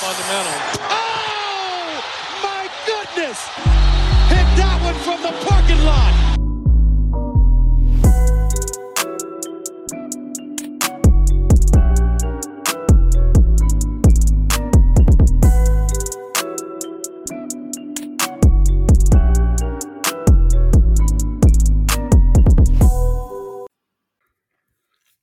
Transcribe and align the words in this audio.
fundamental. 0.00 0.52
Oh, 0.88 2.00
my 2.42 2.64
goodness! 2.86 3.38
Hit 4.32 4.48
that 4.56 4.80
one 4.82 4.94
from 5.04 5.20
the 5.20 5.32
parking 5.44 5.84
lot. 5.84 6.14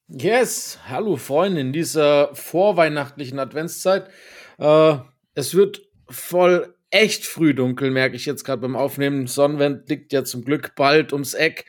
Yes, 0.10 0.78
hallo 0.88 1.16
Freunde 1.16 1.62
in 1.62 1.74
dieser 1.74 2.30
vorweihnachtlichen 2.34 3.40
Adventszeit. 3.40 4.10
Äh, 4.58 4.98
es 5.36 5.54
wird 5.54 5.82
voll 6.10 6.76
echt 6.90 7.26
früh 7.26 7.54
dunkel, 7.54 7.92
merke 7.92 8.16
ich 8.16 8.26
jetzt 8.26 8.44
gerade 8.44 8.62
beim 8.62 8.76
Aufnehmen. 8.76 9.28
Sonnenwend 9.28 9.90
liegt 9.90 10.14
ja 10.14 10.24
zum 10.24 10.44
Glück 10.44 10.74
bald 10.76 11.14
ums 11.14 11.34
Eck. 11.34 11.66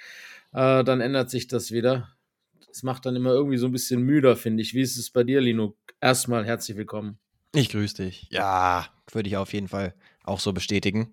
Äh, 0.52 0.84
dann 0.84 1.00
ändert 1.00 1.30
sich 1.30 1.48
das 1.48 1.70
wieder. 1.70 2.08
Das 2.66 2.82
macht 2.82 3.06
dann 3.06 3.16
immer 3.16 3.30
irgendwie 3.32 3.56
so 3.58 3.66
ein 3.66 3.72
bisschen 3.72 4.02
müder, 4.02 4.36
finde 4.36 4.62
ich. 4.62 4.74
Wie 4.74 4.80
ist 4.82 4.96
es 4.96 5.10
bei 5.10 5.24
dir, 5.24 5.40
Lino? 5.40 5.76
Erstmal 6.00 6.44
herzlich 6.46 6.76
willkommen. 6.76 7.18
Ich 7.54 7.70
grüße 7.70 8.04
dich. 8.04 8.28
Ja, 8.30 8.86
würde 9.10 9.28
ich 9.28 9.36
auf 9.36 9.52
jeden 9.52 9.68
Fall 9.68 9.94
auch 10.22 10.38
so 10.38 10.52
bestätigen. 10.52 11.12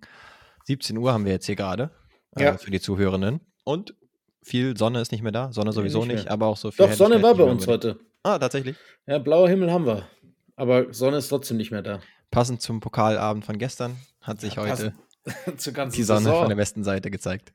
17 0.65 0.97
Uhr 0.97 1.11
haben 1.13 1.25
wir 1.25 1.31
jetzt 1.31 1.45
hier 1.45 1.55
gerade 1.55 1.91
äh, 2.35 2.43
Ja. 2.43 2.57
für 2.57 2.71
die 2.71 2.79
Zuhörenden. 2.81 3.39
Und 3.63 3.95
viel 4.43 4.77
Sonne 4.77 5.01
ist 5.01 5.11
nicht 5.11 5.23
mehr 5.23 5.31
da. 5.31 5.51
Sonne 5.51 5.71
sowieso 5.71 6.05
nicht 6.05 6.15
nicht, 6.17 6.27
aber 6.29 6.45
auch 6.45 6.57
so 6.57 6.69
viel. 6.71 6.85
Doch, 6.85 6.93
Sonne 6.93 7.21
war 7.23 7.33
bei 7.35 7.43
uns 7.43 7.65
heute. 7.67 7.99
Ah, 8.21 8.37
tatsächlich. 8.37 8.75
Ja, 9.07 9.17
blauer 9.17 9.49
Himmel 9.49 9.71
haben 9.71 9.85
wir. 9.85 10.07
Aber 10.55 10.93
Sonne 10.93 11.17
ist 11.17 11.27
trotzdem 11.29 11.57
nicht 11.57 11.71
mehr 11.71 11.81
da. 11.81 11.99
Passend 12.31 12.61
zum 12.61 12.79
Pokalabend 12.79 13.45
von 13.45 13.57
gestern 13.57 13.97
hat 14.21 14.39
sich 14.41 14.55
Ja, 14.55 14.63
heute 14.63 14.93
passend. 15.25 15.59
Zur 15.61 15.73
ganzen 15.73 15.95
die 15.97 16.03
Sonne 16.03 16.19
Saison. 16.21 16.39
von 16.41 16.49
der 16.49 16.57
Westenseite 16.57 17.09
gezeigt. 17.11 17.53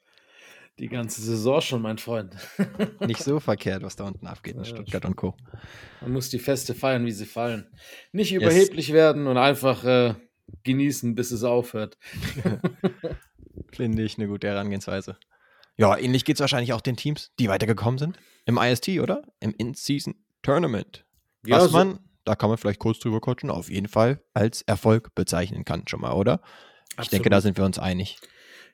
Die 0.78 0.88
ganze 0.88 1.20
Saison 1.20 1.60
schon, 1.60 1.82
mein 1.82 1.98
Freund. 1.98 2.34
Nicht 3.06 3.22
so 3.22 3.38
verkehrt, 3.40 3.82
was 3.82 3.96
da 3.96 4.04
unten 4.04 4.26
abgeht 4.26 4.54
in 4.54 4.60
Ja, 4.62 4.64
Stuttgart 4.66 5.04
und 5.04 5.16
Co. 5.16 5.36
Man 6.00 6.12
muss 6.12 6.30
die 6.30 6.38
Feste 6.38 6.74
feiern, 6.74 7.04
wie 7.06 7.12
sie 7.12 7.26
fallen. 7.26 7.66
Nicht 8.12 8.32
überheblich 8.32 8.92
werden 8.92 9.26
und 9.26 9.36
einfach 9.36 9.84
äh, 9.84 10.14
genießen, 10.62 11.14
bis 11.14 11.30
es 11.32 11.44
aufhört. 11.44 11.98
Finde 13.72 14.02
ich 14.02 14.18
eine 14.18 14.26
gute 14.28 14.48
Herangehensweise. 14.48 15.16
Ja, 15.76 15.96
ähnlich 15.96 16.24
geht 16.24 16.36
es 16.36 16.40
wahrscheinlich 16.40 16.72
auch 16.72 16.80
den 16.80 16.96
Teams, 16.96 17.30
die 17.38 17.48
weitergekommen 17.48 17.98
sind. 17.98 18.18
Im 18.46 18.58
IST, 18.58 18.88
oder? 19.00 19.22
Im 19.40 19.54
In-Season 19.56 20.14
Tournament. 20.42 21.04
Ja, 21.46 21.56
Was 21.58 21.70
so- 21.70 21.76
man, 21.76 21.98
da 22.24 22.34
kann 22.34 22.48
man 22.48 22.58
vielleicht 22.58 22.80
kurz 22.80 22.98
drüber 22.98 23.20
quatschen, 23.20 23.50
auf 23.50 23.70
jeden 23.70 23.88
Fall 23.88 24.22
als 24.34 24.62
Erfolg 24.62 25.14
bezeichnen 25.14 25.64
kann, 25.64 25.84
schon 25.86 26.00
mal, 26.00 26.12
oder? 26.12 26.40
Ich 27.00 27.08
denke, 27.08 27.26
Absolut. 27.26 27.32
da 27.32 27.40
sind 27.40 27.56
wir 27.58 27.64
uns 27.64 27.78
einig. 27.78 28.18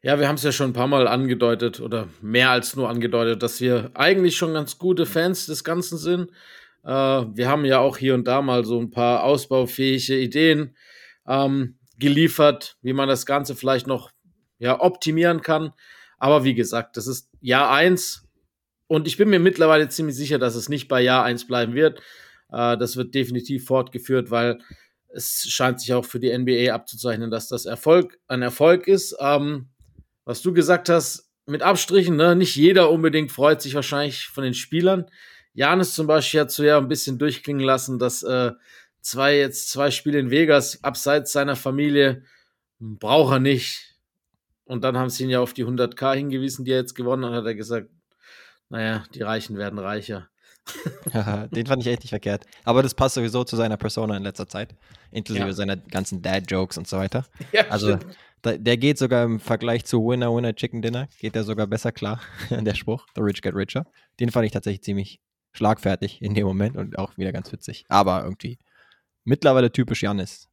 Ja, 0.03 0.19
wir 0.19 0.29
haben 0.29 0.37
es 0.37 0.43
ja 0.43 0.53
schon 0.53 0.71
ein 0.71 0.75
paar 0.75 0.87
Mal 0.87 1.09
angedeutet 1.09 1.81
oder 1.81 2.09
mehr 2.21 2.51
als 2.51 2.77
nur 2.77 2.89
angedeutet, 2.89 3.43
dass 3.43 3.61
wir 3.61 3.91
eigentlich 3.95 4.37
schon 4.37 4.53
ganz 4.53 4.79
gute 4.79 5.07
Fans 5.07 5.47
des 5.47 5.65
Ganzen 5.65 5.99
sind. 5.99 6.31
Äh, 6.85 6.91
wir 6.91 7.49
haben 7.49 7.65
ja 7.65 7.81
auch 7.81 7.97
hier 7.97 8.15
und 8.15 8.27
da 8.27 8.43
mal 8.43 8.65
so 8.65 8.79
ein 8.79 8.91
paar 8.91 9.25
ausbaufähige 9.25 10.19
Ideen 10.19 10.77
ähm, 11.27 11.79
geliefert, 11.99 12.77
wie 12.83 12.93
man 12.93 13.09
das 13.09 13.27
Ganze 13.27 13.57
vielleicht 13.57 13.87
noch 13.87 14.11
ja, 14.59 14.81
optimieren 14.81 15.43
kann. 15.43 15.73
Aber 16.19 16.45
wie 16.45 16.55
gesagt, 16.55 16.97
das 16.97 17.07
ist 17.07 17.29
Jahr 17.41 17.71
eins 17.71 18.27
und 18.87 19.07
ich 19.07 19.17
bin 19.17 19.29
mir 19.29 19.41
mittlerweile 19.41 19.89
ziemlich 19.89 20.17
sicher, 20.17 20.39
dass 20.39 20.55
es 20.55 20.69
nicht 20.69 20.89
bei 20.89 21.01
Jahr 21.01 21.25
eins 21.25 21.47
bleiben 21.47 21.75
wird. 21.75 22.01
Äh, 22.51 22.77
das 22.77 22.97
wird 22.97 23.15
definitiv 23.15 23.67
fortgeführt, 23.67 24.31
weil 24.31 24.59
es 25.09 25.47
scheint 25.49 25.81
sich 25.81 25.95
auch 25.95 26.05
für 26.05 26.21
die 26.21 26.37
NBA 26.37 26.73
abzuzeichnen, 26.73 27.31
dass 27.31 27.49
das 27.49 27.65
Erfolg 27.65 28.19
ein 28.29 28.43
Erfolg 28.43 28.87
ist. 28.87 29.17
Ähm, 29.21 29.69
was 30.25 30.43
du 30.43 30.53
gesagt 30.53 30.89
hast, 30.89 31.31
mit 31.47 31.63
Abstrichen, 31.63 32.17
ne? 32.17 32.35
nicht 32.35 32.57
jeder 32.57 32.91
unbedingt 32.91 33.31
freut 33.31 33.62
sich 33.62 33.75
wahrscheinlich 33.75 34.27
von 34.27 34.45
den 34.45 34.55
Spielern. 34.55 35.06
Janis 35.55 35.95
zum 35.95 36.06
Beispiel 36.06 36.41
hat 36.41 36.51
so 36.51 36.65
ja 36.65 36.77
ein 36.77 36.89
bisschen 36.89 37.19
durchklingen 37.19 37.65
lassen, 37.65 37.99
dass 37.99 38.23
äh, 38.23 38.53
zwei 39.01 39.39
jetzt 39.39 39.71
zwei 39.71 39.91
Spiele 39.91 40.19
in 40.19 40.31
Vegas 40.31 40.83
abseits 40.83 41.33
seiner 41.33 41.56
Familie 41.56 42.25
braucht 42.79 43.35
er 43.35 43.39
nicht. 43.39 43.95
Und 44.65 44.83
dann 44.83 44.99
haben 44.99 45.09
sie 45.09 45.25
ihn 45.25 45.31
ja 45.31 45.41
auf 45.41 45.55
die 45.55 45.65
100k 45.65 46.15
hingewiesen, 46.15 46.65
die 46.65 46.73
er 46.73 46.81
jetzt 46.81 46.95
gewonnen 46.95 47.25
hat, 47.25 47.33
hat 47.33 47.47
er 47.47 47.55
gesagt, 47.55 47.89
naja, 48.69 49.05
die 49.15 49.23
Reichen 49.23 49.56
werden 49.56 49.79
reicher. 49.79 50.29
Den 51.50 51.66
fand 51.66 51.82
ich 51.82 51.88
echt 51.88 52.00
nicht 52.03 52.10
verkehrt. 52.10 52.44
Aber 52.65 52.82
das 52.82 52.94
passt 52.94 53.15
sowieso 53.15 53.44
zu 53.44 53.56
seiner 53.56 53.77
Persona 53.77 54.16
in 54.16 54.22
letzter 54.22 54.49
Zeit. 54.49 54.75
Inklusive 55.12 55.47
Ja. 55.47 55.53
seiner 55.53 55.77
ganzen 55.77 56.22
Dad-Jokes 56.22 56.78
und 56.78 56.88
so 56.88 56.99
weiter. 56.99 57.25
Ja, 57.53 57.66
Also, 57.69 57.99
da, 58.43 58.56
der 58.56 58.76
geht 58.76 58.99
sogar 58.99 59.25
im 59.25 59.41
Vergleich 59.41 59.84
zu 59.84 60.06
Winner, 60.06 60.34
Winner, 60.34 60.55
Chicken 60.55 60.82
Dinner, 60.82 61.09
geht 61.21 61.34
der 61.34 61.44
sogar 61.44 61.66
besser 61.66 61.93
klar, 61.93 62.21
der 62.50 62.75
Spruch. 62.75 63.06
The 63.15 63.22
Rich 63.22 63.43
Get 63.43 63.55
Richer. 63.55 63.87
Den 64.21 64.31
fand 64.31 64.47
ich 64.47 64.53
tatsächlich 64.53 64.82
ziemlich 64.82 65.21
schlagfertig 65.53 66.21
in 66.21 66.34
dem 66.34 66.47
Moment 66.47 66.76
und 66.76 66.99
auch 66.99 67.16
wieder 67.16 67.32
ganz 67.32 67.50
witzig. 67.53 67.84
Aber 67.88 68.22
irgendwie 68.25 68.59
mittlerweile 69.25 69.72
typisch 69.72 70.03
Janis. 70.03 70.49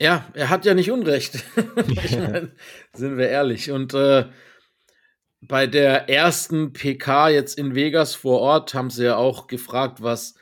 Ja, 0.00 0.26
er 0.34 0.48
hat 0.50 0.64
ja 0.64 0.74
nicht 0.74 0.90
Unrecht. 0.90 1.42
ich 1.88 2.18
mein, 2.18 2.52
sind 2.94 3.16
wir 3.18 3.28
ehrlich. 3.28 3.70
Und 3.70 3.94
äh, 3.94 4.26
bei 5.40 5.66
der 5.66 6.08
ersten 6.08 6.72
PK 6.72 7.28
jetzt 7.30 7.58
in 7.58 7.74
Vegas 7.74 8.14
vor 8.14 8.40
Ort 8.40 8.74
haben 8.74 8.90
sie 8.90 9.04
ja 9.04 9.16
auch 9.16 9.46
gefragt, 9.46 10.02
was 10.02 10.34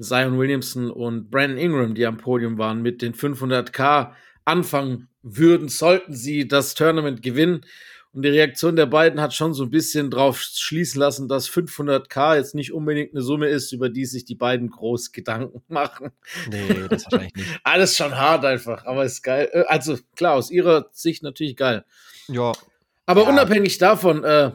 Zion 0.00 0.38
Williamson 0.38 0.90
und 0.90 1.30
Brandon 1.30 1.58
Ingram, 1.58 1.94
die 1.94 2.06
am 2.06 2.16
Podium 2.16 2.58
waren, 2.58 2.82
mit 2.82 3.02
den 3.02 3.14
500k 3.14 4.12
anfangen 4.44 5.08
würden, 5.22 5.68
sollten 5.68 6.14
sie 6.14 6.48
das 6.48 6.74
Tournament 6.74 7.22
gewinnen. 7.22 7.64
Und 8.14 8.22
die 8.22 8.28
Reaktion 8.28 8.76
der 8.76 8.86
beiden 8.86 9.22
hat 9.22 9.32
schon 9.32 9.54
so 9.54 9.64
ein 9.64 9.70
bisschen 9.70 10.10
drauf 10.10 10.38
schließen 10.38 11.00
lassen, 11.00 11.28
dass 11.28 11.48
500k 11.48 12.36
jetzt 12.36 12.54
nicht 12.54 12.72
unbedingt 12.72 13.14
eine 13.14 13.22
Summe 13.22 13.48
ist, 13.48 13.72
über 13.72 13.88
die 13.88 14.04
sich 14.04 14.26
die 14.26 14.34
beiden 14.34 14.68
groß 14.68 15.12
Gedanken 15.12 15.62
machen. 15.68 16.10
Nee, 16.50 16.88
das 16.90 17.04
wahrscheinlich 17.04 17.34
nicht. 17.34 17.60
Alles 17.64 17.96
schon 17.96 18.14
hart 18.14 18.44
einfach, 18.44 18.84
aber 18.84 19.04
ist 19.04 19.22
geil. 19.22 19.48
Äh, 19.52 19.64
Also 19.66 19.96
klar, 20.14 20.34
aus 20.34 20.50
ihrer 20.50 20.88
Sicht 20.92 21.22
natürlich 21.22 21.56
geil. 21.56 21.84
Ja. 22.28 22.52
Aber 23.12 23.22
Ja. 23.24 23.28
unabhängig 23.28 23.78
davon, 23.78 24.24
äh, 24.24 24.52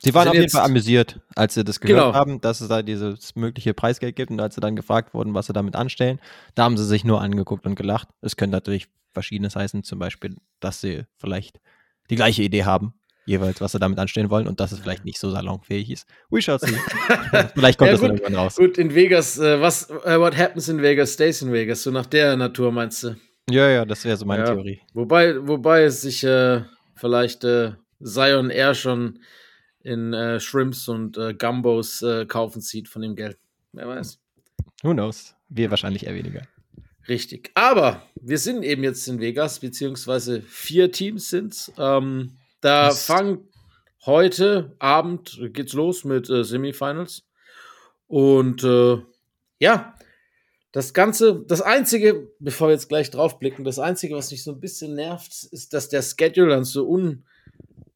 Sie 0.00 0.14
waren 0.14 0.28
auf 0.28 0.34
jeden 0.34 0.48
Fall 0.48 0.62
amüsiert, 0.64 1.18
als 1.34 1.54
sie 1.54 1.64
das 1.64 1.80
gehört 1.80 1.98
Genau. 2.04 2.14
haben, 2.14 2.40
dass 2.40 2.60
es 2.60 2.68
da 2.68 2.82
dieses 2.82 3.34
mögliche 3.34 3.74
Preisgeld 3.74 4.14
gibt 4.14 4.30
und 4.30 4.38
als 4.38 4.54
sie 4.54 4.60
dann 4.60 4.76
gefragt 4.76 5.12
wurden, 5.12 5.34
was 5.34 5.46
sie 5.46 5.52
damit 5.52 5.74
anstellen, 5.74 6.20
da 6.54 6.62
haben 6.62 6.76
sie 6.76 6.84
sich 6.84 7.02
nur 7.04 7.20
angeguckt 7.20 7.66
und 7.66 7.74
gelacht. 7.74 8.06
Es 8.22 8.36
könnte 8.36 8.54
natürlich 8.54 8.86
Verschiedenes 9.12 9.56
heißen, 9.56 9.82
zum 9.82 9.98
Beispiel, 9.98 10.36
dass 10.60 10.80
sie 10.80 11.02
vielleicht 11.16 11.58
die 12.10 12.14
gleiche 12.14 12.44
Idee 12.44 12.64
haben, 12.64 12.94
jeweils, 13.26 13.60
was 13.60 13.72
sie 13.72 13.80
damit 13.80 13.98
anstellen 13.98 14.30
wollen 14.30 14.46
und 14.46 14.60
dass 14.60 14.70
es 14.70 14.78
vielleicht 14.78 15.04
nicht 15.04 15.18
so 15.18 15.30
salonfähig 15.32 15.90
ist. 15.90 16.06
We 16.30 16.40
shall 16.40 16.60
see. 16.60 16.68
vielleicht 17.54 17.78
kommt 17.78 17.88
Ja, 17.88 17.92
das 17.94 18.00
gut. 18.00 18.10
irgendwann 18.10 18.34
raus. 18.36 18.54
gut, 18.54 18.78
in 18.78 18.94
Vegas, 18.94 19.36
äh, 19.40 19.60
was, 19.60 19.90
äh, 19.90 20.16
what 20.20 20.36
happens 20.36 20.68
in 20.68 20.80
Vegas 20.80 21.14
stays 21.14 21.42
in 21.42 21.52
Vegas, 21.52 21.82
so 21.82 21.90
nach 21.90 22.06
der 22.06 22.36
Natur 22.36 22.70
meinst 22.70 23.02
du? 23.02 23.16
Ja, 23.50 23.68
ja, 23.68 23.84
das 23.84 24.04
wäre 24.04 24.16
so 24.16 24.24
meine 24.26 24.44
Ja. 24.44 24.52
Theorie. 24.54 24.80
Wobei, 24.94 25.44
wobei 25.48 25.82
es 25.82 26.02
sich 26.02 26.22
äh, 26.22 26.62
vielleicht 26.94 27.42
äh, 27.42 27.72
Zion 28.02 28.50
eher 28.50 28.74
schon 28.74 29.20
in 29.82 30.12
äh, 30.12 30.40
Shrimps 30.40 30.88
und 30.88 31.16
äh, 31.16 31.34
Gumbos 31.34 32.02
äh, 32.02 32.26
kaufen 32.26 32.60
sieht 32.60 32.88
von 32.88 33.02
dem 33.02 33.16
Geld. 33.16 33.38
Wer 33.72 33.88
weiß. 33.88 34.18
Who 34.82 34.92
knows? 34.92 35.34
Wir 35.48 35.70
wahrscheinlich 35.70 36.06
eher 36.06 36.14
weniger. 36.14 36.42
Richtig. 37.08 37.50
Aber 37.54 38.02
wir 38.20 38.38
sind 38.38 38.62
eben 38.62 38.82
jetzt 38.84 39.08
in 39.08 39.20
Vegas, 39.20 39.60
beziehungsweise 39.60 40.42
vier 40.42 40.92
Teams 40.92 41.30
sind's. 41.30 41.72
Ähm, 41.78 42.36
da 42.60 42.90
fangen 42.90 43.48
heute 44.04 44.74
Abend 44.78 45.40
geht's 45.52 45.72
los 45.72 46.04
mit 46.04 46.28
äh, 46.28 46.44
Semifinals. 46.44 47.24
Und 48.06 48.62
äh, 48.64 48.98
ja, 49.58 49.94
das 50.72 50.92
Ganze, 50.92 51.44
das 51.46 51.62
Einzige, 51.62 52.30
bevor 52.38 52.68
wir 52.68 52.72
jetzt 52.72 52.88
gleich 52.88 53.10
draufblicken, 53.10 53.64
das 53.64 53.78
Einzige, 53.78 54.14
was 54.14 54.30
mich 54.30 54.44
so 54.44 54.52
ein 54.52 54.60
bisschen 54.60 54.94
nervt, 54.94 55.32
ist, 55.50 55.72
dass 55.72 55.88
der 55.88 56.02
Schedule 56.02 56.50
dann 56.50 56.64
so 56.64 56.88
un, 56.88 57.24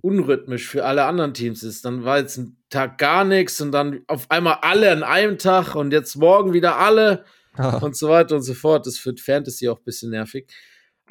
unrhythmisch 0.02 0.68
für 0.68 0.84
alle 0.84 1.04
anderen 1.04 1.32
Teams 1.32 1.62
ist. 1.62 1.84
Dann 1.86 2.04
war 2.04 2.18
jetzt 2.18 2.36
ein 2.36 2.56
Tag 2.68 2.98
gar 2.98 3.24
nichts 3.24 3.60
und 3.60 3.72
dann 3.72 4.02
auf 4.08 4.30
einmal 4.30 4.58
alle 4.62 4.90
an 4.92 5.02
einem 5.02 5.38
Tag 5.38 5.74
und 5.74 5.92
jetzt 5.92 6.16
morgen 6.16 6.52
wieder 6.52 6.76
alle 6.78 7.24
und 7.80 7.96
so 7.96 8.08
weiter 8.08 8.36
und 8.36 8.42
so 8.42 8.54
fort. 8.54 8.86
Das 8.86 9.04
wird 9.06 9.20
Fantasy 9.20 9.68
auch 9.68 9.78
ein 9.78 9.84
bisschen 9.84 10.10
nervig. 10.10 10.46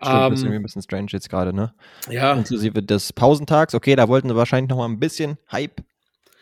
Stimmt, 0.03 0.31
das 0.31 0.39
ist 0.39 0.45
Ähm, 0.45 0.51
ein 0.53 0.61
bisschen 0.63 0.81
strange 0.81 1.07
jetzt 1.11 1.29
gerade, 1.29 1.53
ne? 1.53 1.73
ja, 2.09 2.33
Inklusive 2.33 2.81
des 2.83 3.13
Pausentags. 3.13 3.75
Okay, 3.75 3.95
da 3.95 4.07
wollten 4.07 4.29
sie 4.29 4.35
wahrscheinlich 4.35 4.69
noch 4.69 4.77
mal 4.77 4.85
ein 4.89 4.99
bisschen 4.99 5.37
Hype 5.51 5.81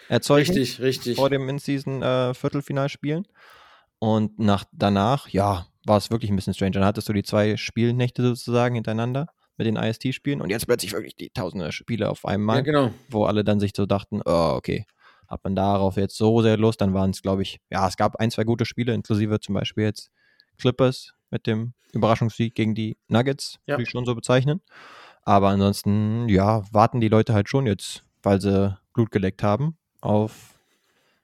erzeugen. 0.07 0.47
richtig, 0.49 0.79
richtig. 0.81 1.15
vor 1.17 1.29
dem 1.29 1.47
In-Season-Viertelfinalspielen. 1.49 3.27
Und 3.99 4.39
nach, 4.39 4.63
danach, 4.71 5.27
ja, 5.27 5.67
war 5.85 5.97
es 5.97 6.09
wirklich 6.09 6.31
ein 6.31 6.35
bisschen 6.37 6.53
strange. 6.53 6.71
Dann 6.71 6.85
hattest 6.85 7.09
du 7.09 7.13
die 7.13 7.23
zwei 7.23 7.57
Spielnächte 7.57 8.23
sozusagen 8.23 8.75
hintereinander 8.75 9.27
mit 9.59 9.67
den 9.67 9.75
IST-Spielen 9.75 10.41
und 10.41 10.49
jetzt 10.49 10.65
plötzlich 10.65 10.93
wirklich 10.93 11.15
die 11.15 11.29
tausende 11.29 11.71
Spiele 11.71 12.09
auf 12.09 12.25
einmal, 12.25 12.55
Ja, 12.57 12.61
genau. 12.63 12.93
wo 13.09 13.25
alle 13.25 13.43
dann 13.43 13.59
sich 13.59 13.73
so 13.75 13.85
dachten, 13.85 14.21
oh, 14.25 14.53
okay, 14.55 14.85
hat 15.27 15.43
man 15.43 15.55
darauf 15.55 15.95
jetzt 15.97 16.15
so 16.17 16.41
sehr 16.41 16.57
Lust, 16.57 16.81
dann 16.81 16.95
waren 16.95 17.11
es, 17.11 17.21
glaube 17.21 17.43
ich, 17.43 17.59
ja, 17.69 17.87
es 17.87 17.97
gab 17.97 18.15
ein, 18.15 18.31
zwei 18.31 18.45
gute 18.45 18.65
Spiele, 18.65 18.93
inklusive 18.95 19.39
zum 19.39 19.53
Beispiel 19.53 19.83
jetzt 19.83 20.09
Clippers 20.57 21.13
mit 21.29 21.45
dem 21.45 21.73
Überraschungssieg 21.93 22.55
gegen 22.55 22.73
die 22.73 22.97
Nuggets, 23.09 23.59
Ja. 23.67 23.73
würde 23.75 23.83
ich 23.83 23.89
schon 23.89 24.05
so 24.05 24.15
bezeichnen. 24.15 24.61
Aber 25.23 25.49
ansonsten, 25.49 26.27
ja, 26.29 26.63
warten 26.71 27.01
die 27.01 27.07
Leute 27.09 27.33
halt 27.33 27.49
schon 27.49 27.67
jetzt, 27.67 28.03
weil 28.23 28.41
sie 28.41 28.75
Blut 28.93 29.11
geleckt 29.11 29.43
haben, 29.43 29.77
auf 30.01 30.57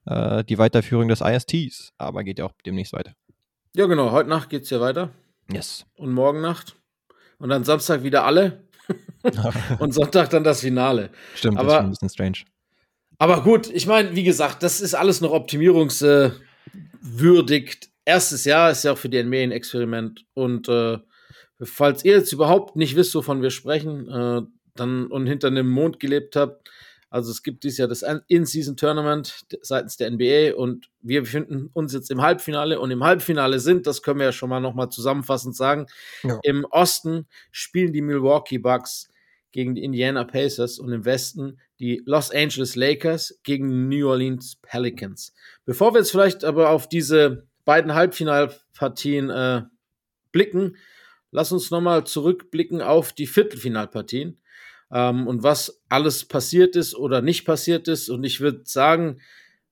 äh, 0.06 0.44
die 0.44 0.58
Weiterführung 0.58 1.08
des 1.08 1.22
ISTs. 1.22 1.94
Aber 1.98 2.24
geht 2.24 2.38
ja 2.40 2.46
auch 2.46 2.52
demnächst 2.66 2.94
weiter. 2.94 3.14
Ja, 3.76 3.88
genau. 3.88 4.12
Heute 4.12 4.30
Nacht 4.30 4.50
geht's 4.50 4.70
ja 4.70 4.80
weiter. 4.82 5.10
Yes. 5.52 5.86
Und 5.98 6.12
morgen 6.14 6.42
Nacht. 6.42 6.76
Und 7.40 7.50
dann 7.50 7.64
Samstag 7.64 8.04
wieder 8.04 8.26
alle. 8.26 8.64
und 9.80 9.94
Sonntag 9.94 10.30
dann 10.30 10.44
das 10.44 10.62
Finale. 10.62 11.10
Stimmt, 11.36 11.58
das 11.58 11.64
Aber- 11.64 11.72
ist 11.72 11.78
schon 11.78 11.86
ein 11.86 11.90
bisschen 11.92 12.10
strange. 12.10 12.38
Aber 13.18 13.44
gut, 13.44 13.70
ich 13.70 13.88
meine, 13.88 14.16
wie 14.16 14.24
gesagt, 14.24 14.62
das 14.62 14.82
ist 14.82 14.94
alles 14.94 15.22
noch 15.22 15.32
optimierungswürdig. 15.32 17.80
Erstes 18.04 18.46
Jahr 18.46 18.72
ist 18.72 18.84
ja 18.84 18.92
auch 18.92 18.98
für 18.98 19.10
die 19.10 19.24
NBA 19.24 19.38
ein 19.38 19.52
Experiment. 19.52 20.26
Und 20.34 20.68
äh, 20.68 20.98
falls 21.64 22.04
ihr 22.04 22.18
jetzt 22.18 22.34
überhaupt 22.34 22.76
nicht 22.76 22.96
wisst, 22.96 23.16
wovon 23.16 23.42
wir 23.42 23.52
sprechen, 23.52 24.10
äh, 24.10 24.42
dann 24.76 25.08
und 25.08 25.28
hinter 25.28 25.48
einem 25.48 25.70
Mond 25.70 26.00
gelebt 26.02 26.36
habt, 26.36 26.70
also 27.16 27.32
es 27.32 27.44
gibt 27.44 27.64
dieses 27.64 27.78
Jahr 27.78 27.88
das 27.88 28.04
In-Season-Tournament 28.28 29.46
seitens 29.62 29.96
der 29.96 30.12
NBA 30.12 30.54
und 30.54 30.90
wir 31.00 31.22
befinden 31.22 31.70
uns 31.72 31.94
jetzt 31.94 32.12
im 32.12 32.22
Halbfinale 32.22 32.78
und 32.78 32.92
im 32.92 33.06
Halbfinale 33.06 33.62
sind, 33.62 33.88
das 33.88 34.02
können 34.02 34.20
wir 34.20 34.26
ja 34.26 34.32
schon 34.34 34.50
mal 34.50 34.60
nochmal 34.60 34.90
zusammenfassend 34.90 35.56
sagen, 35.56 35.86
Ja. 36.24 36.38
im 36.44 36.66
Osten 36.66 37.26
spielen 37.52 37.94
die 37.94 38.02
Milwaukee 38.02 38.58
Bucks 38.58 39.08
gegen 39.54 39.76
die 39.76 39.86
Indiana 39.86 40.26
Pacers 40.26 40.78
und 40.78 40.92
im 40.92 41.06
Westen 41.06 41.58
die 41.80 42.02
Los 42.06 42.32
Angeles 42.32 42.76
Lakers 42.76 43.40
gegen 43.44 43.70
die 43.70 43.98
New 43.98 44.10
Orleans 44.10 44.58
Pelicans. 44.62 45.34
Bevor 45.64 45.94
wir 45.94 46.00
jetzt 46.00 46.12
vielleicht 46.12 46.44
aber 46.44 46.70
auf 46.70 46.90
diese 46.90 47.48
beiden 47.64 47.94
Halbfinalpartien 47.96 49.30
äh, 49.30 49.62
blicken, 50.34 50.76
lass 51.32 51.54
uns 51.54 51.72
nochmal 51.72 52.04
zurückblicken 52.06 52.82
auf 52.82 53.14
die 53.14 53.28
Viertelfinalpartien 53.28 54.38
ähm, 54.92 55.28
und 55.28 55.44
was 55.44 55.82
alles 55.90 56.26
passiert 56.26 56.76
ist 56.76 56.96
oder 56.96 57.22
nicht 57.22 57.46
passiert 57.46 57.88
ist. 57.88 58.10
Und 58.10 58.24
ich 58.24 58.40
würde 58.40 58.62
sagen, 58.66 59.20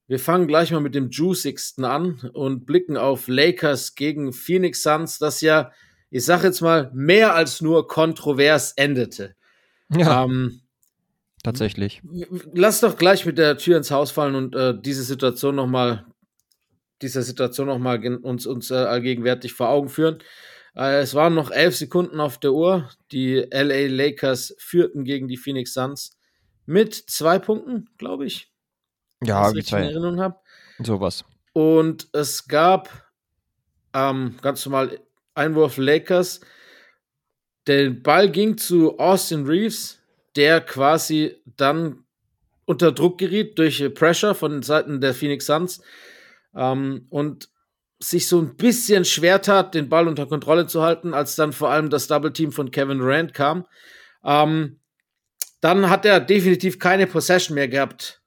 wir 0.08 0.20
fangen 0.20 0.48
gleich 0.48 0.72
mal 0.72 0.82
mit 0.82 0.96
dem 0.96 1.10
juicigsten 1.10 1.86
an 1.86 2.30
und 2.34 2.66
blicken 2.66 2.98
auf 2.98 3.28
Lakers 3.28 3.96
gegen 3.96 4.34
Phoenix 4.34 4.84
Suns, 4.84 5.18
das 5.18 5.42
ja, 5.42 5.72
ich 6.10 6.26
sag 6.26 6.44
jetzt 6.44 6.62
mal, 6.62 6.92
mehr 6.94 7.36
als 7.36 7.62
nur 7.62 7.88
kontrovers 7.88 8.74
endete. 8.74 9.36
Ja, 9.90 10.26
Ähm, 10.26 10.62
tatsächlich. 11.42 12.02
lass 12.54 12.82
doch 12.82 12.98
gleich 12.98 13.26
mit 13.26 13.38
der 13.38 13.58
Tür 13.58 13.78
ins 13.78 13.92
Haus 13.92 14.12
fallen 14.12 14.36
und 14.36 14.56
äh, 14.56 14.74
diese 14.80 15.04
Situation 15.04 15.56
noch 15.56 15.68
mal, 15.68 16.06
dieser 17.02 17.22
Situation 17.22 17.68
noch 17.68 17.80
mal 17.80 18.00
gen- 18.00 18.18
uns, 18.18 18.46
uns 18.46 18.72
äh, 18.72 18.76
allgegenwärtig 18.76 19.54
vor 19.54 19.70
Augen 19.70 19.90
führen. 19.90 20.20
Äh, 20.76 21.00
es 21.00 21.14
waren 21.14 21.34
noch 21.36 21.52
elf 21.52 21.76
Sekunden 21.76 22.20
auf 22.20 22.38
der 22.38 22.54
Uhr. 22.54 22.90
Die 23.12 23.36
LA 23.52 23.88
Lakers 23.88 24.56
führten 24.58 25.04
gegen 25.04 25.28
die 25.28 25.38
Phoenix 25.38 25.74
Suns 25.74 26.18
mit 26.66 26.94
zwei 26.94 27.40
Punkten, 27.40 27.90
glaube 27.98 28.26
ich. 28.26 28.52
Ja, 29.24 29.44
wenn 29.44 29.50
ich 29.50 29.54
wie 29.54 29.58
richtig 29.60 29.78
in 29.78 29.84
Erinnerung 29.84 30.20
habe. 30.20 30.38
sowas. 30.80 31.26
Und 31.54 32.08
es 32.14 32.48
gab 32.48 32.90
ähm, 33.94 34.38
ganz 34.42 34.66
normal 34.66 35.00
Einwurf 35.36 35.78
Lakers. 35.78 36.42
Der 37.68 37.90
Ball 37.92 38.30
ging 38.30 38.58
zu 38.58 38.98
Austin 39.00 39.46
Reeves, 39.46 40.00
der 40.36 40.62
quasi 40.62 41.38
dann 41.46 42.04
unter 42.66 42.92
Druck 42.92 43.18
geriet 43.18 43.58
durch 43.60 43.94
Pressure 43.94 44.36
von 44.36 44.64
Seiten 44.64 45.00
der 45.00 45.14
Phoenix 45.14 45.46
Suns 45.46 45.82
ähm, 46.56 47.06
und 47.10 47.50
sich 48.04 48.28
so 48.28 48.40
ein 48.40 48.56
bisschen 48.56 49.06
schwer 49.06 49.42
tat, 49.42 49.74
den 49.76 49.90
Ball 49.90 50.08
unter 50.08 50.26
Kontrolle 50.26 50.68
zu 50.68 50.82
halten, 50.82 51.14
als 51.14 51.36
dann 51.36 51.54
vor 51.54 51.70
allem 51.70 51.90
das 51.90 52.08
Double 52.08 52.34
Team 52.34 52.52
von 52.52 52.72
Kevin 52.72 53.00
Durant 53.00 53.34
kam. 53.34 53.66
Ähm, 54.24 54.80
dann 55.62 55.90
hat 55.90 56.06
er 56.06 56.20
definitiv 56.20 56.80
keine 56.80 57.08
Possession 57.08 57.56
mehr 57.56 57.68
gehabt 57.68 58.22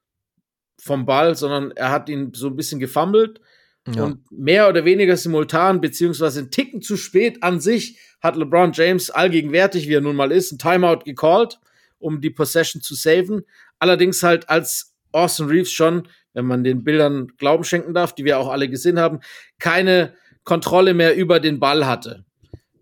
vom 0.79 1.05
Ball, 1.05 1.35
sondern 1.35 1.71
er 1.71 1.91
hat 1.91 2.09
ihn 2.09 2.33
so 2.33 2.47
ein 2.47 2.55
bisschen 2.55 2.79
gefummelt 2.79 3.39
Ja. 3.87 4.03
und 4.03 4.31
mehr 4.31 4.67
oder 4.69 4.83
weniger 4.85 5.15
simultan, 5.15 5.79
beziehungsweise 5.81 6.39
einen 6.39 6.51
Ticken 6.51 6.81
zu 6.81 6.97
spät 6.97 7.43
an 7.43 7.59
sich, 7.59 7.99
hat 8.21 8.35
LeBron 8.35 8.71
James 8.73 9.11
allgegenwärtig, 9.11 9.87
wie 9.87 9.93
er 9.93 10.01
nun 10.01 10.15
mal 10.15 10.31
ist, 10.31 10.51
ein 10.51 10.57
Timeout 10.59 11.03
gecallt, 11.05 11.59
um 11.99 12.19
die 12.19 12.29
Possession 12.31 12.81
zu 12.81 12.95
saven. 12.95 13.43
Allerdings 13.79 14.23
halt 14.23 14.49
als 14.49 14.95
Austin 15.11 15.47
Reeves 15.47 15.71
schon, 15.71 16.07
wenn 16.37 16.45
man 16.45 16.63
den 16.63 16.83
Bildern 16.83 17.29
Glauben 17.39 17.63
schenken 17.63 17.95
darf, 17.95 18.13
die 18.13 18.23
wir 18.23 18.37
auch 18.37 18.49
alle 18.49 18.69
gesehen 18.69 18.99
haben, 18.99 19.21
keine 19.57 20.13
Kontrolle 20.43 20.93
mehr 20.93 21.17
über 21.17 21.39
den 21.39 21.59
Ball 21.59 21.87
hatte. 21.87 22.25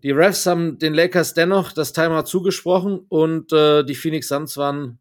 Die 0.02 0.10
Refs 0.10 0.44
haben 0.44 0.78
den 0.78 0.92
Lakers 0.92 1.32
dennoch 1.32 1.72
das 1.72 1.94
Timeout 1.94 2.26
zugesprochen 2.26 3.06
und 3.08 3.54
äh, 3.54 3.82
die 3.82 3.94
Phoenix 3.94 4.28
Suns 4.28 4.58
waren 4.58 4.98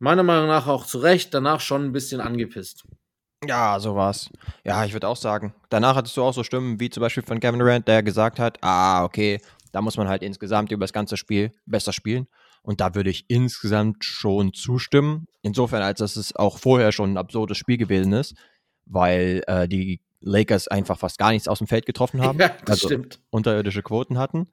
meiner 0.00 0.22
Meinung 0.22 0.48
nach 0.48 0.66
auch 0.66 0.84
zu 0.84 0.98
Recht 0.98 1.32
danach 1.32 1.60
schon 1.60 1.86
ein 1.86 1.92
bisschen 1.92 2.20
angepisst. 2.20 2.84
Ja, 3.48 3.80
so 3.80 3.96
war's. 3.96 4.28
Ja, 4.64 4.84
ich 4.84 4.92
würde 4.92 5.08
auch 5.08 5.16
sagen. 5.16 5.54
Danach 5.70 5.96
hattest 5.96 6.14
du 6.18 6.22
auch 6.22 6.34
so 6.34 6.44
Stimmen 6.44 6.78
wie 6.80 6.90
zum 6.90 7.00
Beispiel 7.00 7.22
von 7.22 7.40
Kevin 7.40 7.58
Durant, 7.58 7.88
der 7.88 8.02
gesagt 8.02 8.38
hat, 8.38 8.58
ah, 8.60 9.02
okay, 9.04 9.40
da 9.72 9.80
muss 9.80 9.96
man 9.96 10.08
halt 10.08 10.22
insgesamt 10.22 10.70
über 10.72 10.84
das 10.84 10.92
ganze 10.92 11.16
Spiel 11.16 11.52
besser 11.64 11.94
spielen. 11.94 12.26
Und 12.64 12.80
da 12.80 12.94
würde 12.94 13.10
ich 13.10 13.26
insgesamt 13.28 14.04
schon 14.04 14.54
zustimmen. 14.54 15.26
Insofern, 15.42 15.82
als 15.82 15.98
dass 15.98 16.16
es 16.16 16.34
auch 16.34 16.58
vorher 16.58 16.92
schon 16.92 17.12
ein 17.12 17.18
absurdes 17.18 17.58
Spiel 17.58 17.76
gewesen 17.76 18.12
ist, 18.14 18.34
weil 18.86 19.42
äh, 19.46 19.68
die 19.68 20.00
Lakers 20.20 20.68
einfach 20.68 20.98
fast 20.98 21.18
gar 21.18 21.30
nichts 21.30 21.46
aus 21.46 21.58
dem 21.58 21.66
Feld 21.66 21.86
getroffen 21.86 22.22
haben. 22.22 22.40
Ja, 22.40 22.48
das 22.64 22.82
also 22.82 22.88
stimmt. 22.88 23.20
unterirdische 23.30 23.82
Quoten 23.82 24.18
hatten. 24.18 24.48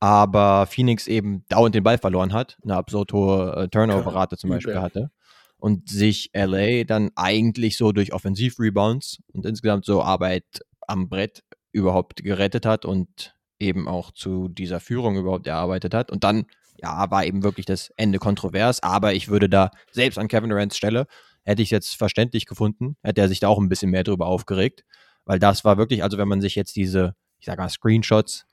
Aber 0.00 0.66
Phoenix 0.66 1.06
eben 1.06 1.44
dauernd 1.48 1.74
den 1.74 1.82
Ball 1.82 1.98
verloren 1.98 2.32
hat, 2.32 2.58
eine 2.62 2.76
absurd 2.76 3.12
hohe 3.12 3.54
äh, 3.56 3.68
Turnover-Rate 3.68 4.36
zum 4.36 4.48
Übel. 4.48 4.58
Beispiel 4.58 4.80
hatte. 4.80 5.10
Und 5.58 5.90
sich 5.90 6.30
LA 6.34 6.84
dann 6.84 7.10
eigentlich 7.16 7.76
so 7.76 7.92
durch 7.92 8.12
Offensiv-Rebounds 8.14 9.22
und 9.32 9.44
insgesamt 9.44 9.84
so 9.84 10.02
Arbeit 10.02 10.62
am 10.86 11.08
Brett 11.08 11.42
überhaupt 11.72 12.22
gerettet 12.22 12.64
hat 12.66 12.84
und 12.84 13.34
eben 13.58 13.86
auch 13.86 14.10
zu 14.10 14.48
dieser 14.48 14.80
Führung 14.80 15.16
überhaupt 15.16 15.46
erarbeitet 15.46 15.94
hat. 15.94 16.10
Und 16.10 16.24
dann, 16.24 16.46
ja, 16.82 17.10
war 17.10 17.24
eben 17.24 17.42
wirklich 17.42 17.66
das 17.66 17.90
Ende 17.96 18.18
kontrovers. 18.18 18.82
Aber 18.82 19.14
ich 19.14 19.28
würde 19.28 19.48
da, 19.48 19.70
selbst 19.92 20.18
an 20.18 20.28
Kevin 20.28 20.50
Durants 20.50 20.76
Stelle, 20.76 21.06
hätte 21.42 21.62
ich 21.62 21.68
es 21.68 21.70
jetzt 21.70 21.96
verständlich 21.96 22.46
gefunden, 22.46 22.96
hätte 23.02 23.20
er 23.20 23.28
sich 23.28 23.40
da 23.40 23.48
auch 23.48 23.58
ein 23.58 23.68
bisschen 23.68 23.90
mehr 23.90 24.04
drüber 24.04 24.26
aufgeregt. 24.26 24.84
Weil 25.24 25.38
das 25.38 25.64
war 25.64 25.78
wirklich, 25.78 26.02
also 26.02 26.18
wenn 26.18 26.28
man 26.28 26.40
sich 26.40 26.54
jetzt 26.54 26.76
diese, 26.76 27.14
ich 27.38 27.46
sag 27.46 27.58
mal, 27.58 27.68
Screenshots 27.68 28.46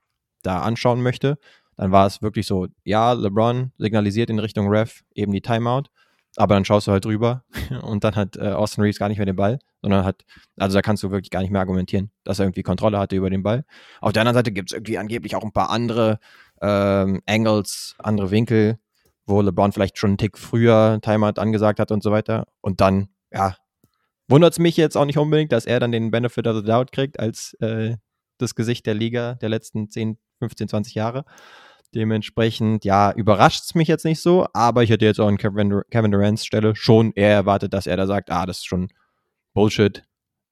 da 0.44 0.62
anschauen 0.62 1.02
möchte, 1.02 1.38
dann 1.76 1.92
war 1.92 2.08
es 2.08 2.22
wirklich 2.22 2.48
so, 2.48 2.68
ja, 2.84 3.14
LeBron 3.14 3.72
signalisiert 3.78 4.30
in 4.30 4.40
Richtung 4.40 4.68
Ref 4.68 5.04
eben 5.14 5.32
die 5.32 5.42
Timeout, 5.42 5.84
aber 6.36 6.56
dann 6.56 6.66
schaust 6.66 6.88
du 6.88 6.92
halt 6.92 7.06
drüber 7.06 7.44
und 7.84 8.04
dann 8.04 8.16
hat 8.16 8.36
äh, 8.38 8.50
Austin 8.50 8.84
Reeves 8.84 9.00
gar 9.00 9.10
nicht 9.10 9.18
mehr 9.18 9.26
den 9.26 9.36
Ball, 9.36 9.60
sondern 9.82 10.04
hat, 10.04 10.24
also 10.58 10.76
da 10.76 10.82
kannst 10.82 11.04
du 11.04 11.12
wirklich 11.12 11.30
gar 11.30 11.42
nicht 11.42 11.52
mehr 11.52 11.62
argumentieren, 11.62 12.12
dass 12.24 12.40
er 12.40 12.46
irgendwie 12.46 12.64
Kontrolle 12.64 13.00
hatte 13.00 13.16
über 13.16 13.30
den 13.30 13.44
Ball. 13.44 13.64
Auf 14.02 14.14
der 14.14 14.22
anderen 14.22 14.36
Seite 14.36 14.52
gibt 14.52 14.72
es 14.72 14.74
irgendwie 14.74 14.98
angeblich 14.98 15.36
auch 15.36 15.44
ein 15.44 15.52
paar 15.52 15.70
andere 15.70 16.20
ähm, 16.62 17.22
Angles, 17.26 17.96
andere 18.00 18.32
Winkel, 18.32 18.80
wo 19.26 19.42
LeBron 19.42 19.72
vielleicht 19.72 19.98
schon 19.98 20.12
einen 20.12 20.18
Tick 20.18 20.38
früher 20.38 21.00
Timeout 21.02 21.40
angesagt 21.40 21.80
hat 21.80 21.92
und 21.92 22.04
so 22.04 22.12
weiter. 22.12 22.48
Und 22.62 22.82
dann, 22.82 23.10
ja, 23.32 23.56
wundert 24.28 24.54
es 24.54 24.60
mich 24.60 24.78
jetzt 24.78 24.96
auch 24.96 25.06
nicht 25.06 25.18
unbedingt, 25.18 25.52
dass 25.52 25.66
er 25.66 25.80
dann 25.80 25.92
den 25.92 26.12
Benefit 26.12 26.48
of 26.48 26.58
the 26.58 26.64
Doubt 26.64 26.92
kriegt 26.92 27.20
als 27.20 27.54
äh, 27.60 27.98
das 28.38 28.56
Gesicht 28.56 28.86
der 28.86 28.94
Liga 28.94 29.36
der 29.36 29.50
letzten 29.50 29.90
10, 29.90 30.18
15, 30.40 30.70
20 30.70 30.96
Jahre. 30.96 31.26
Dementsprechend, 31.96 32.86
ja, 32.86 33.12
überrascht 33.14 33.64
es 33.64 33.76
mich 33.76 33.88
jetzt 33.88 34.06
nicht 34.06 34.22
so, 34.22 34.46
aber 34.54 34.84
ich 34.84 34.90
hätte 34.90 35.06
jetzt 35.06 35.20
auch 35.20 35.28
an 35.28 35.38
Kevin, 35.38 35.82
Kevin 35.90 36.12
Durant's 36.12 36.46
Stelle 36.46 36.76
schon 36.76 37.14
eher 37.14 37.32
erwartet, 37.32 37.74
dass 37.74 37.88
er 37.88 37.98
da 37.98 38.06
sagt, 38.06 38.30
ah, 38.30 38.46
das 38.46 38.58
ist 38.58 38.68
schon 38.68 38.90
Bullshit, 39.54 40.04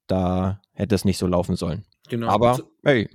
da 0.08 0.62
hätte 0.74 0.96
es 0.96 1.06
nicht 1.06 1.18
so 1.18 1.28
laufen 1.28 1.56
sollen. 1.56 1.86
Genau. 2.10 2.28
Aber, 2.28 2.60
hey, 2.84 3.10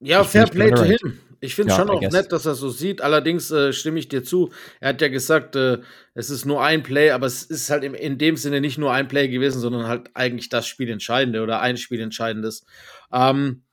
Ja, 0.00 0.24
Fair 0.24 0.46
Play 0.46 0.70
to 0.70 0.82
him. 0.82 1.20
Ich 1.44 1.56
finde 1.56 1.72
Ja, 1.72 1.76
schon 1.76 1.90
auch 1.90 2.00
nett, 2.00 2.30
dass 2.30 2.46
er 2.46 2.54
so 2.54 2.70
sieht. 2.70 3.00
Allerdings 3.00 3.50
äh, 3.50 3.72
stimme 3.72 3.98
ich 3.98 4.06
dir 4.08 4.22
zu. 4.22 4.52
Er 4.78 4.90
hat 4.90 5.00
ja 5.00 5.08
gesagt, 5.08 5.56
äh, 5.56 5.78
es 6.14 6.30
ist 6.30 6.44
nur 6.44 6.62
ein 6.62 6.84
Play, 6.84 7.10
aber 7.10 7.26
es 7.26 7.42
ist 7.42 7.68
halt 7.68 7.82
im, 7.82 7.94
in 7.94 8.16
dem 8.16 8.36
Sinne 8.36 8.60
nicht 8.60 8.78
nur 8.78 8.92
ein 8.92 9.08
Play 9.08 9.26
gewesen, 9.26 9.60
sondern 9.60 9.88
halt 9.88 10.08
eigentlich 10.14 10.50
das 10.50 10.68
Spielentscheidende 10.68 11.42
oder 11.42 11.60
ein 11.60 11.76
Spielentscheidendes. 11.76 12.64
Ähm, 13.12 13.64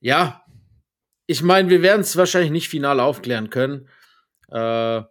ja, 0.00 0.44
ich 1.26 1.40
meine, 1.40 1.70
wir 1.70 1.82
werden 1.82 2.00
es 2.00 2.16
wahrscheinlich 2.16 2.50
nicht 2.50 2.68
final 2.68 2.98
aufklären 2.98 3.48
können. 3.48 3.88
Äh, 4.50 5.02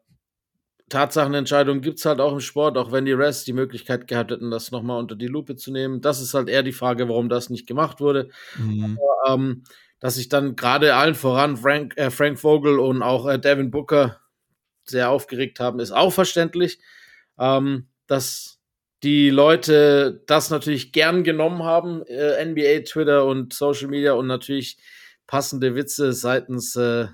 Tatsachenentscheidungen 0.94 1.82
gibt 1.82 2.00
es 2.00 2.06
halt 2.06 2.20
auch 2.20 2.34
im 2.34 2.40
Sport, 2.40 2.78
auch 2.78 2.92
wenn 2.92 3.06
die 3.06 3.14
Rest 3.14 3.48
die 3.48 3.54
Möglichkeit 3.54 4.08
gehabt 4.08 4.32
hätten, 4.32 4.52
das 4.52 4.72
nochmal 4.72 5.00
unter 5.00 5.16
die 5.16 5.28
Lupe 5.28 5.56
zu 5.56 5.72
nehmen. 5.72 6.02
Das 6.02 6.22
ist 6.22 6.34
halt 6.34 6.50
eher 6.50 6.64
die 6.64 6.72
Frage, 6.72 7.10
warum 7.10 7.30
das 7.30 7.50
nicht 7.50 7.68
gemacht 7.68 8.00
wurde 8.00 8.30
mhm. 8.58 9.00
ähm, 9.28 9.64
dass 10.04 10.16
sich 10.16 10.28
dann 10.28 10.58
gerade 10.58 10.96
allen 10.96 11.16
voran 11.16 11.56
Frank, 11.56 11.94
äh, 11.96 12.12
Frank 12.12 12.38
Vogel 12.38 12.78
und 12.78 13.02
auch 13.02 13.26
äh, 13.26 13.40
Devin 13.40 13.72
Booker 13.72 14.20
sehr 14.84 15.10
aufgeregt 15.10 15.62
haben, 15.62 15.80
ist 15.80 15.94
auch 15.94 16.12
verständlich. 16.12 16.80
Ähm, 17.40 17.88
dass 18.08 18.60
die 19.02 19.30
Leute 19.30 20.22
das 20.28 20.50
natürlich 20.50 20.92
gern 20.92 21.24
genommen 21.24 21.64
haben, 21.64 22.04
äh, 22.08 22.44
NBA, 22.44 22.84
Twitter 22.84 23.26
und 23.26 23.54
Social 23.54 23.88
Media 23.88 24.12
und 24.12 24.28
natürlich 24.28 24.78
passende 25.26 25.74
Witze 25.74 26.12
seitens 26.12 26.76
äh, 26.76 27.08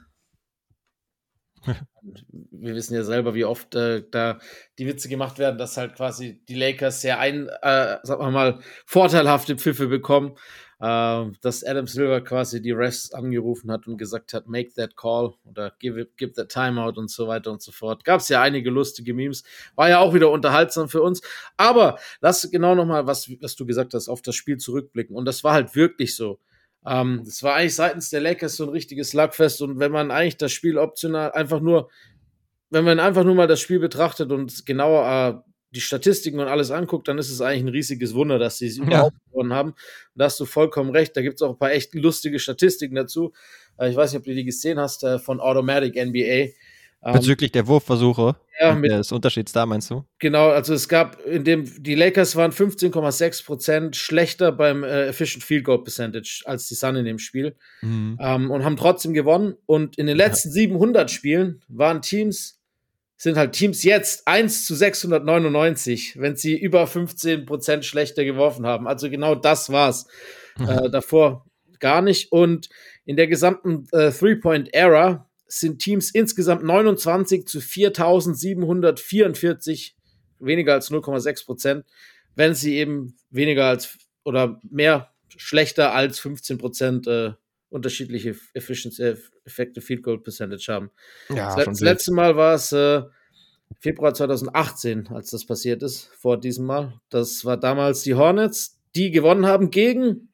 wir 2.52 2.76
wissen 2.76 2.96
ja 2.96 3.04
selber, 3.04 3.34
wie 3.36 3.46
oft 3.46 3.76
äh, 3.76 4.04
da 4.10 4.40
die 4.78 4.88
Witze 4.88 5.10
gemacht 5.10 5.40
werden, 5.40 5.58
dass 5.58 5.78
halt 5.78 5.96
quasi 5.96 6.44
die 6.48 6.56
Lakers 6.56 7.02
sehr 7.02 7.20
ein, 7.20 7.48
äh, 7.62 7.98
sagen 8.04 8.22
wir 8.22 8.32
mal, 8.32 8.60
vorteilhafte 8.86 9.58
Pfiffe 9.58 9.88
bekommen, 9.88 10.36
äh, 10.80 11.26
dass 11.42 11.64
Adam 11.64 11.88
Silver 11.88 12.22
quasi 12.22 12.62
die 12.62 12.72
Refs 12.72 13.12
angerufen 13.12 13.72
hat 13.72 13.88
und 13.88 13.98
gesagt 13.98 14.34
hat, 14.34 14.48
make 14.48 14.74
that 14.76 14.96
call 14.96 15.34
oder 15.44 15.74
give, 15.80 16.00
it, 16.00 16.18
give 16.18 16.34
that 16.34 16.50
timeout 16.50 16.94
und 16.98 17.10
so 17.12 17.28
weiter 17.28 17.52
und 17.52 17.62
so 17.62 17.72
fort. 17.72 18.04
Gab 18.04 18.22
es 18.22 18.30
ja 18.30 18.42
einige 18.42 18.70
lustige 18.70 19.14
Memes, 19.14 19.44
war 19.76 19.90
ja 19.90 20.00
auch 20.00 20.14
wieder 20.14 20.32
unterhaltsam 20.32 20.90
für 20.90 21.02
uns. 21.02 21.22
Aber 21.58 22.00
lass 22.22 22.50
genau 22.50 22.76
nochmal, 22.76 23.08
was, 23.08 23.30
was 23.42 23.56
du 23.56 23.66
gesagt 23.66 23.94
hast, 23.94 24.08
auf 24.08 24.22
das 24.22 24.36
Spiel 24.36 24.58
zurückblicken. 24.58 25.16
Und 25.16 25.26
das 25.26 25.44
war 25.44 25.54
halt 25.54 25.76
wirklich 25.76 26.16
so. 26.16 26.40
Ähm, 26.86 27.22
das 27.26 27.44
war 27.44 27.56
eigentlich 27.56 27.76
seitens 27.76 28.10
der 28.10 28.22
Lakers 28.22 28.56
so 28.56 28.64
ein 28.64 28.70
richtiges 28.70 29.10
Slugfest 29.10 29.62
und 29.62 29.80
wenn 29.80 29.92
man 29.92 30.12
eigentlich 30.12 30.38
das 30.38 30.52
Spiel 30.52 30.78
optional 30.78 31.32
einfach 31.32 31.60
nur, 31.60 31.90
wenn 32.70 32.86
man 32.86 33.00
einfach 33.00 33.24
nur 33.24 33.36
mal 33.36 33.48
das 33.48 33.60
Spiel 33.60 33.80
betrachtet 33.80 34.32
und 34.32 34.66
genauer 34.66 35.44
äh, 35.46 35.50
die 35.72 35.82
Statistiken 35.82 36.40
und 36.40 36.48
alles 36.48 36.72
anguckt, 36.72 37.08
dann 37.08 37.18
ist 37.18 37.30
es 37.30 37.42
eigentlich 37.42 37.64
ein 37.64 37.70
riesiges 37.70 38.16
Wunder, 38.16 38.40
dass 38.40 38.58
sie 38.58 38.68
es 38.68 38.78
überhaupt 38.78 39.14
ja. 39.14 39.32
gewonnen 39.32 39.54
haben. 39.54 39.70
Und 39.70 39.78
da 40.16 40.26
hast 40.26 40.40
du 40.40 40.46
vollkommen 40.46 40.90
recht. 40.90 41.16
Da 41.16 41.22
gibt 41.22 41.36
es 41.36 41.42
auch 41.42 41.52
ein 41.52 41.60
paar 41.60 41.72
echt 41.72 41.94
lustige 41.94 42.40
Statistiken 42.40 42.96
dazu. 42.96 43.34
Äh, 43.78 43.90
ich 43.90 43.96
weiß 43.96 44.12
nicht, 44.12 44.20
ob 44.20 44.26
du 44.26 44.34
die 44.34 44.46
gesehen 44.46 44.80
hast 44.80 45.04
äh, 45.04 45.20
von 45.20 45.40
Automatic 45.40 45.96
NBA. 45.96 46.24
Ähm, 47.02 47.14
Bezüglich 47.14 47.52
der 47.52 47.68
Wurfversuche 47.68 48.36
ja, 48.60 48.76
mit, 48.76 48.92
des 48.92 49.12
Unterschieds 49.12 49.52
da, 49.54 49.66
meinst 49.66 49.90
du? 49.90 50.04
Genau, 50.20 50.50
also 50.50 50.74
es 50.74 50.90
gab 50.90 51.20
in 51.26 51.44
dem, 51.44 51.66
die 51.82 51.96
Lakers 51.96 52.36
waren 52.36 52.52
15,6 52.52 53.46
Prozent 53.46 53.96
schlechter 53.96 54.52
beim 54.52 54.84
äh, 54.84 55.08
Efficient 55.08 55.44
Field 55.44 55.64
Goal 55.64 55.84
Percentage 55.84 56.44
als 56.46 56.68
die 56.68 56.76
Sun 56.76 56.98
in 56.98 57.06
dem 57.06 57.20
Spiel 57.20 57.56
mhm. 57.82 58.18
ähm, 58.20 58.52
und 58.52 58.66
haben 58.66 58.76
trotzdem 58.76 59.14
gewonnen. 59.14 59.56
Und 59.66 59.98
in 59.98 60.08
den 60.08 60.18
letzten 60.18 60.50
ja. 60.50 60.54
700 60.54 61.10
Spielen 61.10 61.62
waren 61.70 62.02
Teams, 62.02 62.60
sind 63.16 63.38
halt 63.38 63.54
Teams 63.54 63.84
jetzt 63.84 64.28
1 64.28 64.66
zu 64.66 64.76
699, 64.76 66.20
wenn 66.20 66.36
sie 66.36 66.58
über 66.58 66.86
15 66.86 67.46
Prozent 67.46 67.86
schlechter 67.86 68.26
geworfen 68.26 68.66
haben. 68.66 68.88
Also 68.88 69.10
genau 69.10 69.36
das 69.36 69.72
war's. 69.72 70.08
Mhm. 70.58 70.70
Äh, 70.70 70.90
davor 70.92 71.46
gar 71.80 72.02
nicht. 72.02 72.32
Und 72.32 72.70
in 73.06 73.16
der 73.16 73.28
gesamten 73.28 73.88
äh, 73.94 74.12
Three-Point-Era 74.12 75.29
sind 75.50 75.80
Teams 75.80 76.12
insgesamt 76.12 76.64
29 76.64 77.46
zu 77.48 77.60
4744, 77.60 79.98
weniger 80.40 80.74
als 80.74 80.92
0,6 80.92 81.46
Prozent, 81.46 81.86
wenn 82.36 82.54
sie 82.54 82.78
eben 82.78 83.16
weniger 83.32 83.66
als 83.66 83.98
oder 84.24 84.62
mehr 84.70 85.12
schlechter 85.36 85.94
als 85.94 86.20
15 86.20 86.58
Prozent 86.58 87.08
äh, 87.08 87.34
unterschiedliche 87.70 88.36
Efficiency, 88.54 89.04
äh, 89.04 89.18
Effective 89.46 89.84
Field 89.84 90.04
Goal 90.04 90.22
Percentage 90.22 90.72
haben. 90.72 90.92
Ja, 91.30 91.56
das, 91.56 91.66
das 91.66 91.80
letzte 91.82 92.14
Mal 92.14 92.36
war 92.36 92.54
es 92.54 92.72
äh, 92.72 93.02
Februar 93.80 94.14
2018, 94.14 95.08
als 95.10 95.32
das 95.32 95.46
passiert 95.46 95.84
ist, 95.84 96.10
vor 96.18 96.40
diesem 96.40 96.66
Mal. 96.66 97.00
Das 97.10 97.46
war 97.46 97.58
damals 97.58 98.04
die 98.04 98.16
Hornets, 98.16 98.80
die 98.96 99.12
gewonnen 99.12 99.46
haben 99.46 99.72
gegen 99.72 100.30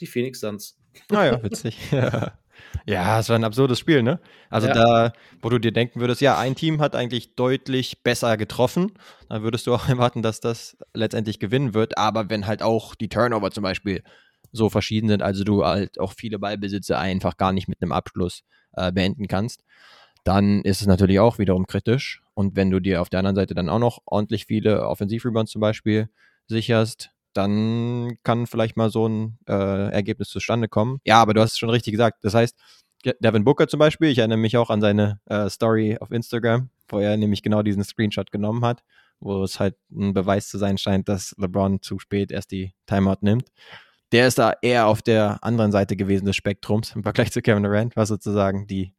die 0.00 0.06
Phoenix 0.06 0.40
Suns. 0.40 0.78
Naja, 1.10 1.42
witzig. 1.42 1.76
Ja, 1.90 2.38
es 3.18 3.28
war 3.28 3.36
ein 3.36 3.44
absurdes 3.44 3.78
Spiel, 3.78 4.02
ne? 4.02 4.20
Also 4.50 4.68
ja. 4.68 4.74
da, 4.74 5.12
wo 5.42 5.48
du 5.48 5.58
dir 5.58 5.72
denken 5.72 6.00
würdest, 6.00 6.20
ja, 6.20 6.38
ein 6.38 6.54
Team 6.54 6.80
hat 6.80 6.96
eigentlich 6.96 7.34
deutlich 7.34 8.02
besser 8.02 8.36
getroffen, 8.36 8.92
dann 9.28 9.42
würdest 9.42 9.66
du 9.66 9.74
auch 9.74 9.88
erwarten, 9.88 10.22
dass 10.22 10.40
das 10.40 10.76
letztendlich 10.94 11.38
gewinnen 11.38 11.74
wird. 11.74 11.98
Aber 11.98 12.30
wenn 12.30 12.46
halt 12.46 12.62
auch 12.62 12.94
die 12.94 13.08
Turnover 13.08 13.50
zum 13.50 13.62
Beispiel 13.62 14.02
so 14.52 14.70
verschieden 14.70 15.08
sind, 15.08 15.22
also 15.22 15.44
du 15.44 15.64
halt 15.64 16.00
auch 16.00 16.12
viele 16.12 16.38
Ballbesitze 16.38 16.98
einfach 16.98 17.36
gar 17.36 17.52
nicht 17.52 17.68
mit 17.68 17.82
einem 17.82 17.92
Abschluss 17.92 18.44
äh, 18.72 18.92
beenden 18.92 19.28
kannst, 19.28 19.64
dann 20.24 20.62
ist 20.62 20.80
es 20.80 20.86
natürlich 20.86 21.20
auch 21.20 21.38
wiederum 21.38 21.66
kritisch. 21.66 22.22
Und 22.34 22.56
wenn 22.56 22.70
du 22.70 22.80
dir 22.80 23.00
auf 23.02 23.08
der 23.08 23.20
anderen 23.20 23.36
Seite 23.36 23.54
dann 23.54 23.68
auch 23.68 23.78
noch 23.78 24.00
ordentlich 24.06 24.46
viele 24.46 24.86
Offensivrebounds 24.86 25.52
zum 25.52 25.60
Beispiel 25.60 26.08
sicherst, 26.46 27.10
dann 27.38 28.18
kann 28.24 28.48
vielleicht 28.48 28.76
mal 28.76 28.90
so 28.90 29.08
ein 29.08 29.38
äh, 29.48 29.92
Ergebnis 29.92 30.28
zustande 30.28 30.66
kommen. 30.66 30.98
Ja, 31.04 31.22
aber 31.22 31.34
du 31.34 31.40
hast 31.40 31.52
es 31.52 31.58
schon 31.58 31.70
richtig 31.70 31.92
gesagt. 31.92 32.24
Das 32.24 32.34
heißt, 32.34 32.58
Devin 33.20 33.44
Booker 33.44 33.68
zum 33.68 33.78
Beispiel, 33.78 34.08
ich 34.08 34.18
erinnere 34.18 34.38
mich 34.38 34.56
auch 34.56 34.70
an 34.70 34.80
seine 34.80 35.20
äh, 35.26 35.48
Story 35.48 35.96
auf 36.00 36.10
Instagram, 36.10 36.68
wo 36.88 36.98
er 36.98 37.16
nämlich 37.16 37.42
genau 37.42 37.62
diesen 37.62 37.84
Screenshot 37.84 38.32
genommen 38.32 38.64
hat, 38.64 38.82
wo 39.20 39.44
es 39.44 39.60
halt 39.60 39.76
ein 39.92 40.14
Beweis 40.14 40.48
zu 40.48 40.58
sein 40.58 40.78
scheint, 40.78 41.08
dass 41.08 41.32
LeBron 41.38 41.80
zu 41.80 42.00
spät 42.00 42.32
erst 42.32 42.50
die 42.50 42.72
Timeout 42.86 43.18
nimmt. 43.20 43.52
Der 44.10 44.26
ist 44.26 44.38
da 44.38 44.54
eher 44.60 44.88
auf 44.88 45.00
der 45.00 45.38
anderen 45.44 45.70
Seite 45.70 45.94
gewesen 45.94 46.26
des 46.26 46.34
Spektrums 46.34 46.96
im 46.96 47.04
Vergleich 47.04 47.30
zu 47.30 47.40
Kevin 47.40 47.62
Durant, 47.62 47.94
was 47.94 48.08
sozusagen 48.08 48.66
die 48.66 48.94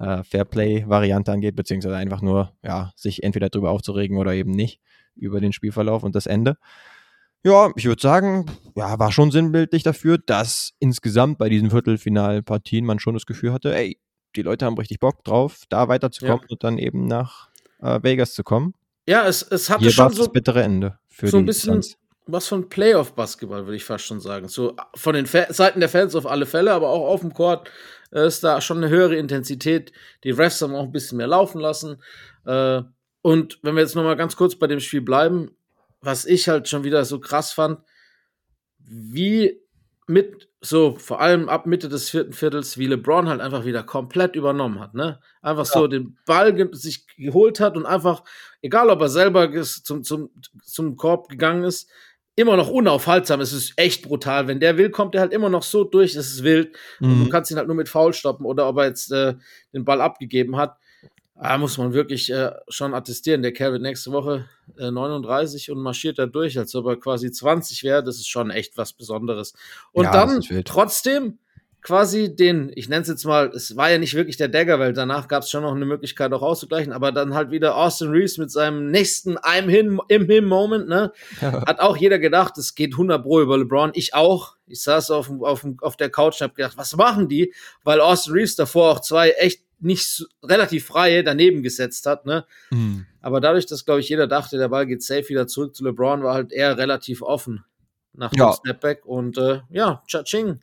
äh, 0.00 0.24
Fairplay-Variante 0.24 1.30
angeht, 1.30 1.54
beziehungsweise 1.54 1.96
einfach 1.96 2.22
nur, 2.22 2.52
ja, 2.64 2.90
sich 2.96 3.22
entweder 3.22 3.48
drüber 3.48 3.70
aufzuregen 3.70 4.18
oder 4.18 4.34
eben 4.34 4.50
nicht 4.50 4.80
über 5.14 5.40
den 5.40 5.52
Spielverlauf 5.52 6.02
und 6.02 6.16
das 6.16 6.26
Ende. 6.26 6.56
Ja, 7.46 7.70
ich 7.76 7.84
würde 7.84 8.02
sagen, 8.02 8.46
ja, 8.74 8.98
war 8.98 9.12
schon 9.12 9.30
sinnbildlich 9.30 9.84
dafür, 9.84 10.18
dass 10.18 10.72
insgesamt 10.80 11.38
bei 11.38 11.48
diesen 11.48 11.70
Viertelfinalpartien 11.70 12.84
man 12.84 12.98
schon 12.98 13.14
das 13.14 13.24
Gefühl 13.24 13.52
hatte, 13.52 13.72
ey, 13.72 14.00
die 14.34 14.42
Leute 14.42 14.66
haben 14.66 14.76
richtig 14.76 14.98
Bock 14.98 15.22
drauf, 15.22 15.60
da 15.68 15.86
weiterzukommen 15.86 16.40
ja. 16.42 16.48
und 16.50 16.64
dann 16.64 16.76
eben 16.76 17.06
nach 17.06 17.48
äh, 17.80 18.02
Vegas 18.02 18.34
zu 18.34 18.42
kommen. 18.42 18.74
Ja, 19.08 19.28
es, 19.28 19.42
es 19.42 19.70
hatte 19.70 19.82
Hier 19.82 19.92
schon 19.92 20.12
so 20.12 20.24
das 20.24 20.32
bittere 20.32 20.60
Ende 20.64 20.98
für 21.08 21.28
so 21.28 21.36
ein 21.36 21.46
bisschen 21.46 21.74
Fans. 21.74 21.96
was 22.26 22.48
von 22.48 22.68
Playoff-Basketball, 22.68 23.64
würde 23.64 23.76
ich 23.76 23.84
fast 23.84 24.06
schon 24.06 24.18
sagen. 24.18 24.48
So 24.48 24.74
von 24.96 25.14
den 25.14 25.26
Fa 25.26 25.46
Seiten 25.52 25.78
der 25.78 25.88
Fans 25.88 26.16
auf 26.16 26.26
alle 26.26 26.46
Fälle, 26.46 26.72
aber 26.72 26.88
auch 26.88 27.06
auf 27.06 27.20
dem 27.20 27.32
Court 27.32 27.70
äh, 28.10 28.26
ist 28.26 28.42
da 28.42 28.60
schon 28.60 28.78
eine 28.78 28.88
höhere 28.88 29.14
Intensität. 29.14 29.92
Die 30.24 30.32
Refs 30.32 30.60
haben 30.62 30.74
auch 30.74 30.82
ein 30.82 30.92
bisschen 30.92 31.18
mehr 31.18 31.28
laufen 31.28 31.60
lassen. 31.60 32.02
Äh, 32.44 32.82
und 33.22 33.60
wenn 33.62 33.76
wir 33.76 33.82
jetzt 33.82 33.94
noch 33.94 34.02
mal 34.02 34.16
ganz 34.16 34.34
kurz 34.34 34.56
bei 34.56 34.66
dem 34.66 34.80
Spiel 34.80 35.02
bleiben, 35.02 35.55
was 36.00 36.24
ich 36.24 36.48
halt 36.48 36.68
schon 36.68 36.84
wieder 36.84 37.04
so 37.04 37.20
krass 37.20 37.52
fand, 37.52 37.80
wie 38.78 39.60
mit 40.06 40.48
so 40.60 40.96
vor 40.96 41.20
allem 41.20 41.48
ab 41.48 41.66
Mitte 41.66 41.88
des 41.88 42.10
vierten 42.10 42.32
Viertels, 42.32 42.78
wie 42.78 42.86
LeBron 42.86 43.28
halt 43.28 43.40
einfach 43.40 43.64
wieder 43.64 43.82
komplett 43.82 44.36
übernommen 44.36 44.80
hat, 44.80 44.94
ne? 44.94 45.20
Einfach 45.42 45.66
ja. 45.66 45.72
so 45.72 45.86
den 45.88 46.16
Ball 46.26 46.56
sich 46.74 47.06
geholt 47.16 47.60
hat 47.60 47.76
und 47.76 47.86
einfach, 47.86 48.22
egal 48.62 48.90
ob 48.90 49.00
er 49.00 49.08
selber 49.08 49.50
zum, 49.62 50.04
zum, 50.04 50.30
zum 50.62 50.96
Korb 50.96 51.28
gegangen 51.28 51.64
ist, 51.64 51.90
immer 52.36 52.56
noch 52.56 52.68
unaufhaltsam. 52.68 53.40
Es 53.40 53.52
ist 53.52 53.72
echt 53.76 54.02
brutal. 54.02 54.46
Wenn 54.46 54.60
der 54.60 54.76
will, 54.76 54.90
kommt 54.90 55.14
er 55.14 55.22
halt 55.22 55.32
immer 55.32 55.48
noch 55.48 55.62
so 55.62 55.84
durch, 55.84 56.14
es 56.14 56.32
ist 56.32 56.44
wild. 56.44 56.76
Mhm. 57.00 57.10
Und 57.10 57.24
du 57.24 57.30
kannst 57.30 57.50
ihn 57.50 57.56
halt 57.56 57.66
nur 57.66 57.76
mit 57.76 57.88
Foul 57.88 58.12
stoppen 58.12 58.46
oder 58.46 58.68
ob 58.68 58.76
er 58.76 58.86
jetzt 58.86 59.10
äh, 59.10 59.34
den 59.72 59.84
Ball 59.84 60.00
abgegeben 60.00 60.56
hat. 60.56 60.76
Da 61.40 61.58
muss 61.58 61.76
man 61.76 61.92
wirklich 61.92 62.32
äh, 62.32 62.52
schon 62.68 62.94
attestieren. 62.94 63.42
Der 63.42 63.52
Kerl 63.52 63.72
wird 63.72 63.82
nächste 63.82 64.10
Woche 64.10 64.46
äh, 64.78 64.90
39 64.90 65.70
und 65.70 65.78
marschiert 65.80 66.18
da 66.18 66.26
durch, 66.26 66.58
als 66.58 66.74
ob 66.74 66.86
er 66.86 66.96
quasi 66.96 67.30
20 67.30 67.82
wäre. 67.84 68.02
Das 68.02 68.16
ist 68.16 68.28
schon 68.28 68.50
echt 68.50 68.78
was 68.78 68.94
Besonderes. 68.94 69.52
Und 69.92 70.04
ja, 70.04 70.12
dann 70.12 70.40
trotzdem 70.64 71.38
quasi 71.86 72.34
den, 72.34 72.72
ich 72.74 72.88
nenne 72.88 73.02
es 73.02 73.08
jetzt 73.08 73.24
mal, 73.24 73.48
es 73.54 73.76
war 73.76 73.90
ja 73.90 73.98
nicht 73.98 74.14
wirklich 74.14 74.36
der 74.36 74.48
Dagger, 74.48 74.80
weil 74.80 74.92
danach 74.92 75.28
gab 75.28 75.44
es 75.44 75.50
schon 75.50 75.62
noch 75.62 75.72
eine 75.72 75.84
Möglichkeit 75.84 76.32
auch 76.32 76.42
auszugleichen, 76.42 76.92
aber 76.92 77.12
dann 77.12 77.32
halt 77.32 77.52
wieder 77.52 77.76
Austin 77.76 78.10
Reeves 78.10 78.38
mit 78.38 78.50
seinem 78.50 78.90
nächsten 78.90 79.38
I'm 79.38 79.68
him, 79.68 80.00
im 80.08 80.26
him 80.26 80.46
Moment, 80.46 80.88
ne? 80.88 81.12
Hat 81.40 81.78
auch 81.78 81.96
jeder 81.96 82.18
gedacht, 82.18 82.58
es 82.58 82.74
geht 82.74 82.94
100 82.94 83.22
Pro 83.22 83.40
über 83.40 83.56
LeBron. 83.56 83.92
Ich 83.94 84.14
auch. 84.14 84.56
Ich 84.66 84.82
saß 84.82 85.12
auf, 85.12 85.30
auf, 85.42 85.64
auf 85.80 85.96
der 85.96 86.10
Couch 86.10 86.40
und 86.40 86.48
hab 86.48 86.56
gedacht, 86.56 86.76
was 86.76 86.96
machen 86.96 87.28
die? 87.28 87.54
Weil 87.84 88.00
Austin 88.00 88.32
Reeves 88.32 88.56
davor 88.56 88.90
auch 88.90 89.00
zwei 89.00 89.30
echt 89.30 89.65
nicht 89.78 90.26
relativ 90.42 90.86
freie 90.86 91.22
daneben 91.22 91.62
gesetzt 91.62 92.06
hat, 92.06 92.26
ne? 92.26 92.46
Mhm. 92.70 93.06
Aber 93.20 93.40
dadurch, 93.40 93.66
dass, 93.66 93.84
glaube 93.84 94.00
ich, 94.00 94.08
jeder 94.08 94.26
dachte, 94.26 94.58
der 94.58 94.68
Ball 94.68 94.86
geht 94.86 95.02
safe 95.02 95.28
wieder 95.28 95.46
zurück 95.46 95.74
zu 95.74 95.84
LeBron, 95.84 96.22
war 96.22 96.34
halt 96.34 96.52
eher 96.52 96.78
relativ 96.78 97.22
offen 97.22 97.64
nach 98.12 98.30
dem 98.30 98.38
ja. 98.38 98.52
Snapback. 98.52 99.04
Und 99.04 99.36
äh, 99.38 99.60
ja, 99.70 100.02
Cha-Ching, 100.06 100.60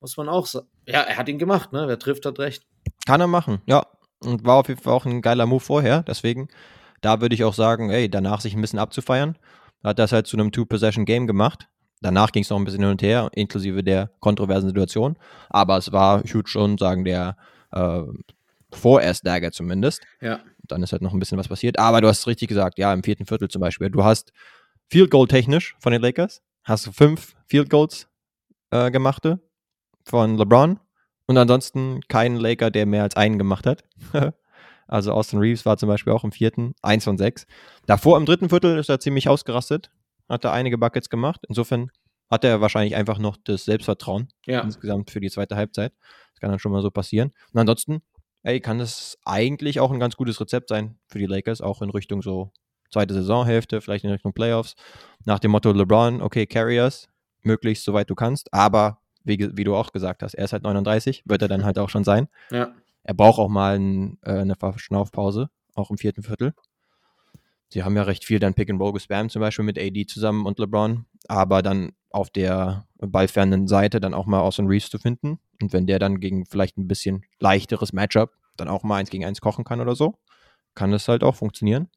muss 0.00 0.16
man 0.16 0.28
auch 0.28 0.46
sagen. 0.46 0.66
Ja, 0.86 1.00
er 1.02 1.16
hat 1.16 1.28
ihn 1.28 1.38
gemacht, 1.38 1.72
ne? 1.72 1.84
Wer 1.86 1.98
trifft, 1.98 2.26
hat 2.26 2.38
recht. 2.38 2.66
Kann 3.06 3.20
er 3.20 3.26
machen, 3.26 3.62
ja. 3.66 3.86
Und 4.20 4.44
war 4.44 4.56
auf 4.56 4.68
jeden 4.68 4.80
Fall 4.80 4.92
auch 4.92 5.06
ein 5.06 5.22
geiler 5.22 5.46
Move 5.46 5.60
vorher. 5.60 6.02
Deswegen, 6.02 6.48
da 7.00 7.20
würde 7.20 7.34
ich 7.34 7.44
auch 7.44 7.54
sagen, 7.54 7.90
ey, 7.90 8.08
danach 8.08 8.40
sich 8.40 8.54
ein 8.54 8.60
bisschen 8.60 8.78
abzufeiern. 8.78 9.36
Hat 9.82 9.98
das 9.98 10.12
halt 10.12 10.26
zu 10.26 10.36
einem 10.36 10.52
Two-Possession-Game 10.52 11.26
gemacht. 11.26 11.68
Danach 12.00 12.32
ging 12.32 12.42
es 12.42 12.50
noch 12.50 12.58
ein 12.58 12.64
bisschen 12.64 12.82
hin 12.82 12.90
und 12.90 13.02
her, 13.02 13.30
inklusive 13.32 13.82
der 13.82 14.10
kontroversen 14.20 14.68
Situation. 14.68 15.16
Aber 15.50 15.76
es 15.76 15.92
war, 15.92 16.24
ich 16.24 16.34
würde 16.34 16.48
schon 16.48 16.78
sagen, 16.78 17.04
der 17.04 17.36
äh, 17.72 18.02
vorerst 18.72 19.26
Dagger 19.26 19.52
zumindest. 19.52 20.02
Ja. 20.20 20.40
Dann 20.64 20.82
ist 20.82 20.92
halt 20.92 21.02
noch 21.02 21.12
ein 21.12 21.18
bisschen 21.18 21.38
was 21.38 21.48
passiert. 21.48 21.78
Aber 21.78 22.00
du 22.00 22.08
hast 22.08 22.26
richtig 22.26 22.48
gesagt, 22.48 22.78
ja, 22.78 22.92
im 22.92 23.02
vierten 23.02 23.26
Viertel 23.26 23.48
zum 23.48 23.60
Beispiel. 23.60 23.90
Du 23.90 24.04
hast 24.04 24.32
Field 24.90 25.10
Goal 25.10 25.26
technisch 25.28 25.74
von 25.80 25.92
den 25.92 26.02
Lakers, 26.02 26.42
hast 26.64 26.86
du 26.86 26.92
fünf 26.92 27.34
Field 27.46 27.70
Goals 27.70 28.08
äh, 28.70 28.90
gemachte 28.90 29.40
von 30.04 30.36
LeBron 30.36 30.78
und 31.26 31.38
ansonsten 31.38 32.00
keinen 32.08 32.36
Laker, 32.36 32.70
der 32.70 32.86
mehr 32.86 33.02
als 33.02 33.16
einen 33.16 33.38
gemacht 33.38 33.66
hat. 33.66 33.84
also 34.88 35.12
Austin 35.12 35.38
Reeves 35.38 35.64
war 35.64 35.76
zum 35.76 35.88
Beispiel 35.88 36.12
auch 36.12 36.24
im 36.24 36.32
vierten, 36.32 36.74
eins 36.82 37.04
von 37.04 37.16
sechs. 37.16 37.46
Davor 37.86 38.16
im 38.18 38.26
dritten 38.26 38.48
Viertel 38.48 38.78
ist 38.78 38.88
er 38.88 39.00
ziemlich 39.00 39.28
ausgerastet, 39.28 39.90
hat 40.28 40.44
er 40.44 40.52
einige 40.52 40.78
Buckets 40.78 41.08
gemacht. 41.08 41.40
Insofern 41.48 41.90
hat 42.30 42.44
er 42.44 42.60
wahrscheinlich 42.60 42.96
einfach 42.96 43.18
noch 43.18 43.36
das 43.44 43.64
Selbstvertrauen 43.64 44.28
Ja. 44.46 44.60
insgesamt 44.60 45.10
für 45.10 45.20
die 45.20 45.30
zweite 45.30 45.56
Halbzeit. 45.56 45.92
Das 46.32 46.40
kann 46.40 46.50
dann 46.50 46.58
schon 46.58 46.72
mal 46.72 46.82
so 46.82 46.90
passieren. 46.90 47.30
Und 47.52 47.60
ansonsten, 47.60 48.02
ey, 48.42 48.60
kann 48.60 48.78
das 48.78 49.18
eigentlich 49.24 49.80
auch 49.80 49.90
ein 49.90 50.00
ganz 50.00 50.16
gutes 50.16 50.40
Rezept 50.40 50.68
sein 50.68 50.98
für 51.06 51.18
die 51.18 51.26
Lakers, 51.26 51.60
auch 51.60 51.82
in 51.82 51.90
Richtung 51.90 52.22
so 52.22 52.52
zweite 52.90 53.14
Saisonhälfte, 53.14 53.80
vielleicht 53.80 54.04
in 54.04 54.10
Richtung 54.10 54.32
Playoffs. 54.32 54.74
Nach 55.24 55.38
dem 55.38 55.50
Motto 55.50 55.72
LeBron, 55.72 56.20
okay, 56.20 56.46
carry 56.46 56.78
us, 56.80 57.08
möglichst 57.42 57.84
soweit 57.84 58.10
du 58.10 58.14
kannst, 58.14 58.52
aber 58.52 58.98
wie, 59.24 59.56
wie 59.56 59.64
du 59.64 59.74
auch 59.74 59.92
gesagt 59.92 60.22
hast, 60.22 60.34
er 60.34 60.44
ist 60.44 60.52
halt 60.52 60.64
39, 60.64 61.22
wird 61.26 61.42
er 61.42 61.48
dann 61.48 61.64
halt 61.64 61.78
auch 61.78 61.88
schon 61.88 62.04
sein. 62.04 62.28
Ja. 62.50 62.72
Er 63.04 63.14
braucht 63.14 63.40
auch 63.40 63.48
mal 63.48 63.76
ein, 63.76 64.18
äh, 64.22 64.30
eine 64.30 64.54
Verschnaufpause, 64.54 65.50
auch 65.74 65.90
im 65.90 65.98
vierten 65.98 66.22
Viertel. 66.22 66.54
Sie 67.68 67.82
haben 67.82 67.96
ja 67.96 68.04
recht 68.04 68.24
viel 68.24 68.38
dann 68.38 68.54
Pick 68.54 68.70
and 68.70 68.80
Roll 68.80 68.92
gespammt, 68.92 69.32
zum 69.32 69.40
Beispiel 69.40 69.64
mit 69.64 69.76
AD 69.76 70.06
zusammen 70.06 70.46
und 70.46 70.60
LeBron, 70.60 71.06
aber 71.26 71.62
dann 71.62 71.92
auf 72.10 72.30
der 72.30 72.86
ballfernen 72.98 73.66
Seite 73.66 73.98
dann 73.98 74.14
auch 74.14 74.26
mal 74.26 74.40
Austin 74.40 74.68
Reeves 74.68 74.90
zu 74.90 74.98
finden. 74.98 75.40
Und 75.62 75.72
wenn 75.72 75.86
der 75.86 75.98
dann 75.98 76.20
gegen 76.20 76.44
vielleicht 76.44 76.76
ein 76.76 76.88
bisschen 76.88 77.24
leichteres 77.38 77.92
Matchup 77.92 78.32
dann 78.56 78.68
auch 78.68 78.82
mal 78.82 78.96
eins 78.96 79.10
gegen 79.10 79.24
eins 79.24 79.40
kochen 79.40 79.64
kann 79.64 79.80
oder 79.80 79.94
so, 79.94 80.14
kann 80.74 80.90
das 80.90 81.08
halt 81.08 81.22
auch 81.22 81.36
funktionieren. 81.36 81.88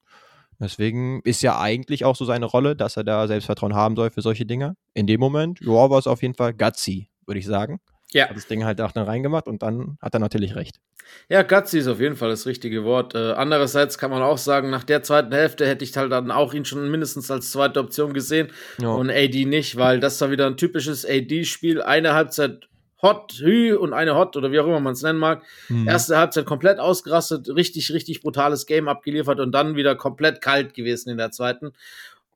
Deswegen 0.59 1.19
ist 1.23 1.41
ja 1.41 1.59
eigentlich 1.59 2.05
auch 2.05 2.15
so 2.15 2.23
seine 2.23 2.45
Rolle, 2.45 2.75
dass 2.75 2.95
er 2.95 3.03
da 3.03 3.27
Selbstvertrauen 3.27 3.75
haben 3.75 3.95
soll 3.97 4.09
für 4.11 4.21
solche 4.21 4.45
Dinge. 4.45 4.77
In 4.93 5.05
dem 5.07 5.19
Moment, 5.19 5.59
ja, 5.59 5.89
war 5.89 5.97
es 5.97 6.07
auf 6.07 6.21
jeden 6.21 6.35
Fall 6.35 6.53
gutsy, 6.53 7.09
würde 7.25 7.39
ich 7.39 7.45
sagen. 7.45 7.81
Ja. 8.13 8.29
Hat 8.29 8.37
das 8.37 8.47
Ding 8.47 8.63
halt 8.63 8.79
auch 8.79 8.93
dann 8.93 9.05
reingemacht 9.05 9.47
und 9.47 9.63
dann 9.63 9.97
hat 10.01 10.13
er 10.13 10.19
natürlich 10.19 10.55
recht. 10.55 10.79
Ja, 11.27 11.41
gutsy 11.41 11.79
ist 11.79 11.87
auf 11.87 11.99
jeden 11.99 12.15
Fall 12.15 12.29
das 12.29 12.45
richtige 12.45 12.85
Wort. 12.85 13.15
Äh, 13.15 13.33
andererseits 13.33 13.97
kann 13.97 14.11
man 14.11 14.21
auch 14.21 14.37
sagen, 14.37 14.69
nach 14.69 14.83
der 14.85 15.03
zweiten 15.03 15.33
Hälfte 15.33 15.67
hätte 15.67 15.83
ich 15.83 15.95
halt 15.97 16.11
dann 16.11 16.31
auch 16.31 16.53
ihn 16.53 16.63
schon 16.63 16.89
mindestens 16.89 17.29
als 17.29 17.51
zweite 17.51 17.79
Option 17.81 18.13
gesehen 18.13 18.49
Ja. 18.79 18.89
und 18.93 19.09
AD 19.09 19.45
nicht, 19.45 19.75
weil 19.75 19.99
das 19.99 20.21
war 20.21 20.31
wieder 20.31 20.45
ein 20.47 20.55
typisches 20.55 21.05
AD-Spiel. 21.05 21.81
Eine 21.81 22.13
Halbzeit 22.13 22.69
Hot, 23.01 23.33
Hü 23.33 23.75
und 23.75 23.93
eine 23.93 24.15
Hot 24.15 24.35
oder 24.37 24.51
wie 24.51 24.59
auch 24.59 24.65
immer 24.65 24.79
man 24.79 24.93
es 24.93 25.01
nennen 25.01 25.19
mag. 25.19 25.43
Mhm. 25.69 25.87
Erste 25.87 26.17
Halbzeit 26.17 26.45
komplett 26.45 26.79
ausgerastet, 26.79 27.49
richtig, 27.49 27.91
richtig 27.91 28.21
brutales 28.21 28.65
Game 28.65 28.87
abgeliefert 28.87 29.39
und 29.39 29.51
dann 29.51 29.75
wieder 29.75 29.95
komplett 29.95 30.41
kalt 30.41 30.73
gewesen 30.73 31.09
in 31.09 31.17
der 31.17 31.31
zweiten. 31.31 31.73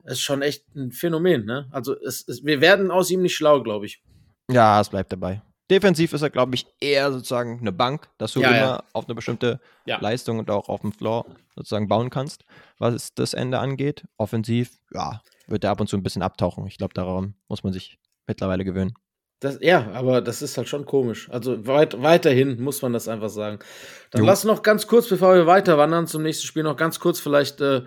Ist 0.04 0.22
schon 0.22 0.42
echt 0.42 0.64
ein 0.76 0.92
Phänomen, 0.92 1.46
ne? 1.46 1.68
Also 1.72 1.96
es, 2.00 2.28
es, 2.28 2.44
wir 2.46 2.62
werden 2.62 2.92
aus 2.92 3.10
ihm 3.12 3.22
nicht 3.22 3.36
schlau, 3.36 3.62
glaube 3.62 3.86
ich. 3.86 4.02
Ja, 4.50 4.80
es 4.82 4.90
bleibt 4.90 5.12
dabei. 5.12 5.42
Defensiv 5.70 6.14
ist 6.14 6.24
er, 6.24 6.32
glaube 6.32 6.56
ich, 6.56 6.66
eher 6.80 7.12
sozusagen 7.12 7.60
eine 7.60 7.72
Bank, 7.72 8.10
dass 8.18 8.34
du 8.34 8.42
Ja, 8.42 8.48
immer 8.50 8.58
ja. 8.58 8.84
auf 8.94 9.06
eine 9.06 9.14
bestimmte 9.14 9.60
Ja. 9.86 10.00
Leistung 10.02 10.40
und 10.40 10.50
auch 10.50 10.68
auf 10.68 10.82
dem 10.82 10.92
Floor 10.92 11.26
sozusagen 11.56 11.88
bauen 11.88 12.10
kannst, 12.10 12.44
was 12.80 13.14
das 13.14 13.34
Ende 13.36 13.60
angeht. 13.60 14.06
Offensiv, 14.18 14.72
ja, 14.94 15.22
wird 15.48 15.64
er 15.64 15.70
ab 15.72 15.80
und 15.80 15.88
zu 15.88 15.96
ein 15.96 16.02
bisschen 16.04 16.24
abtauchen. 16.24 16.66
Ich 16.66 16.78
glaube, 16.78 16.94
daran 16.96 17.36
muss 17.48 17.64
man 17.64 17.72
sich 17.72 18.00
mittlerweile 18.26 18.66
gewöhnen. 18.66 18.94
Das, 19.42 19.58
ja, 19.62 19.90
aber 19.94 20.22
das 20.22 20.42
ist 20.42 20.58
halt 20.58 20.68
schon 20.68 20.86
komisch. 20.86 21.30
Also 21.30 21.66
weit, 21.66 22.02
weiterhin 22.02 22.62
muss 22.62 22.82
man 22.82 22.92
das 22.92 23.08
einfach 23.08 23.30
sagen. 23.30 23.60
Dann 24.12 24.22
Jo. 24.24 24.28
lass 24.28 24.44
noch 24.44 24.64
ganz 24.64 24.86
kurz, 24.86 25.08
bevor 25.08 25.34
wir 25.36 25.46
weiter 25.48 25.78
wandern 25.78 26.08
zum 26.08 26.24
nächsten 26.24 26.46
Spiel, 26.46 26.64
noch 26.64 26.76
ganz 26.76 27.00
kurz 27.00 27.20
vielleicht 27.22 27.62
äh, 27.62 27.84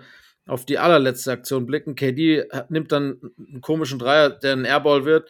auf 0.47 0.65
die 0.65 0.79
allerletzte 0.79 1.31
Aktion 1.31 1.65
blicken. 1.67 1.93
KD 1.95 2.45
nimmt 2.69 2.91
dann 2.91 3.19
einen 3.37 3.61
komischen 3.61 3.99
Dreier, 3.99 4.31
der 4.31 4.53
ein 4.53 4.65
Airball 4.65 5.05
wird. 5.05 5.29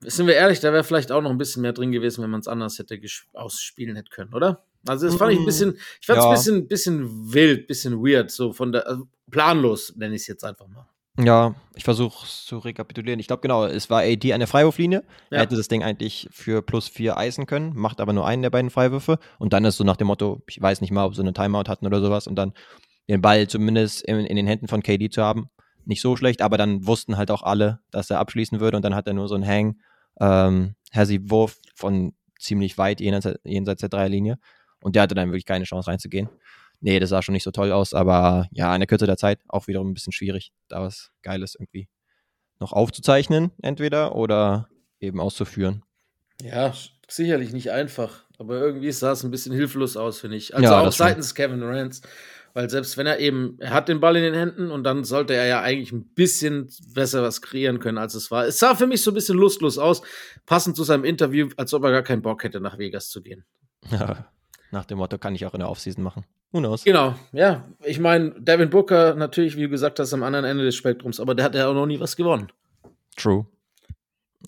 Sind 0.00 0.26
wir 0.26 0.34
ehrlich, 0.34 0.60
da 0.60 0.72
wäre 0.72 0.84
vielleicht 0.84 1.10
auch 1.10 1.22
noch 1.22 1.30
ein 1.30 1.38
bisschen 1.38 1.62
mehr 1.62 1.72
drin 1.72 1.92
gewesen, 1.92 2.22
wenn 2.22 2.30
man 2.30 2.40
es 2.40 2.46
anders 2.46 2.78
hätte 2.78 3.00
ausspielen 3.32 3.96
hätte 3.96 4.10
können, 4.10 4.32
oder? 4.34 4.64
Also 4.86 5.06
das 5.06 5.16
fand 5.16 5.32
ich 5.32 5.38
ein 5.40 5.44
bisschen, 5.46 5.76
ich 6.00 6.06
fand 6.06 6.18
es 6.20 6.24
Ja. 6.24 6.30
ein 6.30 6.34
bisschen, 6.36 6.68
bisschen 6.68 7.32
wild, 7.34 7.66
bisschen 7.66 7.94
weird, 8.04 8.30
so 8.30 8.52
von 8.52 8.70
der, 8.70 8.86
also 8.86 9.08
planlos, 9.30 9.94
nenne 9.96 10.14
ich 10.14 10.20
es 10.22 10.26
jetzt 10.28 10.44
einfach 10.44 10.68
mal. 10.68 10.86
Ja, 11.18 11.54
ich 11.74 11.82
versuche 11.82 12.24
es 12.24 12.44
zu 12.46 12.58
rekapitulieren. 12.58 13.18
Ich 13.18 13.26
glaube, 13.26 13.42
genau, 13.42 13.64
es 13.64 13.90
war 13.90 14.02
AD 14.02 14.32
eine 14.32 14.46
Freiwurflinie. 14.46 15.02
Ja. 15.30 15.38
Er 15.38 15.40
hätte 15.42 15.56
das 15.56 15.66
Ding 15.66 15.82
eigentlich 15.82 16.28
für 16.30 16.62
plus 16.62 16.88
vier 16.88 17.16
eisen 17.16 17.46
können, 17.46 17.72
macht 17.74 18.00
aber 18.00 18.12
nur 18.12 18.26
einen 18.26 18.42
der 18.42 18.50
beiden 18.50 18.70
Freiwürfe. 18.70 19.18
Und 19.38 19.52
dann 19.52 19.64
ist 19.64 19.76
so 19.76 19.84
nach 19.84 19.96
dem 19.96 20.06
Motto, 20.06 20.42
ich 20.48 20.62
weiß 20.62 20.80
nicht 20.80 20.92
mal, 20.92 21.04
ob 21.04 21.16
sie 21.16 21.22
eine 21.22 21.32
Timeout 21.32 21.68
hatten 21.68 21.86
oder 21.86 22.00
sowas. 22.00 22.28
Und 22.28 22.36
dann 22.36 22.52
den 23.08 23.20
Ball 23.20 23.48
zumindest 23.48 24.02
in, 24.02 24.18
in 24.20 24.36
den 24.36 24.46
Händen 24.46 24.68
von 24.68 24.82
KD 24.82 25.10
zu 25.10 25.22
haben, 25.22 25.50
nicht 25.84 26.02
so 26.02 26.16
schlecht. 26.16 26.40
Aber 26.40 26.56
dann 26.56 26.86
wussten 26.86 27.16
halt 27.16 27.32
auch 27.32 27.42
alle, 27.42 27.80
dass 27.90 28.10
er 28.10 28.20
abschließen 28.20 28.60
würde. 28.60 28.76
Und 28.76 28.84
dann 28.84 28.94
hat 28.94 29.08
er 29.08 29.14
nur 29.14 29.26
so 29.26 29.34
einen 29.34 29.46
Hang, 29.46 29.80
ähm, 30.20 30.76
Hasi-Wurf 30.94 31.58
von 31.74 32.12
ziemlich 32.38 32.78
weit 32.78 33.00
jenseits, 33.00 33.40
jenseits 33.44 33.80
der 33.80 33.88
Dreierlinie. 33.88 34.38
Und 34.80 34.94
der 34.94 35.02
hatte 35.02 35.16
dann 35.16 35.30
wirklich 35.30 35.46
keine 35.46 35.64
Chance 35.64 35.90
reinzugehen. 35.90 36.28
Nee, 36.80 37.00
das 37.00 37.10
sah 37.10 37.22
schon 37.22 37.32
nicht 37.32 37.42
so 37.42 37.50
toll 37.50 37.72
aus, 37.72 37.92
aber 37.92 38.48
ja, 38.52 38.72
in 38.74 38.80
der 38.80 38.86
Kürze 38.86 39.06
der 39.06 39.16
Zeit 39.16 39.40
auch 39.48 39.66
wiederum 39.66 39.90
ein 39.90 39.94
bisschen 39.94 40.12
schwierig, 40.12 40.52
da 40.68 40.80
was 40.80 41.10
Geiles 41.22 41.56
irgendwie 41.58 41.88
noch 42.60 42.72
aufzuzeichnen, 42.72 43.50
entweder 43.62 44.14
oder 44.14 44.68
eben 45.00 45.20
auszuführen. 45.20 45.82
Ja, 46.40 46.72
sicherlich 47.08 47.52
nicht 47.52 47.72
einfach, 47.72 48.24
aber 48.38 48.60
irgendwie 48.60 48.92
sah 48.92 49.12
es 49.12 49.24
ein 49.24 49.30
bisschen 49.30 49.52
hilflos 49.52 49.96
aus, 49.96 50.20
finde 50.20 50.36
ich. 50.36 50.54
Also 50.54 50.64
Ja, 50.64 50.80
auch 50.80 50.84
das 50.84 50.96
schon. 50.96 51.06
seitens 51.06 51.34
Kevin 51.34 51.60
Durant, 51.60 52.00
weil 52.54 52.70
selbst 52.70 52.96
wenn 52.96 53.06
er 53.06 53.18
eben, 53.18 53.56
er 53.58 53.70
hat 53.70 53.88
den 53.88 54.00
Ball 54.00 54.16
in 54.16 54.22
den 54.22 54.34
Händen 54.34 54.70
und 54.70 54.84
dann 54.84 55.04
sollte 55.04 55.34
er 55.34 55.46
ja 55.46 55.62
eigentlich 55.62 55.92
ein 55.92 56.04
bisschen 56.14 56.70
besser 56.94 57.22
was 57.22 57.42
kreieren 57.42 57.80
können, 57.80 57.98
als 57.98 58.14
es 58.14 58.30
war. 58.30 58.46
Es 58.46 58.58
sah 58.58 58.74
für 58.76 58.86
mich 58.86 59.02
so 59.02 59.10
ein 59.10 59.14
bisschen 59.14 59.36
lustlos 59.36 59.78
aus, 59.78 60.02
passend 60.46 60.76
zu 60.76 60.84
seinem 60.84 61.04
Interview, 61.04 61.48
als 61.56 61.74
ob 61.74 61.82
er 61.84 61.90
gar 61.90 62.02
keinen 62.02 62.22
Bock 62.22 62.44
hätte, 62.44 62.60
nach 62.60 62.78
Vegas 62.78 63.08
zu 63.08 63.22
gehen. 63.22 63.44
Nach 64.70 64.84
dem 64.84 64.98
Motto 64.98 65.16
kann 65.16 65.34
ich 65.34 65.46
auch 65.46 65.54
in 65.54 65.60
der 65.60 65.70
Offseason 65.70 66.04
machen. 66.04 66.26
Who 66.52 66.60
knows? 66.60 66.84
Genau, 66.84 67.14
ja. 67.32 67.64
Ich 67.84 67.98
meine, 67.98 68.30
Devin 68.38 68.70
Booker 68.70 69.14
natürlich, 69.14 69.56
wie 69.56 69.62
du 69.62 69.68
gesagt 69.68 69.98
hast, 69.98 70.14
am 70.14 70.22
anderen 70.22 70.46
Ende 70.46 70.64
des 70.64 70.76
Spektrums, 70.76 71.20
aber 71.20 71.34
der 71.34 71.44
hat 71.44 71.54
ja 71.54 71.68
auch 71.68 71.74
noch 71.74 71.86
nie 71.86 72.00
was 72.00 72.16
gewonnen. 72.16 72.50
True. 73.16 73.46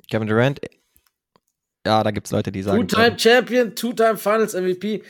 Kevin 0.09 0.29
Durant, 0.29 0.61
ja, 1.87 2.03
da 2.03 2.11
gibt 2.11 2.27
es 2.27 2.33
Leute, 2.33 2.53
die 2.53 2.63
sagen. 2.63 2.87
Two-Time 2.87 3.19
Champion, 3.19 3.75
Two-Time 3.75 4.17
Finals 4.17 4.55
MVP, 4.55 5.03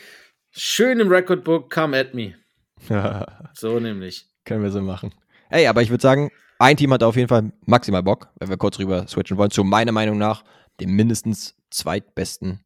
schön 0.51 0.99
im 0.99 1.09
Recordbook, 1.09 1.69
come 1.69 1.97
at 1.97 2.13
me. 2.13 2.35
So 3.53 3.79
nämlich. 3.79 4.25
Können 4.45 4.63
wir 4.63 4.71
so 4.71 4.81
machen. 4.81 5.13
Ey, 5.49 5.67
aber 5.67 5.81
ich 5.81 5.89
würde 5.89 6.01
sagen, 6.01 6.31
ein 6.57 6.77
Team 6.77 6.93
hat 6.93 7.03
auf 7.03 7.15
jeden 7.15 7.27
Fall 7.27 7.51
maximal 7.65 8.01
Bock, 8.01 8.29
wenn 8.39 8.49
wir 8.49 8.57
kurz 8.57 8.79
rüber 8.79 9.05
switchen 9.07 9.37
wollen, 9.37 9.51
zu 9.51 9.63
meiner 9.63 9.91
Meinung 9.91 10.17
nach 10.17 10.43
dem 10.79 10.95
mindestens 10.95 11.55
zweitbesten 11.69 12.63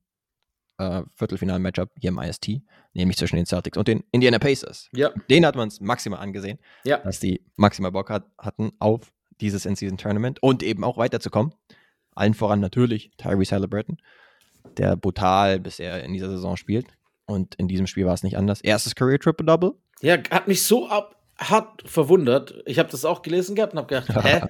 äh, 0.77 1.03
Viertelfinal-Matchup 1.15 1.91
hier 1.99 2.09
im 2.09 2.19
IST, 2.19 2.61
nämlich 2.93 3.17
zwischen 3.17 3.35
den 3.35 3.45
Celtics 3.45 3.77
und 3.77 3.87
den 3.87 4.03
Indiana 4.11 4.39
Pacers. 4.39 4.89
Ja, 4.93 5.11
Den 5.29 5.45
hat 5.45 5.55
man 5.55 5.67
es 5.67 5.79
maximal 5.79 6.19
angesehen, 6.19 6.59
ja. 6.83 6.97
dass 6.97 7.19
die 7.19 7.41
maximal 7.55 7.91
Bock 7.91 8.09
hat, 8.09 8.25
hatten 8.37 8.71
auf 8.79 9.11
dieses 9.41 9.65
In-Season-Tournament 9.65 10.41
und 10.41 10.63
eben 10.63 10.83
auch 10.83 10.97
weiterzukommen. 10.97 11.53
Allen 12.15 12.33
voran 12.33 12.59
natürlich 12.59 13.11
Tyrese 13.17 13.55
Halliburton, 13.55 13.97
der 14.77 14.95
brutal 14.95 15.59
bisher 15.59 16.03
in 16.03 16.13
dieser 16.13 16.29
Saison 16.29 16.55
spielt. 16.55 16.87
Und 17.25 17.55
in 17.55 17.67
diesem 17.67 17.87
Spiel 17.87 18.05
war 18.05 18.13
es 18.13 18.23
nicht 18.23 18.37
anders. 18.37 18.61
Erstes 18.61 18.95
Career 18.95 19.19
Triple-Double. 19.19 19.73
Ja, 20.01 20.17
hat 20.29 20.47
mich 20.47 20.63
so 20.63 20.87
ab, 20.87 21.15
hart 21.37 21.83
verwundert. 21.85 22.61
Ich 22.65 22.79
habe 22.79 22.89
das 22.89 23.03
auch 23.03 23.21
gelesen 23.21 23.55
gehabt 23.55 23.73
und 23.73 23.79
habe 23.79 23.87
gedacht, 23.87 24.23
hä? 24.25 24.47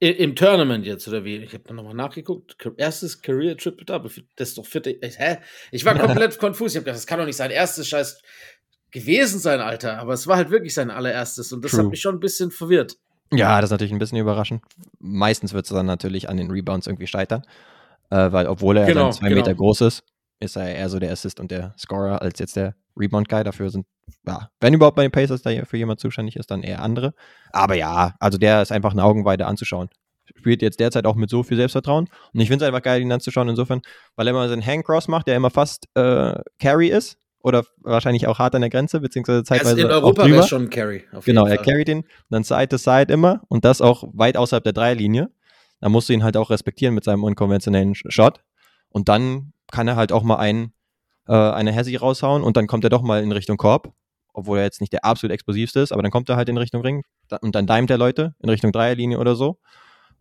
Im 0.00 0.36
Tournament 0.36 0.86
jetzt 0.86 1.08
oder 1.08 1.24
wie? 1.24 1.38
Ich 1.38 1.52
habe 1.54 1.64
dann 1.66 1.76
nochmal 1.76 1.94
nachgeguckt. 1.94 2.56
Erstes 2.76 3.20
Career 3.20 3.56
Triple 3.56 3.84
Double. 3.84 4.10
Das 4.36 4.50
ist 4.50 4.58
doch 4.58 4.64
vierte. 4.66 4.96
Hä? 5.02 5.38
Ich 5.72 5.84
war 5.84 5.98
komplett 5.98 6.38
konfus. 6.38 6.72
Ich 6.72 6.76
habe 6.76 6.84
gedacht, 6.84 6.98
das 6.98 7.06
kann 7.06 7.18
doch 7.18 7.26
nicht 7.26 7.36
sein 7.36 7.50
erstes 7.50 7.88
Scheiß 7.88 8.22
gewesen 8.92 9.40
sein, 9.40 9.60
Alter. 9.60 9.98
Aber 9.98 10.12
es 10.12 10.28
war 10.28 10.36
halt 10.36 10.50
wirklich 10.50 10.72
sein 10.74 10.90
allererstes 10.92 11.52
und 11.52 11.64
das 11.64 11.72
True. 11.72 11.84
hat 11.84 11.90
mich 11.90 12.00
schon 12.00 12.14
ein 12.16 12.20
bisschen 12.20 12.52
verwirrt. 12.52 12.96
Ja, 13.32 13.60
das 13.60 13.68
ist 13.68 13.72
natürlich 13.72 13.92
ein 13.92 13.98
bisschen 13.98 14.18
überraschend. 14.18 14.62
Meistens 15.00 15.52
wird 15.52 15.66
es 15.66 15.72
dann 15.72 15.86
natürlich 15.86 16.28
an 16.28 16.36
den 16.36 16.50
Rebounds 16.50 16.86
irgendwie 16.86 17.08
scheitern. 17.08 17.42
Äh, 18.10 18.32
weil, 18.32 18.46
obwohl 18.46 18.76
er 18.76 18.86
Genau, 18.86 19.04
dann 19.04 19.12
zwei 19.12 19.28
genau. 19.28 19.40
Meter 19.40 19.54
groß 19.54 19.80
ist, 19.82 20.02
ist 20.40 20.56
er 20.56 20.74
eher 20.74 20.88
so 20.88 20.98
der 20.98 21.10
Assist 21.12 21.40
und 21.40 21.50
der 21.50 21.74
Scorer 21.76 22.22
als 22.22 22.38
jetzt 22.38 22.56
der 22.56 22.74
Rebound-Guy. 22.98 23.44
Dafür 23.44 23.70
sind, 23.70 23.86
ja, 24.26 24.50
wenn 24.60 24.74
überhaupt 24.74 24.96
bei 24.96 25.02
den 25.02 25.12
Pacers 25.12 25.42
da 25.42 25.50
für 25.64 25.76
jemand 25.76 26.00
zuständig 26.00 26.36
ist, 26.36 26.50
dann 26.50 26.62
eher 26.62 26.82
andere. 26.82 27.14
Aber 27.52 27.74
ja, 27.74 28.14
also 28.20 28.38
der 28.38 28.62
ist 28.62 28.72
einfach 28.72 28.92
eine 28.92 29.04
Augenweide 29.04 29.46
anzuschauen. 29.46 29.88
Spielt 30.36 30.60
jetzt 30.62 30.80
derzeit 30.80 31.06
auch 31.06 31.14
mit 31.14 31.30
so 31.30 31.42
viel 31.42 31.56
Selbstvertrauen. 31.56 32.08
Und 32.34 32.40
ich 32.40 32.48
finde 32.48 32.64
es 32.64 32.68
einfach 32.68 32.82
geil, 32.82 33.00
ihn 33.00 33.12
anzuschauen, 33.12 33.48
insofern, 33.48 33.80
weil 34.16 34.26
er 34.26 34.30
immer 34.30 34.46
so 34.46 34.52
einen 34.52 34.64
Hang-Cross 34.64 35.08
macht, 35.08 35.26
der 35.26 35.36
immer 35.36 35.50
fast 35.50 35.86
äh, 35.94 36.34
Carry 36.58 36.88
ist. 36.88 37.16
Oder 37.40 37.64
wahrscheinlich 37.78 38.26
auch 38.26 38.40
hart 38.40 38.56
an 38.56 38.62
der 38.62 38.68
Grenze, 38.68 38.98
beziehungsweise 38.98 39.44
zeitweise. 39.44 39.70
Also 39.70 39.86
in 39.86 39.92
auch 39.92 40.02
Europa 40.02 40.26
wäre 40.26 40.42
schon 40.42 40.62
ein 40.62 40.70
Carry. 40.70 41.04
Genau, 41.24 41.46
er 41.46 41.56
carryt 41.56 41.88
ihn, 41.88 42.04
dann 42.30 42.42
Side 42.42 42.68
to 42.68 42.78
Side 42.78 43.12
immer 43.12 43.42
und 43.46 43.64
das 43.64 43.80
auch 43.80 44.04
weit 44.12 44.36
außerhalb 44.36 44.64
der 44.64 44.72
Dreierlinie. 44.72 45.30
Da 45.80 45.88
musst 45.88 46.08
du 46.08 46.14
ihn 46.14 46.24
halt 46.24 46.36
auch 46.36 46.50
respektieren 46.50 46.96
mit 46.96 47.04
seinem 47.04 47.22
unkonventionellen 47.22 47.94
Sh- 47.94 48.10
Shot. 48.10 48.42
Und 48.88 49.08
dann 49.08 49.52
kann 49.70 49.86
er 49.86 49.94
halt 49.94 50.10
auch 50.10 50.24
mal 50.24 50.36
einen, 50.36 50.72
äh, 51.28 51.32
eine 51.32 51.72
Hessi 51.72 51.96
raushauen 51.96 52.42
und 52.42 52.56
dann 52.56 52.66
kommt 52.66 52.84
er 52.84 52.90
doch 52.90 53.02
mal 53.02 53.22
in 53.22 53.30
Richtung 53.32 53.56
Korb, 53.56 53.92
obwohl 54.32 54.58
er 54.58 54.64
jetzt 54.64 54.80
nicht 54.80 54.92
der 54.92 55.04
absolut 55.04 55.32
explosivste 55.32 55.80
ist, 55.80 55.92
aber 55.92 56.02
dann 56.02 56.10
kommt 56.10 56.28
er 56.28 56.36
halt 56.36 56.48
in 56.48 56.56
Richtung 56.58 56.82
Ring 56.82 57.02
und 57.40 57.54
dann 57.54 57.66
dimet 57.66 57.90
er 57.90 57.98
Leute 57.98 58.34
in 58.40 58.48
Richtung 58.48 58.72
Dreierlinie 58.72 59.18
oder 59.18 59.34
so. 59.36 59.58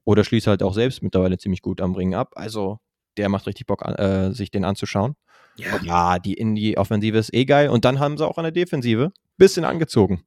Oder 0.05 0.23
schließt 0.23 0.47
halt 0.47 0.63
auch 0.63 0.73
selbst 0.73 1.03
mittlerweile 1.03 1.37
ziemlich 1.37 1.61
gut 1.61 1.81
am 1.81 1.93
Ring 1.93 2.15
ab. 2.15 2.31
Also 2.35 2.79
der 3.17 3.27
macht 3.27 3.45
richtig 3.45 3.65
Bock, 3.67 3.85
an- 3.85 3.95
äh, 3.95 4.33
sich 4.33 4.51
den 4.51 4.63
anzuschauen. 4.63 5.15
Ja. 5.55 5.77
Ja, 5.83 6.19
die 6.19 6.35
Indie-Offensive 6.35 7.17
ist 7.17 7.33
eh 7.33 7.43
geil. 7.45 7.69
Und 7.69 7.83
dann 7.83 7.99
haben 7.99 8.17
sie 8.17 8.25
auch 8.25 8.37
an 8.37 8.43
der 8.43 8.51
Defensive 8.53 9.11
bisschen 9.37 9.65
angezogen. 9.65 10.23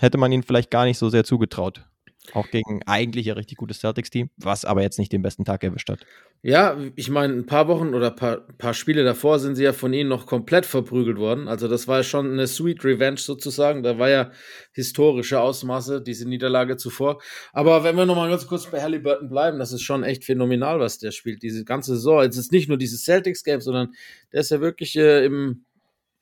Hätte 0.00 0.18
man 0.18 0.32
ihnen 0.32 0.42
vielleicht 0.42 0.70
gar 0.70 0.86
nicht 0.86 0.98
so 0.98 1.08
sehr 1.08 1.24
zugetraut. 1.24 1.86
Auch 2.32 2.48
gegen 2.50 2.82
eigentlich 2.86 3.28
ein 3.30 3.36
richtig 3.36 3.56
gutes 3.56 3.80
Celtics-Team, 3.80 4.30
was 4.36 4.64
aber 4.64 4.82
jetzt 4.82 4.98
nicht 4.98 5.10
den 5.10 5.22
besten 5.22 5.44
Tag 5.44 5.64
erwischt 5.64 5.88
hat. 5.88 6.00
Ja, 6.42 6.76
ich 6.94 7.10
meine, 7.10 7.34
ein 7.34 7.46
paar 7.46 7.66
Wochen 7.66 7.94
oder 7.94 8.10
ein 8.10 8.16
paar, 8.16 8.36
paar 8.58 8.74
Spiele 8.74 9.04
davor 9.04 9.38
sind 9.38 9.56
sie 9.56 9.64
ja 9.64 9.72
von 9.72 9.92
ihnen 9.92 10.08
noch 10.08 10.26
komplett 10.26 10.64
verprügelt 10.64 11.18
worden. 11.18 11.48
Also 11.48 11.66
das 11.66 11.88
war 11.88 11.98
ja 11.98 12.02
schon 12.02 12.30
eine 12.30 12.46
Sweet 12.46 12.84
Revenge 12.84 13.18
sozusagen. 13.18 13.82
Da 13.82 13.98
war 13.98 14.10
ja 14.10 14.30
historische 14.72 15.40
Ausmaße, 15.40 16.02
diese 16.02 16.28
Niederlage 16.28 16.76
zuvor. 16.76 17.20
Aber 17.52 17.84
wenn 17.84 17.96
wir 17.96 18.06
nochmal 18.06 18.30
ganz 18.30 18.46
kurz 18.46 18.66
bei 18.70 18.80
Halliburton 18.80 19.28
bleiben, 19.28 19.58
das 19.58 19.72
ist 19.72 19.82
schon 19.82 20.04
echt 20.04 20.24
phänomenal, 20.24 20.78
was 20.78 20.98
der 20.98 21.10
spielt. 21.10 21.42
Diese 21.42 21.64
ganze 21.64 21.96
Saison. 21.96 22.22
Es 22.22 22.36
ist 22.36 22.52
nicht 22.52 22.68
nur 22.68 22.78
dieses 22.78 23.04
Celtics-Game, 23.04 23.60
sondern 23.60 23.94
der 24.32 24.40
ist 24.40 24.50
ja 24.50 24.60
wirklich 24.60 24.94
äh, 24.96 25.24
im, 25.24 25.64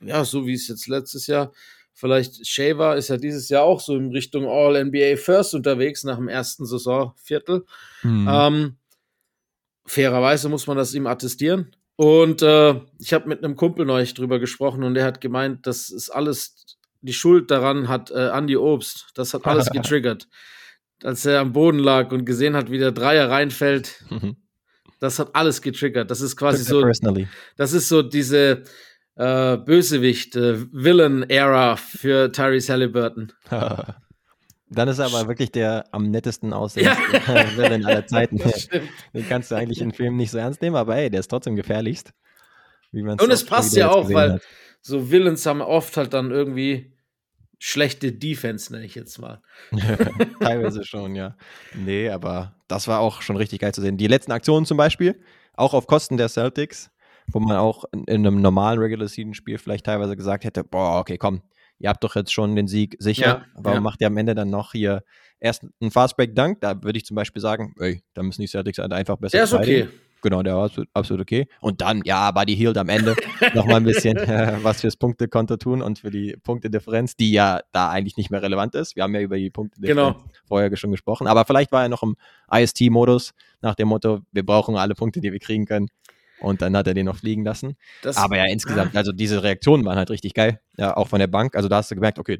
ja, 0.00 0.24
so 0.24 0.46
wie 0.46 0.54
es 0.54 0.68
jetzt 0.68 0.86
letztes 0.88 1.26
Jahr 1.26 1.52
Vielleicht 1.98 2.46
Shaver 2.46 2.94
ist 2.94 3.08
ja 3.08 3.16
dieses 3.16 3.48
Jahr 3.48 3.64
auch 3.64 3.80
so 3.80 3.96
in 3.96 4.12
Richtung 4.12 4.46
All-NBA 4.46 5.16
First 5.16 5.52
unterwegs 5.52 6.04
nach 6.04 6.14
dem 6.14 6.28
ersten 6.28 6.64
Saisonviertel. 6.64 7.64
Mhm. 8.04 8.28
Ähm, 8.30 8.76
fairerweise 9.84 10.48
muss 10.48 10.68
man 10.68 10.76
das 10.76 10.94
ihm 10.94 11.08
attestieren. 11.08 11.74
Und 11.96 12.40
äh, 12.42 12.80
ich 13.00 13.12
habe 13.12 13.28
mit 13.28 13.42
einem 13.42 13.56
Kumpel 13.56 13.84
neulich 13.84 14.14
drüber 14.14 14.38
gesprochen 14.38 14.84
und 14.84 14.94
der 14.94 15.04
hat 15.04 15.20
gemeint, 15.20 15.66
das 15.66 15.90
ist 15.90 16.10
alles, 16.10 16.78
die 17.00 17.12
Schuld 17.12 17.50
daran 17.50 17.88
hat 17.88 18.12
äh, 18.12 18.28
Andy 18.28 18.56
Obst. 18.56 19.08
Das 19.14 19.34
hat 19.34 19.44
alles 19.46 19.68
getriggert. 19.72 20.28
Als 21.02 21.26
er 21.26 21.40
am 21.40 21.52
Boden 21.52 21.80
lag 21.80 22.12
und 22.12 22.24
gesehen 22.24 22.54
hat, 22.54 22.70
wie 22.70 22.78
der 22.78 22.92
Dreier 22.92 23.28
reinfällt, 23.28 24.04
mhm. 24.08 24.36
das 25.00 25.18
hat 25.18 25.34
alles 25.34 25.62
getriggert. 25.62 26.12
Das 26.12 26.20
ist 26.20 26.36
quasi 26.36 26.62
so. 26.62 26.80
Das 27.56 27.72
ist 27.72 27.88
so 27.88 28.02
diese, 28.02 28.62
äh, 29.18 29.56
Bösewicht, 29.56 30.36
äh, 30.36 30.58
Villain-Ära 30.72 31.76
für 31.76 32.30
Tyrese 32.32 32.72
Halliburton. 32.72 33.32
Dann 34.70 34.88
ist 34.88 34.98
er 34.98 35.06
aber 35.06 35.28
wirklich 35.28 35.50
der 35.50 35.86
am 35.92 36.10
nettesten 36.10 36.52
aussehende 36.52 36.96
ja. 37.26 37.56
Villain 37.56 37.84
aller 37.84 38.06
Zeiten. 38.06 38.38
Den 38.38 39.28
kannst 39.28 39.50
du 39.50 39.56
eigentlich 39.56 39.80
in 39.80 39.92
Filmen 39.92 40.16
nicht 40.16 40.30
so 40.30 40.38
ernst 40.38 40.62
nehmen, 40.62 40.76
aber 40.76 40.96
ey, 40.96 41.10
der 41.10 41.20
ist 41.20 41.28
trotzdem 41.28 41.56
gefährlichst. 41.56 42.12
Und 42.92 43.30
es 43.30 43.44
passt 43.44 43.76
ja 43.76 43.90
auch, 43.90 44.08
weil 44.10 44.34
hat. 44.34 44.42
so 44.80 45.10
Villains 45.10 45.44
haben 45.46 45.60
oft 45.60 45.96
halt 45.96 46.14
dann 46.14 46.30
irgendwie 46.30 46.94
schlechte 47.58 48.12
Defense, 48.12 48.72
nenne 48.72 48.86
ich 48.86 48.94
jetzt 48.94 49.18
mal. 49.18 49.42
Teilweise 50.40 50.84
schon, 50.84 51.14
ja. 51.14 51.36
Nee, 51.74 52.08
aber 52.08 52.54
das 52.66 52.88
war 52.88 53.00
auch 53.00 53.20
schon 53.20 53.36
richtig 53.36 53.60
geil 53.60 53.74
zu 53.74 53.82
sehen. 53.82 53.98
Die 53.98 54.06
letzten 54.06 54.32
Aktionen 54.32 54.64
zum 54.64 54.78
Beispiel, 54.78 55.20
auch 55.54 55.74
auf 55.74 55.86
Kosten 55.86 56.16
der 56.16 56.28
Celtics, 56.28 56.90
wo 57.32 57.40
man 57.40 57.56
auch 57.56 57.84
in, 57.92 58.04
in 58.04 58.26
einem 58.26 58.40
normalen 58.40 58.78
Regular 58.78 59.08
Season 59.08 59.34
Spiel 59.34 59.58
vielleicht 59.58 59.86
teilweise 59.86 60.16
gesagt 60.16 60.44
hätte, 60.44 60.64
boah, 60.64 61.00
okay, 61.00 61.18
komm, 61.18 61.42
ihr 61.78 61.88
habt 61.88 62.02
doch 62.04 62.14
jetzt 62.16 62.32
schon 62.32 62.56
den 62.56 62.66
Sieg 62.66 62.96
sicher, 62.98 63.26
ja, 63.26 63.44
warum 63.54 63.78
ja. 63.78 63.80
macht 63.80 64.00
ihr 64.00 64.06
am 64.06 64.16
Ende 64.16 64.34
dann 64.34 64.50
noch 64.50 64.72
hier 64.72 65.02
erst 65.40 65.64
einen 65.80 65.90
Fastbreak 65.90 66.34
Dunk? 66.34 66.60
Da 66.60 66.82
würde 66.82 66.98
ich 66.98 67.04
zum 67.04 67.14
Beispiel 67.14 67.40
sagen, 67.40 67.74
ey, 67.78 68.02
da 68.14 68.22
müssen 68.22 68.42
die 68.42 68.48
Celtics 68.48 68.78
halt 68.78 68.92
einfach 68.92 69.16
besser 69.16 69.38
Der 69.38 69.44
ist 69.44 69.54
okay. 69.54 69.88
Genau, 70.20 70.42
der 70.42 70.56
war 70.56 70.64
absolut, 70.64 70.88
absolut, 70.94 71.22
okay. 71.22 71.46
Und 71.60 71.80
dann, 71.80 72.02
ja, 72.04 72.30
Buddy 72.32 72.56
Hield 72.56 72.76
am 72.76 72.88
Ende 72.88 73.14
nochmal 73.54 73.76
ein 73.76 73.84
bisschen 73.84 74.16
äh, 74.16 74.56
was 74.62 74.80
fürs 74.80 74.96
Punktekonto 74.96 75.56
tun 75.56 75.80
und 75.80 76.00
für 76.00 76.10
die 76.10 76.36
Punktedifferenz, 76.42 77.14
die 77.14 77.30
ja 77.30 77.60
da 77.72 77.90
eigentlich 77.90 78.16
nicht 78.16 78.30
mehr 78.30 78.42
relevant 78.42 78.74
ist. 78.74 78.96
Wir 78.96 79.04
haben 79.04 79.14
ja 79.14 79.20
über 79.20 79.36
die 79.36 79.50
Punktedifferenz 79.50 80.16
genau. 80.16 80.30
vorher 80.46 80.76
schon 80.76 80.90
gesprochen. 80.90 81.28
Aber 81.28 81.44
vielleicht 81.44 81.70
war 81.70 81.82
er 81.82 81.88
noch 81.88 82.02
im 82.02 82.16
IST-Modus 82.50 83.32
nach 83.60 83.76
dem 83.76 83.88
Motto, 83.88 84.20
wir 84.32 84.44
brauchen 84.44 84.76
alle 84.76 84.94
Punkte, 84.94 85.20
die 85.20 85.32
wir 85.32 85.38
kriegen 85.38 85.66
können. 85.66 85.88
Und 86.40 86.62
dann 86.62 86.76
hat 86.76 86.86
er 86.86 86.94
den 86.94 87.06
noch 87.06 87.16
fliegen 87.16 87.44
lassen. 87.44 87.76
Das, 88.02 88.16
Aber 88.16 88.36
ja, 88.36 88.44
insgesamt, 88.46 88.96
also 88.96 89.12
diese 89.12 89.42
Reaktionen 89.42 89.84
waren 89.84 89.98
halt 89.98 90.10
richtig 90.10 90.34
geil. 90.34 90.60
Ja, 90.76 90.96
auch 90.96 91.08
von 91.08 91.18
der 91.18 91.26
Bank. 91.26 91.56
Also 91.56 91.68
da 91.68 91.76
hast 91.76 91.90
du 91.90 91.94
gemerkt, 91.94 92.18
okay, 92.18 92.38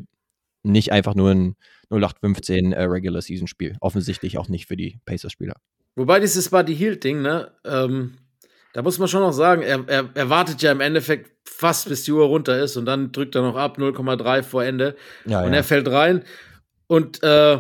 nicht 0.63 0.93
einfach 0.93 1.15
nur 1.15 1.31
ein 1.31 1.57
0815 1.91 2.73
äh, 2.73 2.83
Regular 2.85 3.23
Season 3.23 3.47
Spiel. 3.47 3.77
Offensichtlich 3.81 4.39
auch 4.39 4.49
nicht 4.49 4.67
für 4.67 4.77
die 4.77 5.01
Pacers-Spieler. 5.05 5.55
Wobei 5.97 6.21
dieses 6.21 6.51
Buddy 6.51 6.77
Hield-Ding, 6.77 7.23
ne, 7.23 7.51
ähm, 7.65 8.15
da 8.73 8.83
muss 8.83 8.99
man 8.99 9.09
schon 9.09 9.23
noch 9.23 9.33
sagen, 9.33 9.63
er, 9.63 9.83
er, 9.89 10.11
er, 10.15 10.31
wartet 10.31 10.63
ja 10.63 10.71
im 10.71 10.81
Endeffekt 10.81 11.31
fast 11.49 11.89
bis 11.89 12.05
die 12.05 12.13
Uhr 12.13 12.27
runter 12.27 12.63
ist 12.63 12.77
und 12.77 12.85
dann 12.85 13.11
drückt 13.11 13.35
er 13.35 13.43
noch 13.43 13.57
ab 13.57 13.79
0,3 13.79 14.43
vor 14.43 14.63
Ende 14.63 14.95
ja, 15.25 15.41
und 15.41 15.51
ja. 15.53 15.57
er 15.57 15.65
fällt 15.65 15.89
rein. 15.89 16.23
Und 16.87 17.23
äh, 17.23 17.59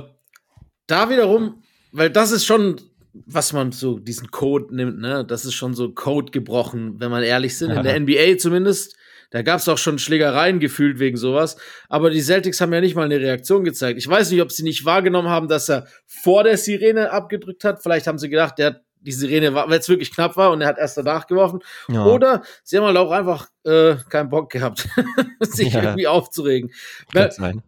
da 0.86 1.10
wiederum, 1.10 1.62
weil 1.92 2.10
das 2.10 2.30
ist 2.30 2.44
schon 2.44 2.80
was 3.12 3.52
man 3.52 3.72
so 3.72 3.98
diesen 3.98 4.30
Code 4.30 4.74
nimmt, 4.74 5.00
ne, 5.00 5.24
das 5.24 5.44
ist 5.44 5.54
schon 5.54 5.74
so 5.74 5.90
Code 5.92 6.30
gebrochen, 6.30 7.00
wenn 7.00 7.10
man 7.10 7.22
ehrlich 7.22 7.56
sind. 7.56 7.70
In 7.70 7.82
der 7.82 7.98
NBA 8.00 8.38
zumindest. 8.38 8.96
Da 9.30 9.42
gab 9.42 9.60
es 9.60 9.68
auch 9.68 9.76
schon 9.76 9.98
Schlägereien 9.98 10.58
gefühlt 10.58 10.98
wegen 10.98 11.18
sowas. 11.18 11.58
Aber 11.90 12.08
die 12.08 12.22
Celtics 12.22 12.62
haben 12.62 12.72
ja 12.72 12.80
nicht 12.80 12.94
mal 12.94 13.04
eine 13.04 13.20
Reaktion 13.20 13.62
gezeigt. 13.62 13.98
Ich 13.98 14.08
weiß 14.08 14.30
nicht, 14.30 14.40
ob 14.40 14.50
sie 14.50 14.62
nicht 14.62 14.86
wahrgenommen 14.86 15.28
haben, 15.28 15.48
dass 15.48 15.68
er 15.68 15.86
vor 16.06 16.44
der 16.44 16.56
Sirene 16.56 17.10
abgedrückt 17.10 17.62
hat. 17.64 17.82
Vielleicht 17.82 18.06
haben 18.06 18.16
sie 18.16 18.30
gedacht, 18.30 18.58
der 18.58 18.80
die 19.00 19.12
Sirene 19.12 19.54
war, 19.54 19.68
weil 19.68 19.78
es 19.78 19.88
wirklich 19.88 20.12
knapp 20.12 20.36
war 20.36 20.50
und 20.50 20.60
er 20.60 20.68
hat 20.68 20.78
erst 20.78 20.96
danach 20.96 21.26
geworfen. 21.26 21.60
Ja. 21.88 22.04
Oder 22.06 22.42
sie 22.64 22.78
haben 22.78 22.84
halt 22.84 22.96
auch 22.96 23.10
einfach 23.10 23.48
äh, 23.64 23.96
keinen 24.08 24.28
Bock 24.28 24.50
gehabt, 24.50 24.88
sich 25.40 25.72
ja. 25.72 25.82
irgendwie 25.82 26.06
aufzuregen. 26.06 26.72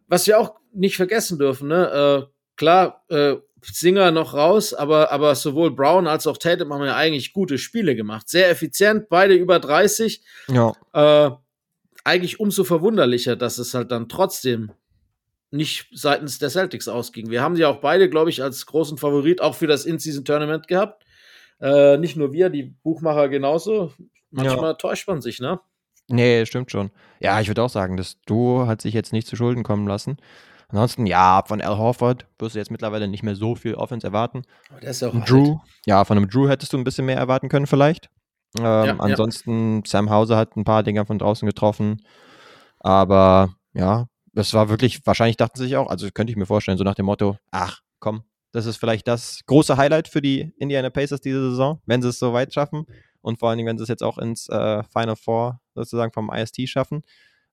Was 0.08 0.26
wir 0.26 0.38
auch 0.38 0.56
nicht 0.72 0.96
vergessen 0.96 1.38
dürfen, 1.38 1.68
ne? 1.68 2.26
Äh, 2.26 2.32
klar, 2.56 3.04
äh, 3.08 3.36
Singer 3.62 4.10
noch 4.10 4.34
raus, 4.34 4.74
aber, 4.74 5.12
aber 5.12 5.34
sowohl 5.34 5.70
Brown 5.70 6.06
als 6.06 6.26
auch 6.26 6.36
Tatum 6.36 6.72
haben 6.72 6.84
ja 6.84 6.96
eigentlich 6.96 7.32
gute 7.32 7.58
Spiele 7.58 7.94
gemacht. 7.94 8.28
Sehr 8.28 8.50
effizient, 8.50 9.08
beide 9.08 9.34
über 9.34 9.58
30. 9.58 10.22
Ja. 10.48 10.72
Äh, 10.92 11.30
eigentlich 12.04 12.40
umso 12.40 12.64
verwunderlicher, 12.64 13.36
dass 13.36 13.58
es 13.58 13.74
halt 13.74 13.90
dann 13.90 14.08
trotzdem 14.08 14.72
nicht 15.50 15.88
seitens 15.92 16.38
der 16.38 16.50
Celtics 16.50 16.88
ausging. 16.88 17.30
Wir 17.30 17.42
haben 17.42 17.56
sie 17.56 17.64
auch 17.64 17.80
beide, 17.80 18.08
glaube 18.08 18.30
ich, 18.30 18.42
als 18.42 18.66
großen 18.66 18.98
Favorit 18.98 19.40
auch 19.40 19.54
für 19.54 19.66
das 19.66 19.84
In-Season-Tournament 19.84 20.68
gehabt. 20.68 21.04
Äh, 21.60 21.98
nicht 21.98 22.16
nur 22.16 22.32
wir, 22.32 22.50
die 22.50 22.62
Buchmacher 22.62 23.28
genauso. 23.28 23.92
Manchmal 24.30 24.70
ja. 24.70 24.74
täuscht 24.74 25.08
man 25.08 25.20
sich, 25.20 25.40
ne? 25.40 25.60
Nee, 26.08 26.44
stimmt 26.46 26.70
schon. 26.70 26.90
Ja, 27.20 27.40
ich 27.40 27.48
würde 27.48 27.62
auch 27.62 27.70
sagen, 27.70 27.96
das 27.96 28.20
Duo 28.26 28.66
hat 28.66 28.80
sich 28.82 28.94
jetzt 28.94 29.12
nicht 29.12 29.28
zu 29.28 29.36
Schulden 29.36 29.62
kommen 29.62 29.86
lassen. 29.86 30.16
Ansonsten, 30.70 31.06
ja, 31.06 31.42
von 31.46 31.60
Al 31.60 31.76
Horford 31.78 32.26
wirst 32.38 32.54
du 32.54 32.58
jetzt 32.58 32.70
mittlerweile 32.70 33.08
nicht 33.08 33.22
mehr 33.22 33.34
so 33.34 33.54
viel 33.54 33.74
Offense 33.74 34.06
erwarten. 34.06 34.42
Aber 34.70 34.80
der 34.80 34.90
ist 34.90 35.02
ja 35.02 35.08
auch 35.08 35.24
Drew, 35.24 35.52
alt. 35.52 35.60
ja, 35.86 36.04
von 36.04 36.16
einem 36.16 36.28
Drew 36.28 36.48
hättest 36.48 36.72
du 36.72 36.78
ein 36.78 36.84
bisschen 36.84 37.06
mehr 37.06 37.16
erwarten 37.16 37.48
können 37.48 37.66
vielleicht. 37.66 38.08
Ähm, 38.58 38.64
ja, 38.64 38.96
ansonsten, 38.98 39.76
ja. 39.76 39.82
Sam 39.86 40.10
Hauser 40.10 40.36
hat 40.36 40.56
ein 40.56 40.64
paar 40.64 40.82
Dinger 40.82 41.06
von 41.06 41.18
draußen 41.18 41.46
getroffen. 41.46 42.02
Aber 42.78 43.54
ja, 43.74 44.06
das 44.32 44.54
war 44.54 44.68
wirklich, 44.68 45.06
wahrscheinlich 45.06 45.36
dachten 45.36 45.58
sie 45.58 45.64
sich 45.64 45.76
auch, 45.76 45.88
also 45.88 46.08
könnte 46.12 46.30
ich 46.30 46.36
mir 46.36 46.46
vorstellen, 46.46 46.78
so 46.78 46.84
nach 46.84 46.94
dem 46.94 47.06
Motto, 47.06 47.36
ach 47.50 47.80
komm, 47.98 48.22
das 48.52 48.66
ist 48.66 48.78
vielleicht 48.78 49.06
das 49.06 49.42
große 49.46 49.76
Highlight 49.76 50.08
für 50.08 50.20
die 50.20 50.52
Indiana 50.58 50.90
Pacers 50.90 51.20
diese 51.20 51.50
Saison, 51.50 51.80
wenn 51.86 52.02
sie 52.02 52.08
es 52.08 52.18
so 52.18 52.32
weit 52.32 52.52
schaffen. 52.52 52.86
Und 53.22 53.38
vor 53.38 53.48
allen 53.48 53.58
Dingen, 53.58 53.68
wenn 53.68 53.78
sie 53.78 53.82
es 53.82 53.88
jetzt 53.88 54.02
auch 54.02 54.18
ins 54.18 54.48
äh, 54.48 54.82
Final 54.84 55.16
Four 55.16 55.60
sozusagen 55.74 56.12
vom 56.12 56.30
IST 56.32 56.68
schaffen. 56.68 57.02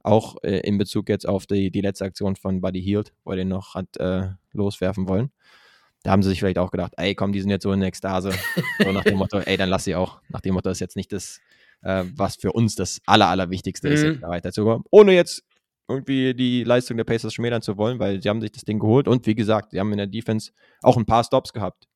Auch 0.07 0.37
äh, 0.43 0.59
in 0.59 0.77
Bezug 0.77 1.09
jetzt 1.09 1.27
auf 1.27 1.45
die, 1.45 1.69
die 1.69 1.81
letzte 1.81 2.05
Aktion 2.05 2.35
von 2.35 2.61
Buddy 2.61 2.81
Hield, 2.81 3.13
wo 3.23 3.31
er 3.31 3.37
den 3.37 3.49
noch 3.49 3.75
hat 3.75 3.97
äh, 3.97 4.29
loswerfen 4.53 5.07
wollen. 5.07 5.31
Da 6.03 6.11
haben 6.11 6.23
sie 6.23 6.29
sich 6.29 6.39
vielleicht 6.39 6.59
auch 6.59 6.71
gedacht, 6.71 6.93
ey, 6.95 7.15
komm, 7.15 7.33
die 7.33 7.41
sind 7.41 7.49
jetzt 7.49 7.63
so 7.63 7.73
in 7.73 7.81
Ekstase. 7.81 8.31
so 8.79 8.91
nach 8.91 9.03
dem 9.03 9.17
Motto, 9.17 9.39
ey, 9.39 9.57
dann 9.57 9.69
lass 9.69 9.83
sie 9.83 9.95
auch. 9.95 10.21
Nach 10.29 10.41
dem 10.41 10.53
Motto 10.53 10.69
ist 10.69 10.79
jetzt 10.79 10.95
nicht 10.95 11.11
das, 11.11 11.41
äh, 11.81 12.05
was 12.15 12.37
für 12.37 12.53
uns 12.53 12.75
das 12.75 13.01
Aller, 13.05 13.27
Allerwichtigste 13.27 13.89
mhm. 13.89 13.93
ist, 13.93 14.21
da 14.21 14.29
weiterzukommen. 14.29 14.85
Ohne 14.91 15.13
jetzt 15.13 15.43
irgendwie 15.89 16.33
die 16.33 16.63
Leistung 16.63 16.97
der 16.97 17.03
Pacers 17.03 17.33
schmälern 17.33 17.61
zu 17.61 17.77
wollen, 17.77 17.99
weil 17.99 18.21
sie 18.21 18.29
haben 18.29 18.41
sich 18.41 18.51
das 18.51 18.63
Ding 18.63 18.79
geholt 18.79 19.07
und 19.07 19.25
wie 19.25 19.35
gesagt, 19.35 19.71
sie 19.71 19.79
haben 19.79 19.91
in 19.91 19.97
der 19.97 20.07
Defense 20.07 20.51
auch 20.81 20.97
ein 20.97 21.05
paar 21.05 21.23
Stops 21.23 21.53
gehabt, 21.53 21.87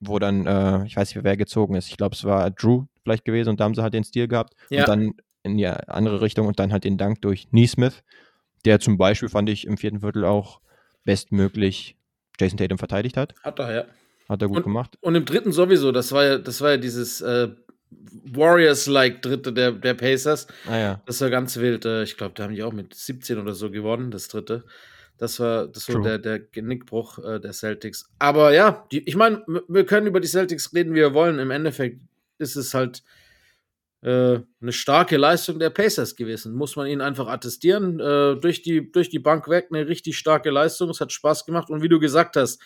wo 0.00 0.18
dann, 0.18 0.46
äh, 0.46 0.84
ich 0.86 0.96
weiß 0.96 1.14
nicht, 1.14 1.24
wer 1.24 1.36
gezogen 1.36 1.74
ist. 1.74 1.88
Ich 1.88 1.96
glaube, 1.96 2.14
es 2.14 2.24
war 2.24 2.50
Drew 2.50 2.86
vielleicht 3.02 3.24
gewesen 3.24 3.50
und 3.50 3.60
da 3.60 3.64
haben 3.64 3.74
sie 3.74 3.82
halt 3.82 3.94
den 3.94 4.04
Stil 4.04 4.28
gehabt 4.28 4.54
ja. 4.70 4.80
und 4.80 4.88
dann 4.88 5.12
in 5.42 5.56
die 5.56 5.66
andere 5.66 6.20
Richtung 6.20 6.46
und 6.46 6.58
dann 6.58 6.72
halt 6.72 6.84
den 6.84 6.98
Dank 6.98 7.20
durch 7.22 7.48
Neesmith, 7.50 8.02
der 8.64 8.80
zum 8.80 8.96
Beispiel, 8.96 9.28
fand 9.28 9.48
ich, 9.48 9.66
im 9.66 9.76
vierten 9.76 10.00
Viertel 10.00 10.24
auch 10.24 10.60
bestmöglich 11.04 11.96
Jason 12.38 12.58
Tatum 12.58 12.78
verteidigt 12.78 13.16
hat. 13.16 13.34
Hat 13.42 13.58
er, 13.58 13.74
ja. 13.74 13.84
Hat 14.28 14.42
er 14.42 14.48
gut 14.48 14.58
und, 14.58 14.62
gemacht. 14.64 14.96
Und 15.00 15.14
im 15.14 15.24
dritten 15.24 15.52
sowieso, 15.52 15.92
das 15.92 16.12
war 16.12 16.24
ja, 16.24 16.38
das 16.38 16.60
war 16.60 16.70
ja 16.70 16.76
dieses 16.76 17.20
äh, 17.20 17.48
Warriors-like 18.24 19.20
dritte 19.22 19.52
der, 19.52 19.72
der 19.72 19.94
Pacers. 19.94 20.46
Ah, 20.66 20.78
ja. 20.78 21.02
Das 21.06 21.20
war 21.20 21.30
ganz 21.30 21.56
wild. 21.56 21.84
Äh, 21.84 22.04
ich 22.04 22.16
glaube, 22.16 22.34
da 22.34 22.44
haben 22.44 22.54
die 22.54 22.62
auch 22.62 22.72
mit 22.72 22.94
17 22.94 23.38
oder 23.38 23.54
so 23.54 23.70
gewonnen, 23.70 24.10
das 24.10 24.28
dritte. 24.28 24.64
Das 25.18 25.38
war, 25.38 25.68
das 25.68 25.88
war 25.92 26.02
der, 26.02 26.18
der 26.18 26.40
Genickbruch 26.40 27.18
äh, 27.18 27.38
der 27.38 27.52
Celtics. 27.52 28.10
Aber 28.18 28.52
ja, 28.52 28.86
die, 28.90 29.06
ich 29.08 29.14
meine, 29.14 29.44
wir 29.68 29.86
können 29.86 30.06
über 30.06 30.20
die 30.20 30.26
Celtics 30.26 30.74
reden, 30.74 30.94
wie 30.94 31.00
wir 31.00 31.14
wollen. 31.14 31.38
Im 31.38 31.50
Endeffekt 31.50 32.00
ist 32.38 32.56
es 32.56 32.74
halt 32.74 33.04
eine 34.10 34.72
starke 34.72 35.16
Leistung 35.16 35.58
der 35.58 35.70
Pacers 35.70 36.16
gewesen. 36.16 36.54
Muss 36.54 36.74
man 36.74 36.88
ihnen 36.88 37.00
einfach 37.00 37.28
attestieren. 37.28 38.00
Äh, 38.00 38.36
durch, 38.40 38.62
die, 38.62 38.90
durch 38.90 39.10
die 39.10 39.20
Bank 39.20 39.48
weg 39.48 39.68
eine 39.70 39.86
richtig 39.86 40.18
starke 40.18 40.50
Leistung. 40.50 40.90
Es 40.90 41.00
hat 41.00 41.12
Spaß 41.12 41.46
gemacht. 41.46 41.70
Und 41.70 41.82
wie 41.82 41.88
du 41.88 42.00
gesagt 42.00 42.36
hast, 42.36 42.60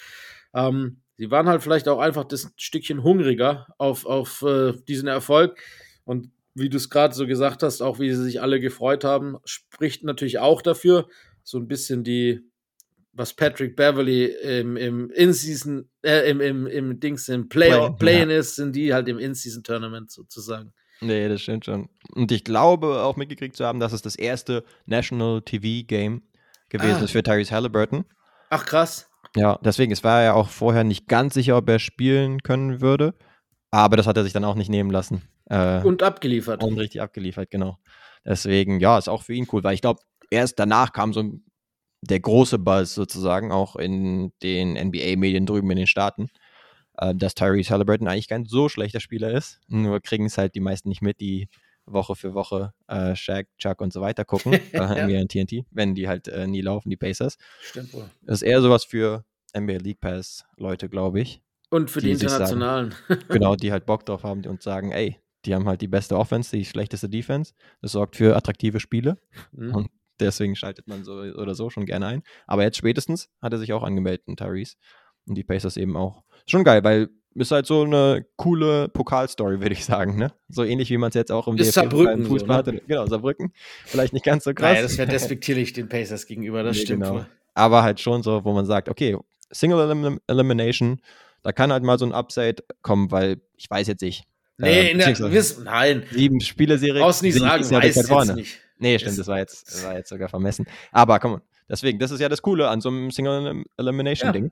ähm, 0.55 1.03
sie 1.17 1.31
waren 1.31 1.49
halt 1.49 1.63
vielleicht 1.63 1.89
auch 1.89 1.99
einfach 1.99 2.25
das 2.25 2.53
Stückchen 2.57 3.03
hungriger 3.03 3.67
auf, 3.77 4.07
auf 4.07 4.43
äh, 4.43 4.73
diesen 4.89 5.09
Erfolg. 5.09 5.59
Und 6.05 6.31
wie 6.55 6.71
du 6.71 6.79
es 6.79 6.89
gerade 6.89 7.15
so 7.15 7.27
gesagt 7.27 7.63
hast, 7.63 7.83
auch 7.83 7.99
wie 7.99 8.11
sie 8.15 8.25
sich 8.25 8.41
alle 8.41 8.59
gefreut 8.59 9.05
haben, 9.05 9.37
spricht 9.45 10.05
natürlich 10.05 10.39
auch 10.39 10.63
dafür, 10.63 11.07
so 11.43 11.59
ein 11.59 11.69
bisschen 11.69 12.03
die 12.03 12.41
was 13.17 13.33
Patrick 13.33 13.77
Beverly 13.77 14.27
im, 14.27 14.77
im 14.77 15.11
In-Season, 15.11 15.89
äh, 16.03 16.31
im, 16.31 16.41
im, 16.41 16.67
im 16.67 17.01
Dings, 17.01 17.29
im 17.29 17.49
Play-In 17.49 17.97
Play 17.97 18.21
ja. 18.21 18.39
ist, 18.39 18.57
sind 18.57 18.77
die 18.77 18.93
halt 18.93 19.09
im 19.09 19.19
In-Season-Tournament 19.19 20.11
sozusagen. 20.11 20.75
Nee, 21.01 21.29
das 21.29 21.43
stimmt 21.43 21.65
schon. 21.65 21.89
Und 22.15 22.33
ich 22.33 22.45
glaube 22.45 23.03
auch 23.03 23.17
mitgekriegt 23.17 23.57
zu 23.57 23.67
haben, 23.67 23.81
dass 23.81 23.93
es 23.93 24.03
das 24.03 24.17
erste 24.17 24.65
National 24.87 25.43
TV-Game 25.43 26.23
gewesen 26.69 27.01
ah. 27.01 27.05
ist 27.05 27.11
für 27.11 27.23
Tyrese 27.23 27.55
Halliburton. 27.55 28.05
Ach, 28.51 28.65
krass. 28.65 29.11
Ja, 29.35 29.59
deswegen, 29.63 29.93
es 29.93 30.05
war 30.05 30.23
ja 30.23 30.33
auch 30.35 30.49
vorher 30.49 30.85
nicht 30.85 31.09
ganz 31.09 31.35
sicher, 31.35 31.57
ob 31.57 31.69
er 31.69 31.79
spielen 31.79 32.43
können 32.43 32.81
würde. 32.81 33.15
Aber 33.71 33.97
das 33.97 34.07
hat 34.07 34.17
er 34.17 34.25
sich 34.25 34.33
dann 34.33 34.45
auch 34.45 34.55
nicht 34.55 34.71
nehmen 34.71 34.91
lassen. 34.91 35.29
Äh, 35.47 35.83
und 35.83 36.03
abgeliefert. 36.03 36.63
Und 36.63 36.79
richtig 36.79 37.03
abgeliefert, 37.03 37.51
genau. 37.51 37.79
Deswegen, 38.25 38.81
ja, 38.81 38.97
ist 38.97 39.09
auch 39.09 39.23
für 39.23 39.35
ihn 39.35 39.47
cool, 39.53 39.63
weil 39.63 39.75
ich 39.75 39.83
glaube, 39.83 40.01
erst 40.31 40.59
danach 40.59 40.93
kam 40.93 41.13
so 41.13 41.23
der 42.01 42.21
große 42.21 42.59
Buzz 42.59 42.95
sozusagen, 42.95 43.53
auch 43.53 43.77
in 43.77 44.33
den 44.43 44.73
NBA-Medien 44.75 45.47
drüben 45.47 45.71
in 45.71 45.77
den 45.77 45.87
Staaten, 45.87 46.29
äh, 46.99 47.15
dass 47.15 47.35
Tyrese 47.35 47.71
Halliburton 47.71 48.09
eigentlich 48.09 48.29
kein 48.29 48.45
so 48.45 48.69
schlechter 48.69 49.01
Spieler 49.01 49.33
ist. 49.33 49.61
Nur 49.69 50.01
kriegen 50.01 50.27
es 50.27 50.39
halt 50.39 50.55
die 50.55 50.61
meisten 50.61 50.89
nicht 50.89 51.03
mit, 51.03 51.21
die 51.21 51.49
Woche 51.87 52.17
für 52.17 52.35
Woche 52.35 52.73
äh, 52.89 53.15
Shaq, 53.15 53.47
Chuck 53.59 53.81
und 53.81 53.93
so 53.93 54.01
weiter 54.01 54.25
gucken, 54.25 54.53
äh, 54.73 55.05
NBA 55.05 55.21
und 55.21 55.31
TNT, 55.31 55.67
wenn 55.71 55.95
die 55.95 56.09
halt 56.09 56.29
äh, 56.29 56.47
nie 56.47 56.61
laufen, 56.61 56.91
die 56.91 56.97
Pacers. 56.97 57.39
Stimmt 57.63 57.93
wohl. 57.95 58.11
Das 58.23 58.43
ist 58.43 58.49
eher 58.49 58.61
sowas 58.61 58.85
für 58.85 59.25
NBA 59.57 59.79
League 59.79 60.01
Pass 60.01 60.45
Leute, 60.57 60.89
glaube 60.89 61.21
ich. 61.21 61.43
Und 61.71 61.91
für 61.91 62.01
die, 62.01 62.09
die 62.09 62.13
Internationalen. 62.13 62.95
Sagen, 63.09 63.25
genau, 63.29 63.57
die 63.57 63.73
halt 63.73 63.87
Bock 63.87 64.05
drauf 64.05 64.25
haben 64.25 64.45
und 64.47 64.63
sagen, 64.63 64.93
ey, 64.93 65.19
die 65.45 65.55
haben 65.55 65.67
halt 65.67 65.81
die 65.81 65.89
beste 65.89 66.17
Offense, 66.17 66.57
die 66.57 66.65
schlechteste 66.65 67.09
Defense. 67.09 67.55
Das 67.81 67.93
sorgt 67.93 68.17
für 68.17 68.37
attraktive 68.37 68.81
Spiele. 68.81 69.19
Mhm. 69.53 69.75
Und 69.75 69.91
deswegen 70.19 70.57
schaltet 70.57 70.89
man 70.89 71.05
so 71.05 71.13
oder 71.13 71.55
so 71.55 71.71
schon 71.71 71.87
gerne 71.87 72.07
ein. 72.07 72.23
Aber 72.47 72.63
jetzt 72.63 72.79
spätestens 72.79 73.29
hat 73.41 73.53
er 73.53 73.59
sich 73.59 73.73
auch 73.73 73.83
angemeldet, 73.83 74.27
Tyrese. 74.37 74.77
Und 75.27 75.35
die 75.35 75.45
Pacers 75.45 75.77
eben 75.77 75.97
auch. 75.97 76.23
Schon 76.47 76.65
geil, 76.65 76.85
weil 76.85 77.09
ist 77.43 77.51
halt 77.51 77.67
so 77.67 77.83
eine 77.83 78.25
coole 78.37 78.89
Pokalstory, 78.89 79.61
würde 79.61 79.75
ich 79.75 79.85
sagen, 79.85 80.17
ne? 80.17 80.33
So 80.49 80.65
ähnlich 80.65 80.91
wie 80.91 80.97
man 80.97 81.11
es 81.11 81.15
jetzt 81.15 81.31
auch 81.31 81.49
im 81.49 81.59
Fußball 81.59 81.91
so, 81.91 82.47
ne? 82.47 82.55
hatte. 82.55 82.83
Genau, 82.87 83.07
Saarbrücken. 83.07 83.53
Vielleicht 83.85 84.13
nicht 84.13 84.25
ganz 84.25 84.45
so 84.45 84.55
krass. 84.55 84.73
Naja, 84.73 84.83
das 84.83 84.97
wäre 84.99 85.09
despektierlich 85.09 85.73
den 85.73 85.89
Pacers 85.89 86.27
gegenüber, 86.27 86.63
das 86.63 86.77
nee, 86.77 86.83
stimmt. 86.85 87.05
Genau. 87.05 87.27
Aber 87.55 87.83
halt 87.83 88.01
schon 88.01 88.23
so, 88.23 88.45
wo 88.45 88.53
man 88.53 88.67
sagt, 88.67 88.89
okay, 88.89 89.17
Single 89.51 89.81
Elim 89.81 90.21
Elimination, 90.27 91.01
da 91.43 91.53
kann 91.53 91.73
halt 91.73 91.85
mal 91.85 91.99
so 91.99 92.07
ein 92.07 92.13
Upside 92.13 92.65
kommen, 92.83 93.11
weil 93.11 93.41
ich 93.57 93.71
weiß 93.71 93.87
jetzt 93.87 94.03
nicht. 94.03 94.25
Nee, 94.59 94.89
äh, 94.89 94.91
in 94.93 94.99
der, 94.99 95.33
wiss, 95.33 95.59
nein. 95.59 96.05
Sieben 96.11 96.41
Spiele-Serie. 96.41 97.03
Brauchst 97.03 97.23
nicht 97.23 97.39
sagen, 97.39 97.71
weiß 97.71 97.95
jetzt 97.97 98.09
vorne. 98.09 98.35
nicht. 98.35 98.59
Nee, 98.79 98.99
stimmt, 98.99 99.19
das 99.19 99.27
war 99.27 99.39
jetzt, 99.39 99.69
das 99.69 99.85
war 99.85 99.97
jetzt 99.97 100.09
sogar 100.09 100.29
vermessen. 100.29 100.67
Aber 100.93 101.19
komm, 101.19 101.41
deswegen, 101.69 101.99
das 101.99 102.11
ist 102.11 102.21
ja 102.21 102.29
das 102.29 102.41
Coole 102.41 102.69
an 102.69 102.81
so 102.81 102.89
einem 102.89 103.11
Single 103.11 103.65
Elimination-Ding. 103.77 104.45
Ja 104.45 104.51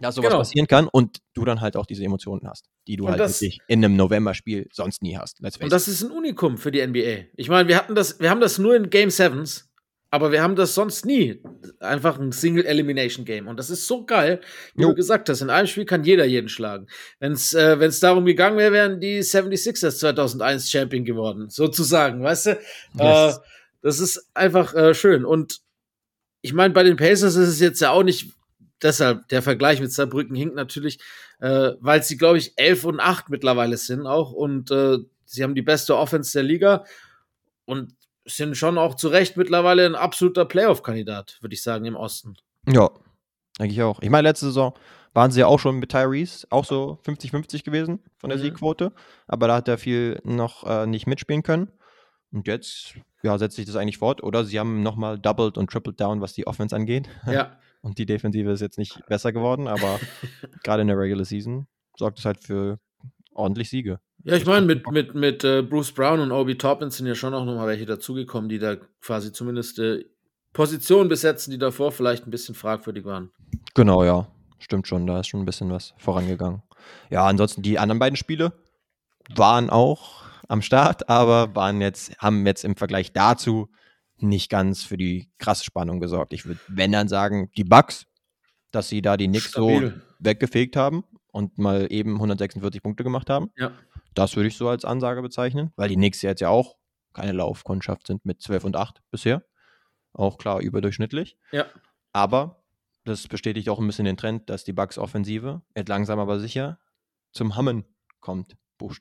dass 0.00 0.14
sowas 0.14 0.28
genau. 0.28 0.38
passieren 0.38 0.66
kann 0.66 0.88
und 0.88 1.18
du 1.34 1.44
dann 1.44 1.60
halt 1.60 1.76
auch 1.76 1.86
diese 1.86 2.04
Emotionen 2.04 2.48
hast, 2.48 2.66
die 2.86 2.96
du 2.96 3.04
und 3.04 3.10
halt 3.10 3.20
das, 3.20 3.40
wirklich 3.40 3.60
in 3.66 3.84
einem 3.84 3.96
November-Spiel 3.96 4.68
sonst 4.72 5.02
nie 5.02 5.16
hast. 5.16 5.40
und 5.40 5.72
das 5.72 5.88
ist 5.88 6.02
ein 6.02 6.10
Unikum 6.10 6.58
für 6.58 6.70
die 6.70 6.86
NBA. 6.86 7.26
Ich 7.36 7.48
meine, 7.48 7.68
wir 7.68 7.76
hatten 7.76 7.94
das, 7.94 8.20
wir 8.20 8.30
haben 8.30 8.40
das 8.40 8.58
nur 8.58 8.76
in 8.76 8.90
Game 8.90 9.10
Sevens, 9.10 9.68
aber 10.10 10.32
wir 10.32 10.42
haben 10.42 10.56
das 10.56 10.74
sonst 10.74 11.04
nie. 11.04 11.42
Einfach 11.80 12.18
ein 12.18 12.32
Single 12.32 12.64
Elimination 12.64 13.24
Game. 13.26 13.46
Und 13.46 13.58
das 13.58 13.68
ist 13.68 13.86
so 13.86 14.06
geil, 14.06 14.40
wie 14.74 14.82
jo. 14.82 14.88
du 14.88 14.94
gesagt 14.94 15.28
hast. 15.28 15.42
In 15.42 15.50
einem 15.50 15.66
Spiel 15.66 15.84
kann 15.84 16.02
jeder 16.02 16.24
jeden 16.24 16.48
schlagen. 16.48 16.86
Wenn 17.18 17.32
es 17.32 17.52
äh, 17.52 17.78
wenn's 17.78 18.00
darum 18.00 18.24
gegangen 18.24 18.56
wäre, 18.56 18.72
wären 18.72 19.00
die 19.00 19.20
76ers 19.20 19.98
2001 19.98 20.70
Champion 20.70 21.04
geworden, 21.04 21.50
sozusagen, 21.50 22.22
weißt 22.22 22.46
du? 22.46 22.50
Yes. 22.98 23.36
Äh, 23.36 23.40
das 23.82 24.00
ist 24.00 24.26
einfach 24.34 24.74
äh, 24.74 24.94
schön. 24.94 25.24
Und 25.26 25.60
ich 26.40 26.54
meine, 26.54 26.72
bei 26.72 26.84
den 26.84 26.96
Pacers 26.96 27.36
ist 27.36 27.48
es 27.48 27.60
jetzt 27.60 27.80
ja 27.80 27.90
auch 27.90 28.02
nicht 28.02 28.32
deshalb, 28.82 29.28
der 29.28 29.42
Vergleich 29.42 29.80
mit 29.80 29.92
Saarbrücken 29.92 30.36
hinkt 30.36 30.54
natürlich, 30.54 30.98
äh, 31.40 31.72
weil 31.80 32.02
sie, 32.02 32.16
glaube 32.16 32.38
ich, 32.38 32.52
11 32.56 32.84
und 32.84 33.00
8 33.00 33.30
mittlerweile 33.30 33.76
sind 33.76 34.06
auch 34.06 34.32
und 34.32 34.70
äh, 34.70 34.98
sie 35.24 35.42
haben 35.42 35.54
die 35.54 35.62
beste 35.62 35.96
Offense 35.96 36.32
der 36.32 36.42
Liga 36.42 36.84
und 37.64 37.94
sind 38.24 38.56
schon 38.56 38.78
auch 38.78 38.94
zu 38.94 39.08
Recht 39.08 39.36
mittlerweile 39.36 39.86
ein 39.86 39.94
absoluter 39.94 40.44
Playoff-Kandidat, 40.44 41.38
würde 41.40 41.54
ich 41.54 41.62
sagen, 41.62 41.84
im 41.86 41.96
Osten. 41.96 42.36
Ja, 42.66 42.90
denke 43.58 43.72
ich 43.72 43.82
auch. 43.82 44.00
Ich 44.00 44.10
meine, 44.10 44.28
letzte 44.28 44.46
Saison 44.46 44.74
waren 45.14 45.30
sie 45.30 45.40
ja 45.40 45.46
auch 45.46 45.58
schon 45.58 45.78
mit 45.78 45.90
Tyrese 45.90 46.46
auch 46.50 46.64
so 46.64 46.98
50-50 47.06 47.64
gewesen 47.64 48.00
von 48.18 48.30
der 48.30 48.38
mhm. 48.38 48.42
Siegquote, 48.42 48.92
aber 49.26 49.48
da 49.48 49.56
hat 49.56 49.68
er 49.68 49.78
viel 49.78 50.20
noch 50.24 50.64
äh, 50.64 50.86
nicht 50.86 51.06
mitspielen 51.06 51.42
können. 51.42 51.72
Und 52.30 52.46
jetzt, 52.46 52.94
ja, 53.22 53.38
setzt 53.38 53.56
sich 53.56 53.66
das 53.66 53.76
eigentlich 53.76 53.98
fort. 53.98 54.22
Oder 54.22 54.44
sie 54.44 54.58
haben 54.58 54.82
nochmal 54.82 55.18
doubled 55.18 55.56
und 55.56 55.70
tripled 55.70 55.98
down, 55.98 56.20
was 56.20 56.34
die 56.34 56.46
Offense 56.46 56.76
angeht. 56.76 57.08
Ja. 57.26 57.56
Und 57.80 57.98
die 57.98 58.06
Defensive 58.06 58.50
ist 58.50 58.60
jetzt 58.60 58.78
nicht 58.78 59.00
besser 59.06 59.32
geworden, 59.32 59.68
aber 59.68 60.00
gerade 60.64 60.82
in 60.82 60.88
der 60.88 60.98
Regular 60.98 61.24
Season 61.24 61.66
sorgt 61.96 62.18
es 62.18 62.24
halt 62.24 62.38
für 62.38 62.78
ordentlich 63.32 63.70
Siege. 63.70 64.00
Ja, 64.24 64.34
ich 64.34 64.46
meine, 64.46 64.66
mit, 64.66 64.90
mit, 64.90 65.14
mit 65.14 65.44
äh, 65.44 65.62
Bruce 65.62 65.92
Brown 65.92 66.20
und 66.20 66.32
Obi 66.32 66.58
Toppin 66.58 66.90
sind 66.90 67.06
ja 67.06 67.14
schon 67.14 67.34
auch 67.34 67.44
nochmal 67.44 67.68
welche 67.68 67.86
dazugekommen, 67.86 68.48
die 68.48 68.58
da 68.58 68.76
quasi 69.00 69.32
zumindest 69.32 69.78
äh, 69.78 70.04
Positionen 70.52 71.08
besetzen, 71.08 71.52
die 71.52 71.58
davor 71.58 71.92
vielleicht 71.92 72.26
ein 72.26 72.30
bisschen 72.30 72.54
fragwürdig 72.54 73.04
waren. 73.04 73.30
Genau, 73.74 74.02
ja. 74.04 74.26
Stimmt 74.58 74.88
schon, 74.88 75.06
da 75.06 75.20
ist 75.20 75.28
schon 75.28 75.40
ein 75.40 75.46
bisschen 75.46 75.70
was 75.70 75.94
vorangegangen. 75.98 76.62
Ja, 77.10 77.26
ansonsten 77.26 77.62
die 77.62 77.78
anderen 77.78 78.00
beiden 78.00 78.16
Spiele 78.16 78.52
waren 79.34 79.70
auch 79.70 80.24
am 80.48 80.62
Start, 80.62 81.08
aber 81.08 81.54
waren 81.54 81.80
jetzt, 81.80 82.18
haben 82.18 82.44
jetzt 82.44 82.64
im 82.64 82.74
Vergleich 82.74 83.12
dazu 83.12 83.68
nicht 84.22 84.50
ganz 84.50 84.84
für 84.84 84.96
die 84.96 85.30
krasse 85.38 85.64
Spannung 85.64 86.00
gesorgt. 86.00 86.32
Ich 86.32 86.46
würde, 86.46 86.60
wenn 86.68 86.92
dann 86.92 87.08
sagen, 87.08 87.50
die 87.56 87.64
Bugs, 87.64 88.06
dass 88.70 88.88
sie 88.88 89.02
da 89.02 89.16
die 89.16 89.28
Knicks 89.28 89.50
Stabil. 89.50 89.90
so 89.90 90.00
weggefegt 90.18 90.76
haben 90.76 91.04
und 91.32 91.58
mal 91.58 91.86
eben 91.90 92.14
146 92.14 92.82
Punkte 92.82 93.04
gemacht 93.04 93.30
haben. 93.30 93.50
Ja. 93.56 93.72
Das 94.14 94.36
würde 94.36 94.48
ich 94.48 94.56
so 94.56 94.68
als 94.68 94.84
Ansage 94.84 95.22
bezeichnen, 95.22 95.72
weil 95.76 95.88
die 95.88 95.96
Knicks 95.96 96.22
jetzt 96.22 96.40
ja 96.40 96.48
auch 96.48 96.76
keine 97.14 97.32
Laufkundschaft 97.32 98.06
sind 98.06 98.24
mit 98.24 98.42
12 98.42 98.64
und 98.64 98.76
8 98.76 99.00
bisher. 99.10 99.44
Auch 100.12 100.38
klar 100.38 100.60
überdurchschnittlich. 100.60 101.36
Ja. 101.52 101.66
Aber 102.12 102.62
das 103.04 103.26
bestätigt 103.28 103.68
auch 103.68 103.78
ein 103.78 103.86
bisschen 103.86 104.04
den 104.04 104.16
Trend, 104.16 104.50
dass 104.50 104.64
die 104.64 104.72
Bugs 104.72 104.98
Offensive 104.98 105.62
jetzt 105.76 105.88
langsam 105.88 106.18
aber 106.18 106.40
sicher 106.40 106.78
zum 107.32 107.56
Hammen 107.56 107.84
kommt, 108.20 108.56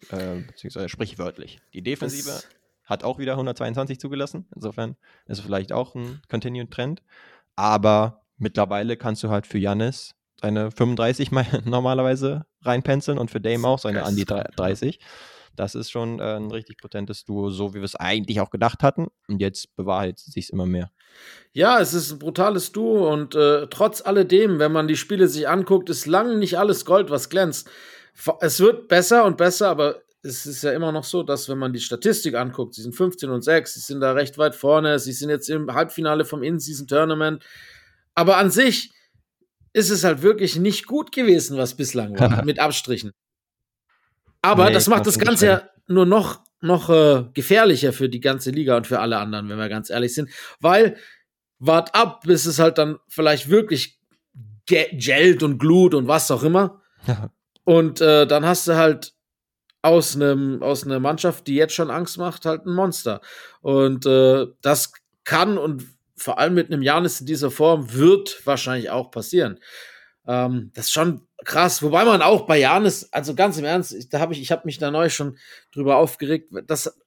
äh, 0.10 0.42
beziehungsweise 0.42 0.90
sprichwörtlich. 0.90 1.60
Die 1.74 1.82
Defensive 1.82 2.30
das 2.30 2.48
hat 2.88 3.04
auch 3.04 3.20
wieder 3.20 3.34
122 3.34 4.00
zugelassen. 4.00 4.48
Insofern 4.56 4.96
ist 5.28 5.40
es 5.40 5.46
vielleicht 5.46 5.72
auch 5.72 5.94
ein 5.94 6.22
Continued 6.30 6.72
Trend. 6.72 7.04
Aber 7.56 8.24
mittlerweile 8.38 8.98
kannst 8.98 9.24
du 9.24 9.30
halt 9.30 9.46
für 9.46 9.60
Jannis 9.60 10.16
seine 10.42 10.72
35 10.72 11.32
normalerweise 11.66 12.46
reinpenseln 12.62 13.18
und 13.18 13.30
für 13.30 13.42
Dame 13.42 13.68
auch 13.68 13.80
seine 13.80 14.04
an 14.04 14.16
die 14.16 14.26
30. 14.26 15.00
Das 15.56 15.74
ist 15.74 15.90
schon 15.90 16.20
äh, 16.20 16.36
ein 16.36 16.52
richtig 16.52 16.78
potentes 16.78 17.26
Duo, 17.26 17.50
so 17.50 17.74
wie 17.74 17.80
wir 17.80 17.84
es 17.84 17.96
eigentlich 17.96 18.40
auch 18.40 18.52
gedacht 18.52 18.84
hatten. 18.84 19.08
Und 19.28 19.42
jetzt 19.42 19.76
bewahrheitet 19.76 20.20
es 20.20 20.26
sich 20.26 20.54
immer 20.54 20.68
mehr. 20.68 20.92
Ja, 21.52 21.80
es 21.80 21.96
ist 21.96 22.12
ein 22.12 22.20
brutales 22.20 22.72
Duo 22.72 23.12
und 23.12 23.34
äh, 23.34 23.66
trotz 23.68 24.02
alledem, 24.06 24.60
wenn 24.60 24.72
man 24.72 24.88
die 24.88 24.96
Spiele 24.96 25.28
sich 25.28 25.50
anguckt, 25.50 25.90
ist 25.90 26.06
lange 26.06 26.38
nicht 26.38 26.60
alles 26.60 26.86
Gold, 26.86 27.10
was 27.10 27.30
glänzt. 27.30 27.70
Es 28.40 28.60
wird 28.60 28.88
besser 28.88 29.26
und 29.26 29.38
besser, 29.38 29.70
aber 29.70 30.04
es 30.28 30.46
ist 30.46 30.64
ja 30.64 30.72
immer 30.72 30.92
noch 30.92 31.04
so, 31.04 31.24
dass 31.24 31.50
wenn 31.50 31.58
man 31.58 31.74
die 31.74 31.80
Statistik 31.80 32.36
anguckt, 32.36 32.76
sie 32.76 32.84
sind 32.84 32.94
15 32.94 33.30
und 33.30 33.42
6, 33.42 33.74
sie 33.74 33.80
sind 33.80 34.02
da 34.02 34.12
recht 34.12 34.38
weit 34.38 34.56
vorne, 34.56 35.00
sie 35.00 35.14
sind 35.14 35.30
jetzt 35.30 35.50
im 35.50 35.74
Halbfinale 35.74 36.26
vom 36.26 36.44
In-Season-Tournament. 36.44 37.44
Aber 38.14 38.38
an 38.38 38.52
sich 38.52 38.94
ist 39.74 39.90
es 39.90 40.04
halt 40.04 40.22
wirklich 40.22 40.58
nicht 40.58 40.86
gut 40.86 41.12
gewesen, 41.12 41.58
was 41.58 41.76
bislang 41.76 42.20
war, 42.20 42.44
mit 42.46 42.60
Abstrichen. 42.60 43.12
Aber 44.42 44.68
nee, 44.68 44.74
das 44.74 44.88
macht 44.88 45.08
das 45.08 45.18
Ganze 45.18 45.46
ja 45.46 45.70
nur 45.88 46.06
noch, 46.06 46.42
noch 46.62 46.90
äh, 46.90 47.26
gefährlicher 47.34 47.94
für 47.94 48.10
die 48.10 48.20
ganze 48.20 48.52
Liga 48.52 48.78
und 48.78 48.88
für 48.88 49.00
alle 49.00 49.18
anderen, 49.18 49.50
wenn 49.50 49.58
wir 49.58 49.70
ganz 49.70 49.90
ehrlich 49.90 50.14
sind. 50.14 50.30
Weil, 50.60 50.98
wart 51.60 51.96
ab, 51.96 52.22
bis 52.26 52.46
es 52.46 52.60
halt 52.60 52.78
dann 52.78 52.98
vielleicht 53.08 53.50
wirklich 53.50 54.00
gelt 54.66 55.44
und 55.44 55.60
glut 55.60 55.94
und 55.94 56.08
was 56.08 56.30
auch 56.30 56.44
immer. 56.44 56.82
Und 57.64 58.00
äh, 58.00 58.26
dann 58.26 58.46
hast 58.46 58.70
du 58.70 58.78
halt 58.78 59.17
aus 59.88 60.16
einem 60.16 60.62
aus 60.62 60.86
einer 60.86 61.00
Mannschaft, 61.00 61.48
die 61.48 61.56
jetzt 61.56 61.74
schon 61.74 61.90
Angst 61.90 62.18
macht, 62.18 62.46
halt 62.46 62.66
ein 62.66 62.74
Monster. 62.74 63.22
Und 63.62 64.06
äh, 64.06 64.46
das 64.62 64.92
kann 65.24 65.58
und 65.58 65.84
vor 66.16 66.40
allem 66.40 66.56
mit 66.56 66.72
einem 66.72 66.82
Janis 66.82 67.20
in 67.22 67.28
dieser 67.28 67.52
Form 67.52 67.94
wird 67.94 68.46
wahrscheinlich 68.46 68.90
auch 68.90 69.12
passieren. 69.12 69.60
Ähm, 70.28 70.72
das 70.74 70.86
ist 70.86 70.92
schon 70.92 71.28
krass. 71.46 71.82
Wobei 71.82 72.06
man 72.06 72.22
auch 72.22 72.46
bei 72.46 72.60
Janis, 72.60 73.10
also 73.12 73.36
ganz 73.36 73.58
im 73.58 73.66
Ernst, 73.66 73.94
ich, 73.94 74.10
da 74.10 74.20
habe 74.20 74.34
ich, 74.34 74.42
ich 74.42 74.52
habe 74.52 74.64
mich 74.66 74.78
da 74.78 74.92
neu 74.92 75.10
schon 75.10 75.38
drüber 75.72 75.98
aufgeregt, 75.98 76.52
dass 76.66 77.00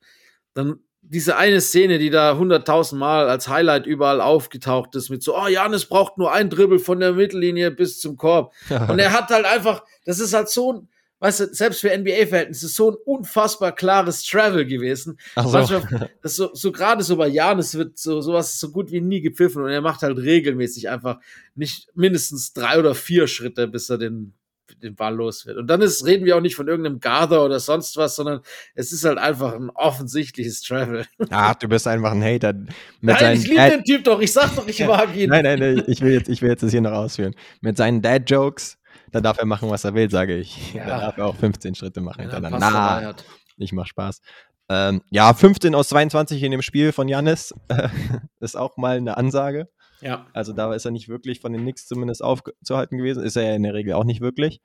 dann 0.55 0.81
diese 1.03 1.37
eine 1.37 1.61
Szene, 1.61 1.99
die 1.99 2.11
da 2.11 2.37
hunderttausend 2.37 3.01
Mal 3.01 3.29
als 3.29 3.49
Highlight 3.49 3.87
überall 3.87 4.21
aufgetaucht 4.21 4.95
ist, 4.95 5.11
mit 5.11 5.23
so, 5.23 5.37
oh, 5.37 5.49
Janis 5.49 5.87
braucht 5.87 6.19
nur 6.19 6.33
ein 6.33 6.51
Dribbel 6.51 6.79
von 6.79 7.01
der 7.01 7.13
Mittellinie 7.13 7.71
bis 7.71 8.01
zum 8.01 8.17
Korb. 8.17 8.53
und 8.89 8.99
er 8.99 9.13
hat 9.13 9.31
halt 9.31 9.47
einfach, 9.47 9.85
das 10.05 10.21
ist 10.21 10.35
halt 10.35 10.49
so 10.49 10.73
ein 10.73 10.89
weißt 11.21 11.41
du, 11.41 11.55
selbst 11.55 11.81
für 11.81 11.97
NBA-Verhältnisse 11.97 12.69
so 12.69 12.91
ein 12.91 12.97
unfassbar 13.05 13.73
klares 13.73 14.25
Travel 14.25 14.67
gewesen. 14.67 15.19
Ach 15.37 15.47
so. 15.47 15.53
Manchmal, 15.53 16.11
das 16.23 16.37
so, 16.37 16.51
so 16.53 16.73
gerade 16.73 17.03
so 17.05 17.17
bei 17.17 17.29
Janis 17.29 17.75
wird 17.77 17.99
so 17.99 18.21
sowas 18.21 18.59
so 18.59 18.71
gut 18.71 18.91
wie 18.91 19.01
nie 19.01 19.21
gepfiffen 19.21 19.63
und 19.63 19.71
er 19.71 19.81
macht 19.81 20.03
halt 20.03 20.19
regelmäßig 20.19 20.89
einfach 20.89 21.19
nicht 21.55 21.89
mindestens 21.95 22.53
drei 22.53 22.79
oder 22.79 22.95
vier 22.95 23.27
Schritte, 23.27 23.69
bis 23.69 23.89
er 23.91 23.99
den 23.99 24.35
den 24.83 24.95
Ball 24.95 25.15
los 25.15 25.47
wird. 25.47 25.59
Und 25.59 25.67
dann 25.67 25.83
ist, 25.83 26.05
reden 26.05 26.25
wir 26.25 26.37
auch 26.37 26.41
nicht 26.41 26.57
von 26.57 26.69
irgendeinem 26.69 27.01
Gather 27.01 27.45
oder 27.45 27.61
sonst 27.61 27.97
was, 27.97 28.17
sondern 28.17 28.41
es 28.75 28.93
ist 28.93 29.05
halt 29.05 29.19
einfach 29.19 29.55
ein 29.55 29.71
offensichtliches 29.71 30.63
Travel. 30.63 31.07
Ah, 31.31 31.55
du 31.55 31.69
bist 31.69 31.87
einfach 31.87 32.13
ein 32.13 32.23
Hater. 32.23 32.55
Mit 32.55 32.71
Nein, 33.01 33.19
seinen 33.19 33.41
ich 33.41 33.49
liebe 33.49 33.71
den 33.71 33.85
Typ 33.85 34.05
doch, 34.05 34.21
ich 34.21 34.33
sag 34.33 34.55
doch, 34.57 34.67
ich 34.67 34.79
mag 34.87 35.15
ihn. 35.17 35.31
Nein, 35.31 35.45
nein, 35.45 35.59
nein, 35.59 35.85
ich 35.87 36.01
will 36.01 36.13
jetzt, 36.13 36.29
ich 36.29 36.43
will 36.43 36.51
jetzt 36.51 36.63
das 36.63 36.71
hier 36.71 36.81
noch 36.81 36.93
ausführen. 36.93 37.35
Mit 37.61 37.77
seinen 37.77 38.03
Dad-Jokes, 38.03 38.79
da 39.13 39.21
darf 39.21 39.39
er 39.39 39.47
machen, 39.47 39.71
was 39.71 39.85
er 39.85 39.95
will, 39.95 40.11
sage 40.11 40.37
ich. 40.37 40.75
Ja. 40.75 40.87
Da 40.87 41.01
darf 41.01 41.19
er 41.19 41.27
auch 41.27 41.37
15 41.37 41.75
Schritte 41.75 42.01
machen. 42.01 42.23
Hintereinander. 42.23 42.59
Na, 42.59 43.03
hat. 43.03 43.25
ich 43.57 43.73
mach 43.73 43.87
Spaß. 43.87 44.21
Ähm, 44.69 45.03
ja, 45.11 45.35
15 45.35 45.75
aus 45.75 45.89
22 45.89 46.43
in 46.43 46.53
dem 46.53 46.63
Spiel 46.63 46.93
von 46.93 47.09
Jannis 47.09 47.53
ist 48.41 48.57
auch 48.57 48.77
mal 48.77 48.97
eine 48.97 49.17
Ansage. 49.17 49.69
Ja, 50.01 50.27
Also 50.33 50.53
da 50.53 50.73
ist 50.75 50.85
er 50.85 50.93
nicht 50.93 51.09
wirklich 51.09 51.41
von 51.41 51.53
den 51.53 51.63
Knicks 51.63 51.87
zumindest 51.87 52.23
aufzuhalten 52.23 52.97
gewesen. 52.97 53.23
Ist 53.23 53.37
er 53.37 53.43
ja 53.43 53.55
in 53.55 53.65
der 53.65 53.75
Regel 53.75 53.95
auch 53.95 54.05
nicht 54.05 54.21
wirklich. 54.21 54.61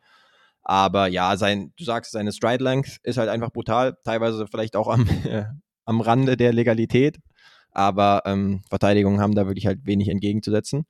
Aber 0.62 1.08
ja, 1.08 1.38
sein, 1.38 1.74
du 1.78 1.84
sagst, 1.84 2.12
seine 2.12 2.32
Stride 2.32 2.64
Length 2.64 3.00
ist 3.04 3.18
halt 3.18 3.30
einfach 3.30 3.52
brutal. 3.52 3.98
Teilweise 4.04 4.48
vielleicht 4.48 4.76
auch 4.76 4.88
am, 4.88 5.08
äh, 5.26 5.46
am 5.86 6.02
Rande 6.02 6.38
der 6.38 6.54
Legalität. 6.54 7.18
Aber 7.72 8.22
ähm, 8.26 8.62
Verteidigungen 8.70 9.20
haben 9.20 9.36
da 9.36 9.48
wirklich 9.48 9.68
halt 9.68 9.86
wenig 9.86 10.08
entgegenzusetzen. 10.08 10.86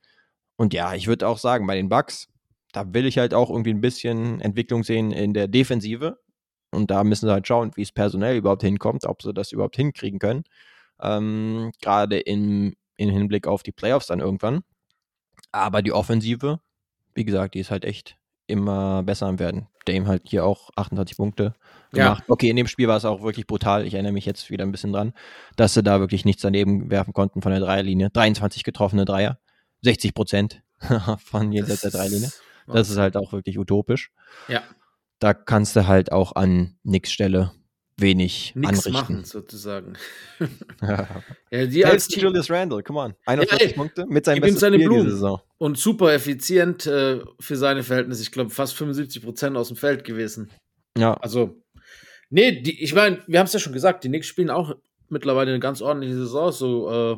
Und 0.56 0.72
ja, 0.72 0.94
ich 0.94 1.08
würde 1.08 1.26
auch 1.26 1.38
sagen, 1.38 1.66
bei 1.66 1.74
den 1.74 1.88
Bucks, 1.88 2.28
da 2.76 2.92
will 2.92 3.06
ich 3.06 3.16
halt 3.16 3.32
auch 3.32 3.48
irgendwie 3.48 3.72
ein 3.72 3.80
bisschen 3.80 4.38
Entwicklung 4.42 4.84
sehen 4.84 5.10
in 5.10 5.32
der 5.32 5.48
Defensive. 5.48 6.18
Und 6.72 6.90
da 6.90 7.04
müssen 7.04 7.26
sie 7.26 7.32
halt 7.32 7.46
schauen, 7.46 7.70
wie 7.74 7.80
es 7.80 7.90
personell 7.90 8.36
überhaupt 8.36 8.62
hinkommt, 8.62 9.06
ob 9.06 9.22
sie 9.22 9.32
das 9.32 9.50
überhaupt 9.50 9.76
hinkriegen 9.76 10.18
können. 10.18 10.44
Ähm, 11.00 11.72
Gerade 11.80 12.18
im, 12.18 12.74
im 12.98 13.08
Hinblick 13.08 13.46
auf 13.46 13.62
die 13.62 13.72
Playoffs 13.72 14.08
dann 14.08 14.20
irgendwann. 14.20 14.60
Aber 15.52 15.80
die 15.80 15.92
Offensive, 15.92 16.60
wie 17.14 17.24
gesagt, 17.24 17.54
die 17.54 17.60
ist 17.60 17.70
halt 17.70 17.86
echt 17.86 18.18
immer 18.46 19.02
besser 19.02 19.24
am 19.26 19.38
werden. 19.38 19.68
Dame 19.86 20.06
halt 20.06 20.24
hier 20.26 20.44
auch 20.44 20.68
28 20.76 21.16
Punkte 21.16 21.54
Ja. 21.94 22.08
gemacht. 22.08 22.24
Okay, 22.28 22.50
in 22.50 22.56
dem 22.56 22.66
Spiel 22.66 22.88
war 22.88 22.98
es 22.98 23.06
auch 23.06 23.22
wirklich 23.22 23.46
brutal. 23.46 23.86
Ich 23.86 23.94
erinnere 23.94 24.12
mich 24.12 24.26
jetzt 24.26 24.50
wieder 24.50 24.66
ein 24.66 24.72
bisschen 24.72 24.92
dran, 24.92 25.14
dass 25.56 25.72
sie 25.72 25.82
da 25.82 25.98
wirklich 25.98 26.26
nichts 26.26 26.42
daneben 26.42 26.90
werfen 26.90 27.14
konnten 27.14 27.40
von 27.40 27.52
der 27.52 27.60
Dreierlinie. 27.60 28.10
23 28.10 28.64
getroffene 28.64 29.06
Dreier, 29.06 29.38
60 29.80 30.12
Prozent 30.12 30.62
von 31.24 31.52
jenseits 31.52 31.80
der 31.80 31.90
Dreierlinie. 31.90 32.30
Das 32.66 32.90
ist 32.90 32.98
halt 32.98 33.16
auch 33.16 33.32
wirklich 33.32 33.58
utopisch. 33.58 34.10
ja, 34.48 34.62
Da 35.18 35.34
kannst 35.34 35.76
du 35.76 35.86
halt 35.86 36.12
auch 36.12 36.34
an 36.36 36.76
nix 36.82 37.12
Stelle 37.12 37.52
wenig 37.98 38.52
nichts 38.54 38.86
anrichten. 38.86 38.92
machen, 38.92 39.24
sozusagen. 39.24 39.94
Ja, 40.82 41.08
die 41.66 41.84
als 41.86 42.08
Team 42.08 42.24
Julius 42.24 42.50
Randle, 42.50 42.82
come 42.82 43.00
on. 43.00 43.14
41 43.24 43.68
ey, 43.68 43.74
Punkte 43.74 44.06
mit 44.06 44.24
seinem 44.26 44.40
besten 44.42 44.58
seine 44.58 44.76
Spiel 44.76 44.88
diese 44.88 44.94
Blumen. 45.00 45.10
Saison. 45.10 45.40
und 45.58 45.78
super 45.78 46.12
effizient 46.12 46.86
äh, 46.86 47.20
für 47.40 47.56
seine 47.56 47.82
Verhältnisse. 47.82 48.22
Ich 48.22 48.32
glaube, 48.32 48.50
fast 48.50 48.74
75 48.74 49.22
Prozent 49.22 49.56
aus 49.56 49.68
dem 49.68 49.76
Feld 49.78 50.04
gewesen. 50.04 50.50
Ja, 50.98 51.14
Also, 51.14 51.62
nee, 52.28 52.60
die, 52.60 52.82
ich 52.82 52.94
meine, 52.94 53.22
wir 53.26 53.38
haben 53.38 53.46
es 53.46 53.52
ja 53.54 53.58
schon 53.60 53.72
gesagt, 53.72 54.04
die 54.04 54.08
Knicks 54.08 54.26
spielen 54.26 54.50
auch 54.50 54.74
mittlerweile 55.08 55.50
eine 55.50 55.60
ganz 55.60 55.80
ordentliche 55.80 56.16
Saison. 56.16 56.52
So, 56.52 56.90
äh, 56.90 57.16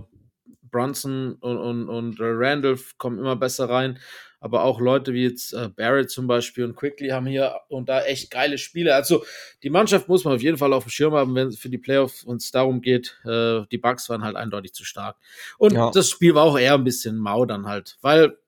Brunson 0.70 1.34
und, 1.40 1.56
und, 1.58 1.88
und 1.88 2.16
Randolph 2.20 2.96
kommen 2.98 3.18
immer 3.18 3.34
besser 3.36 3.68
rein. 3.68 3.98
Aber 4.40 4.62
auch 4.62 4.80
Leute 4.80 5.12
wie 5.14 5.24
jetzt 5.24 5.52
äh, 5.52 5.68
Barrett 5.68 6.10
zum 6.10 6.26
Beispiel 6.28 6.64
und 6.64 6.76
Quickly 6.76 7.08
haben 7.08 7.26
hier 7.26 7.56
und 7.68 7.88
da 7.88 8.02
echt 8.02 8.30
geile 8.30 8.56
Spiele. 8.58 8.94
Also 8.94 9.24
die 9.62 9.70
Mannschaft 9.70 10.08
muss 10.08 10.24
man 10.24 10.34
auf 10.34 10.42
jeden 10.42 10.58
Fall 10.58 10.72
auf 10.72 10.84
dem 10.84 10.90
Schirm 10.90 11.14
haben, 11.14 11.34
wenn 11.34 11.48
es 11.48 11.58
für 11.58 11.68
die 11.70 11.78
Playoffs 11.78 12.22
uns 12.22 12.50
darum 12.52 12.80
geht. 12.80 13.18
Äh, 13.24 13.62
die 13.72 13.78
Bucks 13.78 14.08
waren 14.08 14.22
halt 14.22 14.36
eindeutig 14.36 14.74
zu 14.74 14.84
stark. 14.84 15.16
Und 15.58 15.72
Ja. 15.72 15.90
das 15.90 16.08
Spiel 16.08 16.34
war 16.34 16.44
auch 16.44 16.58
eher 16.58 16.74
ein 16.74 16.84
bisschen 16.84 17.16
mau 17.18 17.44
dann 17.46 17.66
halt, 17.66 17.96
weil 18.00 18.38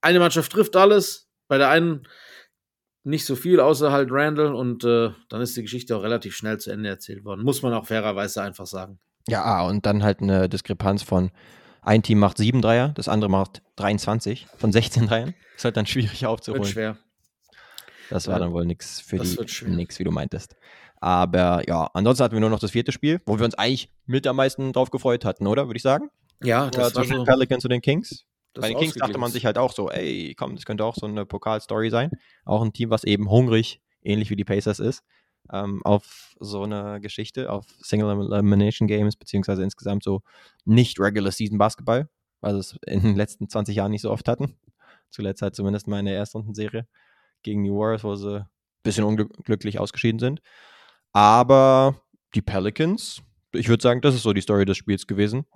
eine 0.00 0.18
Mannschaft 0.20 0.52
trifft 0.52 0.76
alles, 0.76 1.28
bei 1.48 1.58
der 1.58 1.68
einen 1.68 2.06
nicht 3.02 3.24
so 3.24 3.34
viel, 3.34 3.60
außer 3.60 3.90
halt 3.90 4.10
Randall 4.12 4.54
und 4.54 4.84
äh, 4.84 5.10
dann 5.30 5.40
ist 5.40 5.56
die 5.56 5.62
Geschichte 5.62 5.96
auch 5.96 6.02
relativ 6.02 6.36
schnell 6.36 6.58
zu 6.58 6.70
Ende 6.70 6.90
erzählt 6.90 7.24
worden. 7.24 7.42
Muss 7.42 7.62
man 7.62 7.72
auch 7.72 7.86
fairerweise 7.86 8.42
einfach 8.42 8.66
sagen. 8.66 8.98
Ja, 9.26 9.62
und 9.66 9.86
dann 9.86 10.02
halt 10.02 10.20
eine 10.20 10.48
Diskrepanz 10.48 11.02
von 11.02 11.30
ein 11.82 12.02
Team 12.02 12.18
macht 12.18 12.36
sieben 12.38 12.60
Dreier, 12.62 12.88
das 12.90 13.08
andere 13.08 13.30
macht 13.30 13.62
23 13.76 14.46
von 14.56 14.72
16 14.72 15.06
Dreiern. 15.06 15.34
Ist 15.56 15.64
halt 15.64 15.76
dann 15.76 15.86
schwierig 15.86 16.22
Wird 16.22 16.30
aufzuholen. 16.30 16.64
schwer. 16.64 16.96
Das 18.10 18.26
war 18.26 18.34
Ja, 18.34 18.38
dann 18.40 18.52
wohl 18.52 18.66
nix 18.66 19.00
für 19.00 19.16
das 19.16 19.30
die 19.32 19.38
wird 19.38 19.50
schwer. 19.50 19.70
nix, 19.70 19.98
wie 19.98 20.04
du 20.04 20.10
meintest. 20.10 20.56
Aber 21.00 21.62
ja, 21.68 21.88
ansonsten 21.94 22.24
hatten 22.24 22.34
wir 22.34 22.40
nur 22.40 22.50
noch 22.50 22.58
das 22.58 22.72
vierte 22.72 22.92
Spiel, 22.92 23.20
wo 23.24 23.38
wir 23.38 23.44
uns 23.44 23.54
eigentlich 23.54 23.90
mit 24.06 24.26
am 24.26 24.36
meisten 24.36 24.72
drauf 24.72 24.90
gefreut 24.90 25.24
hatten, 25.24 25.46
oder? 25.46 25.66
Würde 25.68 25.76
ich 25.76 25.82
sagen? 25.82 26.10
Ja, 26.42 26.64
Ja, 26.64 26.70
das 26.70 26.94
war 26.94 27.02
zwischen 27.04 27.16
so. 27.18 27.24
den 27.24 27.32
Pelicans 27.32 27.64
und 27.64 27.70
den 27.70 27.80
Kings. 27.80 28.24
Bei 28.54 28.68
den 28.68 28.78
Kings 28.78 28.94
dachte 28.94 29.16
man 29.16 29.30
sich 29.30 29.46
halt 29.46 29.56
auch 29.58 29.72
so, 29.72 29.90
ey, 29.90 30.34
komm, 30.36 30.56
das 30.56 30.64
könnte 30.64 30.84
auch 30.84 30.96
so 30.96 31.06
eine 31.06 31.24
Pokalstory 31.24 31.88
sein. 31.88 32.10
Auch 32.44 32.62
ein 32.62 32.72
Team, 32.72 32.90
was 32.90 33.04
eben 33.04 33.30
hungrig, 33.30 33.80
ähnlich 34.02 34.28
wie 34.30 34.36
die 34.36 34.44
Pacers 34.44 34.80
ist, 34.80 35.04
ähm, 35.52 35.82
auf 35.84 36.34
so 36.40 36.62
eine 36.62 37.00
Geschichte, 37.00 37.50
auf 37.50 37.66
Single 37.80 38.32
Elimination 38.32 38.86
Games, 38.88 39.16
beziehungsweise 39.16 39.62
insgesamt 39.62 40.02
so 40.04 40.22
nicht 40.64 41.00
Regular 41.00 41.32
Season 41.32 41.58
Basketball, 41.58 42.08
weil 42.40 42.54
sie 42.54 42.60
es 42.60 42.78
in 42.86 43.02
den 43.02 43.16
letzten 43.16 43.48
20 43.48 43.76
Jahren 43.76 43.90
nicht 43.90 44.02
so 44.02 44.10
oft 44.10 44.28
hatten. 44.28 44.56
Zuletzt 45.10 45.42
halt 45.42 45.56
zumindest 45.56 45.88
mal 45.88 45.98
in 45.98 46.06
der 46.06 46.14
Erstrundenserie 46.14 46.86
gegen 47.42 47.64
die 47.64 47.70
Warriors, 47.70 48.04
wo 48.04 48.14
sie 48.14 48.40
ein 48.40 48.46
bisschen 48.82 49.04
unglücklich 49.04 49.78
ausgeschieden 49.78 50.18
sind. 50.20 50.40
Aber 51.12 52.00
die 52.34 52.42
Pelicans, 52.42 53.22
ich 53.52 53.68
würde 53.68 53.82
sagen, 53.82 54.00
das 54.00 54.14
ist 54.14 54.22
so 54.22 54.32
die 54.32 54.40
Story 54.40 54.64
des 54.64 54.76
Spiels 54.76 55.06
gewesen. 55.06 55.46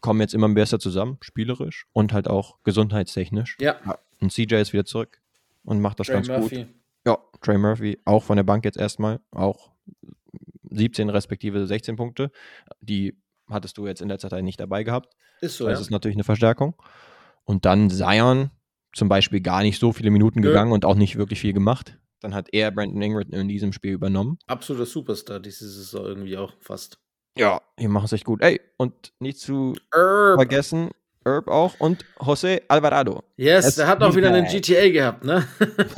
Kommen 0.00 0.20
jetzt 0.20 0.34
immer 0.34 0.48
besser 0.48 0.80
zusammen, 0.80 1.18
spielerisch 1.20 1.86
und 1.92 2.12
halt 2.12 2.26
auch 2.26 2.58
gesundheitstechnisch. 2.64 3.56
Ja, 3.60 3.76
Und 4.20 4.32
CJ 4.32 4.54
ist 4.56 4.72
wieder 4.72 4.84
zurück 4.84 5.20
und 5.62 5.80
macht 5.80 6.00
das 6.00 6.08
Trey 6.08 6.16
ganz 6.16 6.28
gut. 6.28 6.38
Murphy. 6.38 6.56
Ja, 6.56 6.66
Trey 7.42 7.58
Murphy 7.58 8.00
auch 8.04 8.22
von 8.22 8.36
der 8.36 8.44
Bank 8.44 8.64
jetzt 8.64 8.78
erstmal, 8.78 9.20
auch 9.30 9.72
17 10.70 11.10
respektive 11.10 11.66
16 11.66 11.96
Punkte. 11.96 12.30
Die 12.80 13.18
hattest 13.48 13.76
du 13.78 13.86
jetzt 13.86 14.00
in 14.00 14.08
letzter 14.08 14.30
Zeit 14.30 14.44
nicht 14.44 14.60
dabei 14.60 14.84
gehabt. 14.84 15.14
Ist 15.40 15.56
so, 15.56 15.66
das 15.66 15.78
ja. 15.78 15.82
ist 15.82 15.90
natürlich 15.90 16.16
eine 16.16 16.24
Verstärkung. 16.24 16.74
Und 17.44 17.64
dann 17.64 17.90
Zion 17.90 18.50
zum 18.92 19.08
Beispiel 19.08 19.40
gar 19.40 19.62
nicht 19.62 19.78
so 19.78 19.92
viele 19.92 20.10
Minuten 20.10 20.40
Nö. 20.40 20.48
gegangen 20.48 20.72
und 20.72 20.84
auch 20.84 20.94
nicht 20.94 21.16
wirklich 21.16 21.40
viel 21.40 21.52
gemacht. 21.52 21.98
Dann 22.20 22.34
hat 22.34 22.48
er 22.52 22.70
Brandon 22.70 23.02
Ingram 23.02 23.30
in 23.30 23.48
diesem 23.48 23.72
Spiel 23.72 23.92
übernommen. 23.92 24.38
Absoluter 24.46 24.86
Superstar 24.86 25.40
diese 25.40 25.68
Saison 25.68 26.04
irgendwie 26.04 26.36
auch 26.36 26.52
fast. 26.60 26.98
Ja, 27.36 27.60
hier 27.78 27.88
machen 27.88 28.04
es 28.04 28.12
echt 28.12 28.24
gut. 28.24 28.42
Ey, 28.42 28.60
und 28.76 29.12
nicht 29.18 29.38
zu 29.38 29.74
Herb. 29.92 30.36
vergessen, 30.36 30.90
Herb 31.24 31.48
auch 31.48 31.74
und 31.78 32.04
José 32.18 32.62
Alvarado. 32.68 33.22
Yes, 33.36 33.66
Es 33.66 33.74
der 33.76 33.86
hat 33.86 34.02
auch 34.02 34.14
wieder 34.14 34.28
einen. 34.32 34.46
GTA 34.46 34.88
gehabt, 34.90 35.24
ne? 35.24 35.46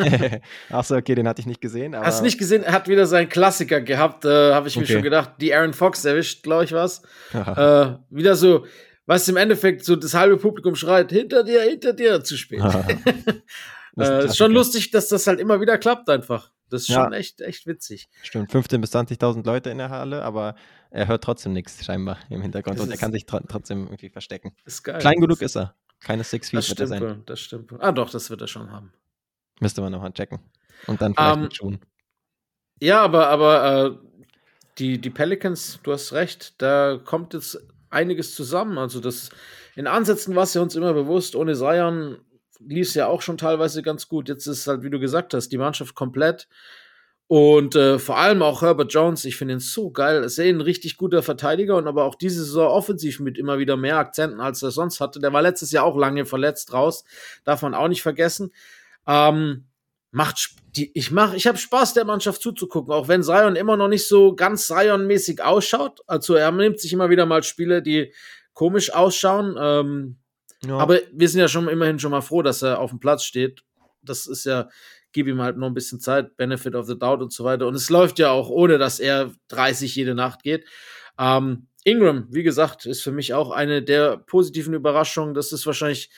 Achso, 0.70 0.96
okay, 0.96 1.14
den 1.14 1.26
hatte 1.28 1.40
ich 1.40 1.46
nicht 1.46 1.60
gesehen. 1.60 1.96
Hast 1.96 2.20
du 2.20 2.24
nicht 2.24 2.38
gesehen? 2.38 2.62
Er 2.62 2.72
hat 2.72 2.88
wieder 2.88 3.06
seinen 3.06 3.28
Klassiker 3.28 3.80
gehabt, 3.80 4.24
äh, 4.24 4.52
habe 4.52 4.68
ich 4.68 4.76
mir 4.76 4.82
Okay. 4.82 4.92
schon 4.94 5.02
gedacht. 5.02 5.32
Die 5.40 5.54
Aaron 5.54 5.72
Fox 5.74 6.04
erwischt, 6.04 6.42
glaube 6.42 6.64
ich, 6.64 6.72
was. 6.72 7.02
äh, 7.32 7.86
wieder 8.10 8.36
so, 8.36 8.64
was 9.06 9.28
im 9.28 9.36
Endeffekt 9.36 9.84
so 9.84 9.96
das 9.96 10.14
halbe 10.14 10.36
Publikum 10.36 10.74
schreit, 10.74 11.10
hinter 11.10 11.44
dir, 11.44 11.62
hinter 11.62 11.92
dir, 11.92 12.22
zu 12.24 12.36
spät. 12.36 12.62
Äh, 13.96 14.24
ist 14.24 14.36
schon 14.36 14.50
lustig, 14.50 14.90
dass 14.90 15.06
das 15.06 15.24
halt 15.28 15.38
immer 15.38 15.60
wieder 15.60 15.78
klappt 15.78 16.10
einfach. 16.10 16.50
Das 16.74 16.82
ist 16.82 16.88
Ja. 16.88 17.04
schon 17.04 17.12
echt, 17.12 17.40
echt 17.40 17.66
witzig. 17.66 18.08
Stimmt, 18.22 18.50
15.000 18.52 18.78
bis 18.80 18.92
20.000 18.92 19.46
Leute 19.46 19.70
in 19.70 19.78
der 19.78 19.90
Halle, 19.90 20.22
aber 20.24 20.56
er 20.90 21.06
hört 21.06 21.22
trotzdem 21.24 21.52
nichts 21.52 21.84
scheinbar 21.84 22.18
im 22.30 22.42
Hintergrund 22.42 22.78
Das 22.78 22.84
und 22.84 22.90
er 22.90 22.98
kann 22.98 23.12
sich 23.12 23.26
tro 23.26 23.38
trotzdem 23.48 23.84
irgendwie 23.84 24.10
verstecken. 24.10 24.54
Ist 24.64 24.82
geil. 24.82 24.98
Klein 24.98 25.20
genug 25.20 25.40
ist 25.40 25.56
er. 25.56 25.74
Keine 26.00 26.24
Six 26.24 26.50
Feet 26.50 26.58
Das 26.58 26.68
wird 26.68 26.80
er 26.80 26.86
sein. 26.88 27.22
das 27.26 27.40
stimmt. 27.40 27.72
Ah, 27.78 27.92
doch, 27.92 28.10
das 28.10 28.28
wird 28.28 28.40
er 28.40 28.48
schon 28.48 28.70
haben. 28.70 28.92
Müsste 29.60 29.80
man 29.80 29.92
nochmal 29.92 30.12
checken. 30.12 30.40
Und 30.86 31.00
dann 31.00 31.14
vielleicht 31.14 31.36
Ähm, 31.36 31.42
mit 31.44 31.56
Schuhen. 31.56 31.78
Ja, 32.80 33.00
aber, 33.02 33.28
aber 33.28 33.86
äh, 33.86 33.96
die, 34.78 35.00
die 35.00 35.10
Pelicans, 35.10 35.78
du 35.84 35.92
hast 35.92 36.12
recht, 36.12 36.60
da 36.60 36.98
kommt 37.02 37.32
jetzt 37.34 37.58
einiges 37.90 38.34
zusammen. 38.34 38.76
Also 38.78 38.98
das 39.00 39.30
in 39.76 39.86
Ansätzen 39.86 40.34
war 40.34 40.42
es 40.42 40.54
ja 40.54 40.60
uns 40.62 40.74
immer 40.74 40.92
bewusst, 40.92 41.36
ohne 41.36 41.54
Zion 41.54 42.18
lief 42.66 42.94
ja 42.94 43.06
auch 43.06 43.22
schon 43.22 43.38
teilweise 43.38 43.82
ganz 43.82 44.08
gut. 44.08 44.28
Jetzt 44.28 44.46
ist 44.46 44.66
halt, 44.66 44.82
wie 44.82 44.90
du 44.90 44.98
gesagt 44.98 45.34
hast, 45.34 45.48
die 45.48 45.58
Mannschaft 45.58 45.94
komplett. 45.94 46.48
Und 47.26 47.74
äh, 47.74 47.98
vor 47.98 48.18
allem 48.18 48.42
auch 48.42 48.60
Herbert 48.60 48.92
Jones, 48.92 49.24
ich 49.24 49.36
finde 49.36 49.54
ihn 49.54 49.60
so 49.60 49.90
geil. 49.90 50.22
Ist 50.24 50.38
eh 50.38 50.50
ein 50.50 50.60
richtig 50.60 50.98
guter 50.98 51.22
Verteidiger 51.22 51.76
und 51.76 51.86
aber 51.86 52.04
auch 52.04 52.16
diese 52.16 52.44
Saison 52.44 52.68
offensiv 52.68 53.18
mit 53.20 53.38
immer 53.38 53.58
wieder 53.58 53.76
mehr 53.76 53.96
Akzenten, 53.96 54.40
als 54.40 54.62
er 54.62 54.70
sonst 54.70 55.00
hatte. 55.00 55.20
Der 55.20 55.32
war 55.32 55.40
letztes 55.40 55.70
Jahr 55.72 55.84
auch 55.84 55.96
lange 55.96 56.26
verletzt 56.26 56.72
raus, 56.72 57.04
darf 57.44 57.62
man 57.62 57.74
auch 57.74 57.88
nicht 57.88 58.02
vergessen. 58.02 58.52
Ähm, 59.06 59.64
macht 60.10 60.50
die, 60.76 60.90
ich 60.94 61.10
mach, 61.10 61.34
ich 61.34 61.46
habe 61.46 61.58
Spaß 61.58 61.94
der 61.94 62.04
Mannschaft 62.04 62.42
zuzugucken, 62.42 62.92
auch 62.92 63.08
wenn 63.08 63.22
Zion 63.22 63.56
immer 63.56 63.76
noch 63.76 63.88
nicht 63.88 64.06
so 64.06 64.34
ganz 64.34 64.66
Zion-mäßig 64.66 65.42
ausschaut. 65.42 66.02
Also 66.06 66.34
er 66.34 66.52
nimmt 66.52 66.78
sich 66.78 66.92
immer 66.92 67.10
wieder 67.10 67.26
mal 67.26 67.42
Spiele, 67.42 67.80
die 67.82 68.12
komisch 68.52 68.92
ausschauen. 68.92 69.56
Ähm, 69.58 70.16
Ja. 70.68 70.78
aber 70.78 71.00
wir 71.12 71.28
sind 71.28 71.40
ja 71.40 71.48
schon 71.48 71.68
immerhin 71.68 71.98
schon 71.98 72.10
mal 72.10 72.20
froh, 72.20 72.42
dass 72.42 72.62
er 72.62 72.78
auf 72.80 72.90
dem 72.90 73.00
Platz 73.00 73.24
steht. 73.24 73.62
Das 74.02 74.26
ist 74.26 74.44
ja 74.44 74.68
gib 75.14 75.28
ihm 75.28 75.40
halt 75.40 75.56
noch 75.56 75.68
ein 75.68 75.74
bisschen 75.74 76.00
Zeit, 76.00 76.36
Benefit 76.36 76.74
of 76.74 76.86
the 76.86 76.98
Doubt 76.98 77.22
und 77.22 77.32
so 77.32 77.44
weiter. 77.44 77.66
Und 77.66 77.74
es 77.74 77.88
läuft 77.88 78.18
ja 78.18 78.30
auch, 78.30 78.50
ohne 78.50 78.76
dass 78.76 79.00
er 79.00 79.30
30 79.48 79.96
jede 79.96 80.14
Nacht 80.14 80.42
geht. 80.42 80.66
Ähm, 81.18 81.68
Ingram, 81.84 82.26
wie 82.30 82.42
gesagt, 82.42 82.84
ist 82.84 83.02
für 83.02 83.12
mich 83.12 83.32
auch 83.32 83.50
eine 83.50 83.82
der 83.82 84.18
positiven 84.18 84.74
Überraschungen. 84.74 85.34
Das 85.34 85.52
ist 85.52 85.66
wahrscheinlich, 85.66 86.10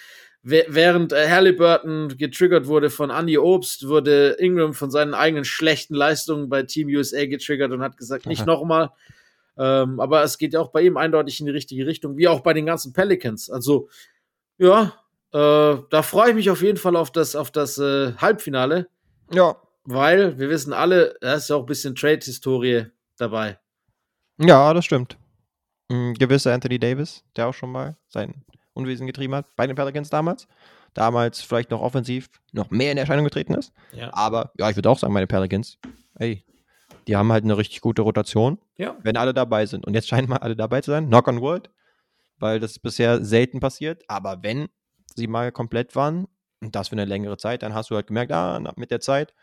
während 0.43 1.13
äh, 1.13 1.29
Halliburton 1.29 2.17
getriggert 2.17 2.67
wurde 2.67 2.89
von 2.89 3.11
Andy 3.11 3.37
Obst, 3.37 3.87
wurde 3.87 4.37
Ingram 4.39 4.75
von 4.75 4.91
seinen 4.91 5.13
eigenen 5.13 5.45
schlechten 5.45 5.95
Leistungen 5.95 6.49
bei 6.49 6.63
Team 6.63 6.89
USA 6.89 7.27
getriggert 7.27 7.73
und 7.73 7.83
hat 7.83 7.99
gesagt, 7.99 8.27
nicht 8.27 8.47
nochmal. 8.47 8.91
Ähm, 9.59 10.01
aber 10.01 10.23
es 10.23 10.39
geht 10.39 10.55
ja 10.55 10.61
auch 10.61 10.71
bei 10.71 10.83
ihm 10.83 10.97
eindeutig 10.97 11.41
in 11.41 11.47
die 11.47 11.53
richtige 11.53 11.87
Richtung, 11.87 12.17
wie 12.17 12.29
auch 12.29 12.41
bei 12.41 12.55
den 12.55 12.67
ganzen 12.67 12.93
Pelicans. 12.93 13.51
Also, 13.51 13.89
ja, 14.59 14.93
äh, 15.33 15.79
da 15.91 16.03
freue 16.03 16.31
ich 16.31 16.35
mich 16.35 16.51
auf 16.51 16.63
jeden 16.63 16.79
Fall 16.79 16.97
auf 16.97 17.11
das, 17.11 17.37
auf 17.37 17.51
das 17.51 17.79
äh, 17.79 18.13
Halbfinale. 18.17 18.89
Ja. 19.33 19.57
Weil 19.85 20.39
wir 20.39 20.49
wissen 20.49 20.73
alle, 20.73 21.17
da 21.21 21.35
ist 21.35 21.49
ja 21.49 21.57
auch 21.57 21.61
ein 21.61 21.67
bisschen 21.67 21.95
Trade-Historie 21.95 22.87
dabei. 23.17 23.59
Ja, 24.39 24.75
das 24.75 24.85
stimmt. 24.85 25.17
Ein 25.89 26.15
gewisser 26.15 26.53
Anthony 26.53 26.79
Davis, 26.79 27.23
der 27.37 27.49
auch 27.49 27.55
schon 27.55 27.71
mal 27.71 27.97
sein 28.09 28.45
Unwesen 28.75 29.07
getrieben 29.07 29.35
hat, 29.35 29.47
bei 29.57 29.67
den 29.67 29.77
Pelicans 29.77 30.11
damals. 30.11 30.49
Damals 30.95 31.41
vielleicht 31.43 31.71
noch 31.71 31.83
offensiv 31.83 32.29
noch 32.53 32.71
mehr 32.71 32.91
in 32.91 32.99
Erscheinung 32.99 33.25
getreten 33.25 33.55
ist. 33.55 33.73
Ja. 33.93 34.13
Aber 34.15 34.51
ja, 34.59 34.69
ich 34.71 34.77
würde 34.77 34.91
auch 34.91 34.99
sagen, 34.99 35.13
meine 35.13 35.27
Pelicans, 35.27 35.79
ey, 36.19 36.45
die 37.07 37.17
haben 37.17 37.31
halt 37.31 37.45
eine 37.45 37.57
richtig 37.57 37.81
gute 37.83 38.03
Rotation, 38.03 38.59
Ja. 38.77 38.97
wenn 39.03 39.17
alle 39.17 39.33
dabei 39.35 39.67
sind. 39.67 39.87
Und 39.87 39.95
jetzt 39.95 40.09
scheinen 40.09 40.29
mal 40.29 40.39
alle 40.39 40.57
dabei 40.57 40.81
zu 40.81 40.91
sein. 40.91 41.07
Knock 41.07 41.29
on 41.29 41.41
wood, 41.41 41.71
weil 42.39 42.61
das 42.61 42.79
bisher 42.79 43.25
selten 43.25 43.61
passiert. 43.61 44.03
Aber 44.09 44.43
wenn 44.43 44.69
sie 45.15 45.27
mal 45.27 45.53
komplett 45.53 45.95
waren, 45.97 46.27
und 46.61 46.75
das 46.75 46.89
für 46.89 46.93
eine 46.93 47.05
längere 47.05 47.37
Zeit, 47.37 47.63
dann 47.63 47.75
hast 47.75 47.91
du 47.91 47.95
halt 47.95 48.07
gemerkt, 48.07 48.33
ah, 48.33 48.73
mit 48.77 48.91
der 48.91 49.01
Zeit 49.01 49.35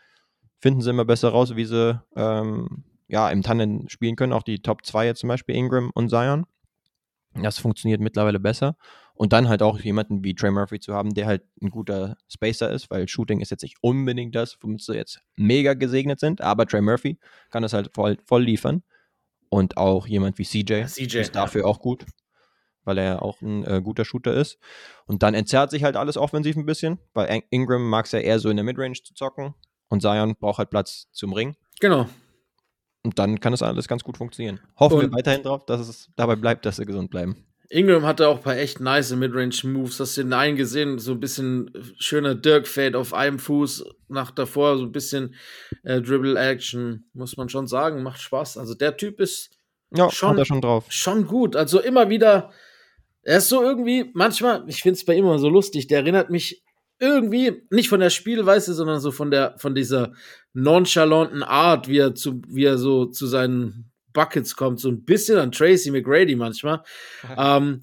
finden 0.60 0.80
sie 0.80 0.90
immer 0.90 1.04
besser 1.04 1.28
raus, 1.30 1.56
wie 1.56 1.64
sie 1.64 2.00
ähm, 2.16 2.84
ja, 3.08 3.30
im 3.30 3.42
Tandem 3.42 3.88
spielen 3.88 4.16
können. 4.16 4.32
Auch 4.32 4.42
die 4.42 4.62
Top 4.62 4.84
2 4.84 5.06
jetzt 5.06 5.20
zum 5.20 5.28
Beispiel, 5.28 5.54
Ingram 5.54 5.90
und 5.94 6.08
Zion. 6.08 6.46
Das 7.34 7.58
funktioniert 7.58 8.00
mittlerweile 8.00 8.40
besser. 8.40 8.76
Und 9.14 9.32
dann 9.32 9.48
halt 9.48 9.62
auch 9.62 9.78
jemanden 9.78 10.24
wie 10.24 10.34
Trey 10.34 10.50
Murphy 10.50 10.80
zu 10.80 10.94
haben, 10.94 11.14
der 11.14 11.26
halt 11.26 11.42
ein 11.62 11.70
guter 11.70 12.16
Spacer 12.28 12.70
ist, 12.70 12.90
weil 12.90 13.06
Shooting 13.06 13.40
ist 13.40 13.50
jetzt 13.50 13.62
nicht 13.62 13.76
unbedingt 13.80 14.34
das, 14.34 14.58
womit 14.60 14.82
sie 14.82 14.94
jetzt 14.94 15.20
mega 15.36 15.74
gesegnet 15.74 16.18
sind, 16.18 16.40
aber 16.40 16.66
Trey 16.66 16.80
Murphy 16.80 17.18
kann 17.50 17.62
das 17.62 17.72
halt 17.72 17.90
voll, 17.94 18.18
voll 18.24 18.42
liefern. 18.42 18.82
Und 19.50 19.76
auch 19.76 20.08
jemand 20.08 20.38
wie 20.38 20.44
CJ, 20.44 20.86
CJ, 20.86 21.18
ist 21.18 21.36
dafür 21.36 21.66
auch 21.66 21.78
gut, 21.78 22.04
weil 22.84 22.98
er 22.98 23.22
auch 23.22 23.40
ein 23.42 23.64
äh, 23.64 23.80
guter 23.82 24.04
Shooter 24.04 24.34
ist. 24.34 24.58
Und 25.06 25.22
dann 25.22 25.34
entzerrt 25.34 25.70
sich 25.70 25.84
halt 25.84 25.96
alles 25.96 26.16
offensiv 26.16 26.56
ein 26.56 26.66
bisschen, 26.66 26.98
weil 27.12 27.28
In- 27.34 27.42
Ingram 27.50 27.88
mag 27.88 28.06
es 28.06 28.12
ja 28.12 28.18
eher 28.20 28.38
so 28.38 28.48
in 28.50 28.56
der 28.56 28.64
Midrange 28.64 28.94
zu 29.02 29.14
zocken 29.14 29.54
und 29.88 30.00
Zion 30.02 30.34
braucht 30.38 30.58
halt 30.58 30.70
Platz 30.70 31.08
zum 31.12 31.32
Ring. 31.32 31.56
Genau. 31.80 32.08
Und 33.02 33.18
dann 33.18 33.38
kann 33.40 33.52
das 33.52 33.62
alles 33.62 33.86
ganz 33.88 34.02
gut 34.02 34.16
funktionieren. 34.16 34.60
Hoffen 34.78 34.98
wir 34.98 35.04
Und- 35.08 35.14
weiterhin 35.14 35.42
drauf, 35.42 35.66
dass 35.66 35.80
es 35.86 36.10
dabei 36.16 36.36
bleibt, 36.36 36.64
dass 36.64 36.76
sie 36.76 36.86
gesund 36.86 37.10
bleiben. 37.10 37.46
Ingram 37.70 38.04
hatte 38.04 38.28
auch 38.28 38.36
ein 38.36 38.42
paar 38.42 38.56
echt 38.58 38.78
nice 38.80 39.10
Midrange-Moves. 39.16 39.98
Hast 39.98 40.16
du 40.16 40.22
den 40.22 40.32
einen 40.34 40.56
gesehen? 40.56 40.98
So 40.98 41.12
ein 41.12 41.20
bisschen 41.20 41.70
schöner 41.98 42.34
Dirk-Fade 42.34 42.96
auf 42.96 43.14
einem 43.14 43.38
Fuß 43.38 43.84
nach 44.08 44.30
davor, 44.30 44.76
so 44.76 44.84
ein 44.84 44.92
bisschen 44.92 45.34
äh, 45.82 46.00
Dribble-Action, 46.02 47.04
muss 47.14 47.36
man 47.38 47.48
schon 47.48 47.66
sagen. 47.66 48.02
Macht 48.02 48.20
Spaß. 48.20 48.58
Also 48.58 48.74
der 48.74 48.96
Typ 48.96 49.18
ist 49.18 49.50
Ja, 49.96 50.10
Schon- 50.10 50.44
schon 50.44 50.60
drauf. 50.60 50.84
schon 50.90 51.26
gut. 51.26 51.56
Also 51.56 51.80
immer 51.80 52.08
wieder, 52.10 52.50
er 53.24 53.38
ist 53.38 53.48
so 53.48 53.62
irgendwie, 53.62 54.10
manchmal, 54.14 54.64
ich 54.68 54.82
finde 54.82 54.96
es 54.96 55.04
bei 55.04 55.14
ihm 55.14 55.24
immer 55.24 55.38
so 55.38 55.48
lustig, 55.48 55.86
der 55.86 56.00
erinnert 56.00 56.30
mich 56.30 56.62
irgendwie, 56.98 57.62
nicht 57.70 57.88
von 57.88 58.00
der 58.00 58.10
Spielweise, 58.10 58.74
sondern 58.74 59.00
so 59.00 59.10
von 59.10 59.30
der, 59.30 59.56
von 59.58 59.74
dieser 59.74 60.12
nonchalanten 60.52 61.42
Art, 61.42 61.88
wie 61.88 61.98
er 61.98 62.14
zu, 62.14 62.42
wie 62.48 62.64
er 62.64 62.78
so 62.78 63.06
zu 63.06 63.26
seinen 63.26 63.90
Buckets 64.12 64.56
kommt, 64.56 64.80
so 64.80 64.88
ein 64.88 65.04
bisschen 65.04 65.38
an 65.38 65.52
Tracy 65.52 65.90
McGrady 65.90 66.36
manchmal. 66.36 66.82
ähm, 67.36 67.82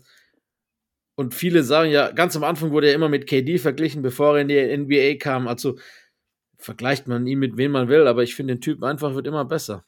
und 1.16 1.34
viele 1.34 1.64
sagen 1.64 1.92
ja, 1.92 2.12
ganz 2.12 2.36
am 2.36 2.44
Anfang 2.44 2.72
wurde 2.72 2.88
er 2.88 2.96
immer 2.96 3.10
mit 3.10 3.28
KD 3.28 3.60
verglichen, 3.60 4.02
bevor 4.02 4.36
er 4.36 4.42
in 4.42 4.48
die 4.48 4.78
NBA 4.78 5.20
kam. 5.20 5.48
Also 5.48 5.78
vergleicht 6.58 7.08
man 7.08 7.28
ihn 7.28 7.40
mit 7.40 7.58
wem 7.58 7.72
man 7.72 7.90
will, 7.90 8.08
aber 8.08 8.24
ich 8.24 8.36
finde 8.36 8.56
den 8.56 8.62
Typen 8.62 8.84
einfach 8.84 9.14
wird 9.14 9.28
immer 9.28 9.46
besser. 9.46 9.84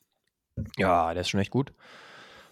Ja, 0.78 1.14
der 1.14 1.22
ist 1.22 1.30
schon 1.30 1.40
echt 1.40 1.52
gut. 1.52 1.72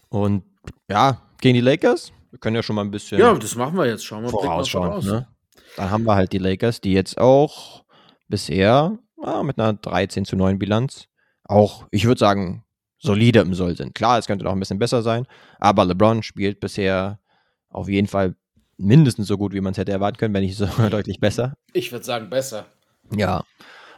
Und 0.09 0.43
ja, 0.89 1.21
gegen 1.41 1.55
die 1.55 1.61
Lakers, 1.61 2.11
wir 2.31 2.39
können 2.39 2.55
ja 2.55 2.63
schon 2.63 2.75
mal 2.75 2.83
ein 2.83 2.91
bisschen 2.91 3.19
Ja, 3.19 3.33
das 3.33 3.55
machen 3.55 3.77
wir 3.77 3.85
jetzt. 3.85 4.05
Schauen 4.05 4.23
wir 4.23 4.29
vorausschauen. 4.29 4.89
voraus. 4.89 5.05
Ne? 5.05 5.27
Dann 5.77 5.91
haben 5.91 6.03
wir 6.03 6.15
halt 6.15 6.33
die 6.33 6.37
Lakers, 6.37 6.81
die 6.81 6.93
jetzt 6.93 7.17
auch 7.17 7.83
bisher 8.27 8.97
ah, 9.21 9.43
mit 9.43 9.59
einer 9.59 9.73
13 9.73 10.25
zu 10.25 10.35
9 10.35 10.57
Bilanz 10.57 11.07
auch, 11.43 11.85
ich 11.91 12.05
würde 12.05 12.19
sagen, 12.19 12.63
solide 12.97 13.39
im 13.39 13.53
Soll 13.53 13.75
sind. 13.75 13.93
Klar, 13.93 14.17
es 14.17 14.27
könnte 14.27 14.45
noch 14.45 14.53
ein 14.53 14.59
bisschen 14.59 14.79
besser 14.79 15.01
sein, 15.01 15.27
aber 15.59 15.85
LeBron 15.85 16.23
spielt 16.23 16.59
bisher 16.59 17.19
auf 17.69 17.89
jeden 17.89 18.07
Fall 18.07 18.35
mindestens 18.77 19.27
so 19.27 19.37
gut, 19.37 19.53
wie 19.53 19.61
man 19.61 19.73
es 19.73 19.77
hätte 19.77 19.91
erwarten 19.91 20.17
können, 20.17 20.33
wenn 20.33 20.43
nicht 20.43 20.57
sogar 20.57 20.89
deutlich 20.89 21.19
besser. 21.19 21.53
Ich 21.73 21.91
würde 21.91 22.05
sagen, 22.05 22.29
besser. 22.29 22.65
Ja. 23.15 23.43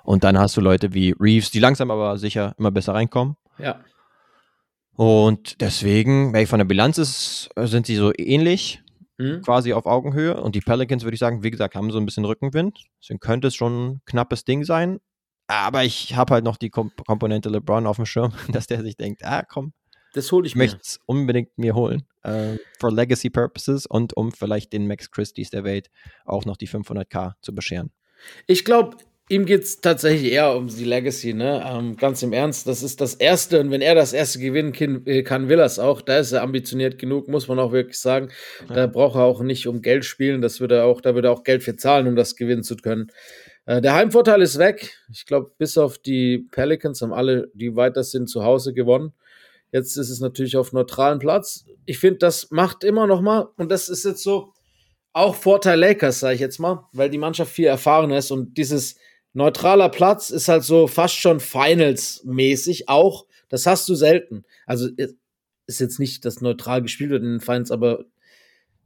Und 0.03 0.23
dann 0.23 0.37
hast 0.37 0.57
du 0.57 0.61
Leute 0.61 0.93
wie 0.93 1.15
Reeves, 1.19 1.51
die 1.51 1.59
langsam 1.59 1.91
aber 1.91 2.17
sicher 2.17 2.55
immer 2.57 2.71
besser 2.71 2.93
reinkommen. 2.93 3.37
Ja. 3.57 3.79
Und 4.95 5.61
deswegen, 5.61 6.33
ey, 6.35 6.45
von 6.45 6.59
der 6.59 6.65
Bilanz 6.65 6.97
ist, 6.97 7.49
sind 7.57 7.85
sie 7.85 7.95
so 7.95 8.11
ähnlich, 8.17 8.81
Hm? 9.19 9.41
quasi 9.43 9.73
auf 9.73 9.85
Augenhöhe. 9.85 10.41
Und 10.41 10.55
die 10.55 10.61
Pelicans, 10.61 11.03
würde 11.03 11.13
ich 11.13 11.19
sagen, 11.19 11.43
wie 11.43 11.51
gesagt, 11.51 11.75
haben 11.75 11.91
so 11.91 11.99
ein 11.99 12.05
bisschen 12.05 12.25
Rückenwind. 12.25 12.79
Deswegen 13.01 13.19
könnte 13.19 13.47
es 13.47 13.55
schon 13.55 13.87
ein 13.87 14.01
knappes 14.05 14.43
Ding 14.43 14.63
sein. 14.63 14.99
Aber 15.47 15.83
ich 15.83 16.15
habe 16.15 16.33
halt 16.33 16.43
noch 16.43 16.57
die 16.57 16.69
Kom 16.69 16.91
Komponente 17.05 17.49
LeBron 17.49 17.85
auf 17.85 17.97
dem 17.97 18.05
Schirm, 18.05 18.33
dass 18.51 18.67
der 18.67 18.81
sich 18.81 18.97
denkt, 18.97 19.23
ah 19.23 19.43
komm, 19.43 19.73
Das 20.13 20.31
hole 20.31 20.47
ich 20.47 20.53
ich 20.53 20.55
möchte 20.55 20.79
es 20.81 20.99
unbedingt 21.05 21.57
mir 21.57 21.75
holen. 21.75 22.03
Äh, 22.23 22.57
for 22.79 22.91
Legacy 22.91 23.29
Purposes 23.29 23.85
und 23.85 24.15
um 24.15 24.31
vielleicht 24.31 24.73
den 24.73 24.87
Max 24.87 25.11
Christie's 25.11 25.49
der 25.51 25.63
Welt 25.63 25.89
auch 26.25 26.45
noch 26.45 26.57
die 26.57 26.67
500k 26.67 27.33
zu 27.41 27.53
bescheren. 27.53 27.91
Ich 28.47 28.63
glaube, 28.65 28.97
ihm 29.29 29.45
geht 29.45 29.63
es 29.63 29.81
tatsächlich 29.81 30.31
eher 30.31 30.55
um 30.55 30.67
die 30.67 30.83
Legacy, 30.83 31.33
ne? 31.33 31.63
Ähm, 31.65 31.95
ganz 31.95 32.21
im 32.23 32.33
Ernst, 32.33 32.67
das 32.67 32.83
ist 32.83 32.99
das 33.01 33.15
Erste 33.15 33.59
und 33.59 33.71
wenn 33.71 33.81
er 33.81 33.95
das 33.95 34.13
Erste 34.13 34.39
gewinnen 34.39 34.73
kann, 34.73 35.05
äh, 35.05 35.23
kann 35.23 35.49
will 35.49 35.59
er 35.59 35.65
es 35.65 35.79
auch. 35.79 36.01
Da 36.01 36.19
ist 36.19 36.31
er 36.31 36.41
ambitioniert 36.41 36.99
genug, 36.99 37.27
muss 37.27 37.47
man 37.47 37.59
auch 37.59 37.71
wirklich 37.71 37.99
sagen. 37.99 38.29
Da 38.67 38.87
braucht 38.87 39.15
er 39.15 39.23
auch 39.23 39.41
nicht 39.41 39.67
um 39.67 39.81
Geld 39.81 40.05
spielen, 40.05 40.41
das 40.41 40.59
würde 40.59 40.77
er 40.77 40.85
auch, 40.85 41.01
da 41.01 41.15
würde 41.15 41.29
er 41.29 41.31
auch 41.31 41.43
Geld 41.43 41.63
für 41.63 41.75
zahlen, 41.75 42.07
um 42.07 42.15
das 42.15 42.35
gewinnen 42.35 42.63
zu 42.63 42.75
können. 42.75 43.11
Äh, 43.65 43.81
der 43.81 43.93
Heimvorteil 43.93 44.41
ist 44.41 44.59
weg. 44.59 44.97
Ich 45.11 45.25
glaube, 45.25 45.51
bis 45.57 45.77
auf 45.77 45.97
die 45.97 46.39
Pelicans 46.51 47.01
haben 47.01 47.13
alle, 47.13 47.49
die 47.53 47.75
weiter 47.75 48.03
sind, 48.03 48.29
zu 48.29 48.43
Hause 48.43 48.73
gewonnen. 48.73 49.13
Jetzt 49.71 49.97
ist 49.97 50.09
es 50.09 50.19
natürlich 50.19 50.57
auf 50.57 50.73
neutralem 50.73 51.19
Platz. 51.19 51.65
Ich 51.85 51.97
finde, 51.97 52.19
das 52.19 52.51
macht 52.51 52.83
immer 52.83 53.07
noch 53.07 53.21
mal, 53.21 53.47
und 53.57 53.71
das 53.71 53.89
ist 53.89 54.05
jetzt 54.05 54.21
so 54.21 54.53
auch 55.13 55.35
Vorteil 55.35 55.79
Lakers, 55.79 56.19
sage 56.19 56.35
ich 56.35 56.41
jetzt 56.41 56.59
mal, 56.59 56.87
weil 56.91 57.09
die 57.09 57.17
Mannschaft 57.17 57.51
viel 57.51 57.65
erfahrener 57.65 58.17
ist 58.17 58.31
und 58.31 58.57
dieses 58.57 58.97
neutraler 59.33 59.89
Platz 59.89 60.29
ist 60.29 60.47
halt 60.47 60.63
so 60.63 60.87
fast 60.87 61.15
schon 61.15 61.39
Finals-mäßig 61.39 62.89
auch. 62.89 63.25
Das 63.49 63.65
hast 63.65 63.87
du 63.89 63.95
selten. 63.95 64.45
Also 64.65 64.89
ist 65.67 65.79
jetzt 65.79 65.99
nicht, 65.99 66.25
dass 66.25 66.41
neutral 66.41 66.81
gespielt 66.81 67.09
wird 67.11 67.23
in 67.23 67.31
den 67.31 67.39
Finals, 67.39 67.71
aber 67.71 68.05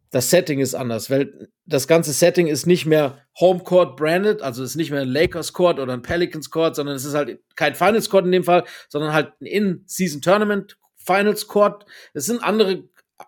das 0.10 0.30
Setting 0.30 0.60
ist 0.60 0.74
anders, 0.74 1.10
weil 1.10 1.50
das 1.66 1.88
ganze 1.88 2.14
Setting 2.14 2.48
ist 2.48 2.66
nicht 2.66 2.86
mehr 2.86 3.26
Homecourt 3.39 3.98
branded, 3.98 4.41
also 4.41 4.64
ist 4.64 4.76
nicht 4.76 4.91
mehr 4.91 5.02
ein 5.02 5.10
Lakers 5.10 5.52
Court 5.52 5.80
oder 5.80 5.93
ein 5.93 6.02
Pelicans 6.02 6.50
Court, 6.50 6.76
sondern 6.76 6.95
es 6.95 7.04
ist 7.04 7.14
halt 7.14 7.39
kein 7.56 7.76
Finals 7.76 8.10
Court 8.10 8.26
in 8.26 8.32
dem 8.32 8.45
Fall, 8.45 8.64
sondern 8.88 9.12
halt 9.12 9.34
ein 9.41 9.45
In-Season 9.45 10.22
Tournament 10.22 10.78
Finals 10.95 11.48
Court. 11.48 11.86
Es 12.14 12.26
sind 12.26 12.41
andere, 12.41 12.84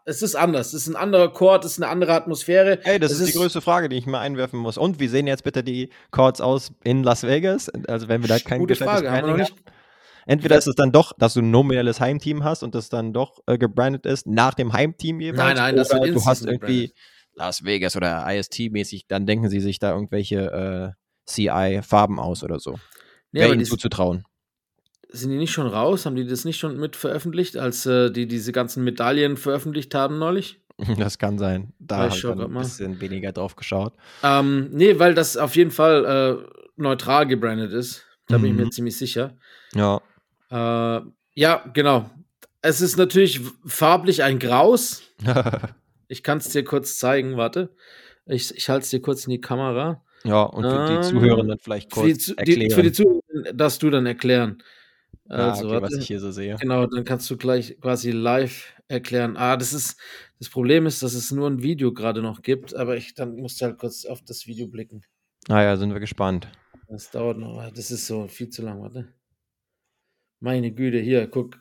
es 0.05 0.21
ist 0.21 0.35
anders, 0.35 0.67
es 0.67 0.83
ist 0.83 0.87
ein 0.87 0.95
anderer 0.95 1.31
Court, 1.31 1.65
es 1.65 1.73
ist 1.73 1.81
eine 1.81 1.91
andere 1.91 2.13
Atmosphäre. 2.13 2.79
Hey, 2.83 2.99
das 2.99 3.11
Es 3.11 3.19
ist, 3.19 3.33
die 3.33 3.37
größte 3.37 3.61
Frage, 3.61 3.89
die 3.89 3.97
ich 3.97 4.05
mal 4.05 4.19
einwerfen 4.19 4.59
muss. 4.59 4.77
Und 4.77 4.99
wie 4.99 5.07
sehen 5.07 5.27
jetzt 5.27 5.43
bitte 5.43 5.63
die 5.63 5.89
Courts 6.11 6.41
aus 6.41 6.71
in 6.83 7.03
Las 7.03 7.23
Vegas? 7.23 7.69
Also 7.87 8.07
wenn 8.07 8.21
wir 8.21 8.27
da 8.27 8.39
kein 8.39 8.59
Gute 8.59 8.75
Frage, 8.75 9.11
haben 9.11 9.25
wir 9.25 9.31
noch 9.31 9.37
nicht. 9.37 9.55
Entweder 10.25 10.57
ist 10.57 10.67
es 10.67 10.75
dann 10.75 10.91
doch, 10.91 11.13
dass 11.17 11.33
du 11.33 11.39
ein 11.39 11.49
nominelles 11.49 11.99
Heimteam 11.99 12.43
hast 12.43 12.61
und 12.61 12.75
das 12.75 12.89
dann 12.89 13.13
doch 13.13 13.39
äh, 13.47 13.57
gebrandet 13.57 14.05
ist 14.05 14.27
nach 14.27 14.53
dem 14.53 14.73
Heimteam 14.73 15.21
jeweils. 15.21 15.39
Nein, 15.39 15.55
nein, 15.55 15.75
das 15.75 15.89
du 15.89 16.25
hast 16.25 16.45
irgendwie 16.45 16.93
Las 17.33 17.63
Vegas 17.63 17.95
oder 17.95 18.25
IST-mäßig, 18.27 19.07
dann 19.07 19.25
denken 19.25 19.49
sie 19.49 19.59
sich 19.59 19.79
da 19.79 19.91
irgendwelche 19.91 20.95
äh, 20.95 21.31
CI-Farben 21.31 22.19
aus 22.19 22.43
oder 22.43 22.59
so. 22.59 22.77
Nee, 23.31 23.41
Wäre 23.41 23.53
ihnen 23.53 23.65
zuzutrauen. 23.65 24.25
Sind 25.09 25.31
die 25.31 25.37
nicht 25.37 25.51
schon 25.51 25.67
raus? 25.67 26.05
Haben 26.05 26.15
die 26.15 26.25
das 26.27 26.45
nicht 26.45 26.57
schon 26.59 26.77
mit 26.79 26.95
veröffentlicht, 26.95 27.57
als 27.57 27.85
äh, 27.85 28.11
die 28.11 28.27
diese 28.27 28.51
ganzen 28.51 28.83
Medaillen 28.83 29.37
veröffentlicht 29.37 29.93
haben 29.95 30.17
neulich? 30.19 30.59
Das 30.97 31.17
kann 31.17 31.37
sein. 31.37 31.73
Da 31.79 31.97
habe 31.97 32.15
ich 32.15 32.21
grad 32.21 32.39
ein 32.39 32.51
mal. 32.51 32.61
bisschen 32.61 33.01
weniger 33.01 33.31
drauf 33.33 33.55
geschaut. 33.57 33.93
Ähm, 34.23 34.69
nee, 34.71 34.97
weil 34.99 35.13
das 35.13 35.35
auf 35.35 35.55
jeden 35.57 35.71
Fall 35.71 36.05
äh, 36.45 36.61
neutral 36.77 37.27
gebrandet 37.27 37.73
ist. 37.73 38.05
Da 38.27 38.37
bin 38.37 38.51
ich 38.51 38.53
Mhm. 38.57 38.63
mir 38.65 38.69
ziemlich 38.69 38.97
sicher. 38.97 39.35
Ja. 39.73 39.99
Äh, 40.51 41.01
ja, 41.35 41.63
genau. 41.73 42.09
Es 42.61 42.79
ist 42.81 42.97
natürlich 42.97 43.41
farblich 43.65 44.23
ein 44.23 44.39
Graus. 44.39 45.01
Ich 46.11 46.23
kann 46.23 46.39
es 46.39 46.49
dir 46.49 46.63
kurz 46.63 46.97
zeigen, 46.97 47.37
warte. 47.37 47.69
Ich, 48.25 48.55
ich 48.57 48.67
halte 48.67 48.81
es 48.83 48.89
dir 48.89 48.99
kurz 48.99 49.25
in 49.27 49.31
die 49.31 49.41
Kamera. 49.41 50.01
Ja, 50.23 50.41
und 50.41 50.63
für 50.63 50.85
die 50.87 50.93
Ähm, 50.95 51.03
Zuhörenden 51.03 51.59
vielleicht 51.59 51.93
Für 51.93 52.03
die, 52.05 52.13
kurz 52.13 52.25
Zu- 52.25 52.33
die, 52.35 52.37
erklären, 52.39 52.71
für 52.71 52.81
die 52.81 52.91
Zuhörer 52.91 53.53
darfst 53.53 53.83
du 53.83 53.91
dann 53.91 54.07
erklären. 54.07 54.57
Ah, 55.29 55.51
Also, 55.51 55.67
okay, 55.69 55.81
was 55.81 55.93
ich 55.93 56.07
hier 56.07 56.19
so 56.19 56.31
sehe. 56.31 56.55
Genau, 56.55 56.85
dann 56.85 57.03
kannst 57.03 57.29
du 57.29 57.37
gleich 57.37 57.77
quasi 57.79 58.11
live 58.11 58.73
erklären. 58.87 59.37
Ah, 59.37 59.57
das 59.57 59.73
ist, 59.73 59.99
das 60.39 60.49
Problem 60.49 60.85
ist, 60.85 61.03
dass 61.03 61.13
es 61.13 61.31
nur 61.31 61.49
ein 61.49 61.61
Video 61.61 61.93
gerade 61.93 62.21
noch 62.21 62.41
gibt, 62.41 62.75
aber 62.75 62.97
ich, 62.97 63.13
dann 63.13 63.35
musst 63.35 63.61
du 63.61 63.65
halt 63.65 63.77
kurz 63.77 64.05
auf 64.05 64.21
das 64.23 64.47
Video 64.47 64.67
blicken. 64.67 65.03
Naja, 65.47 65.77
sind 65.77 65.93
wir 65.93 65.99
gespannt. 65.99 66.49
Das 66.87 67.11
dauert 67.11 67.37
noch, 67.37 67.71
das 67.71 67.91
ist 67.91 68.07
so 68.07 68.27
viel 68.27 68.49
zu 68.49 68.63
lang, 68.63 68.81
warte. 68.81 69.13
Meine 70.39 70.71
Güte, 70.71 70.99
hier, 70.99 71.27
guck. 71.27 71.59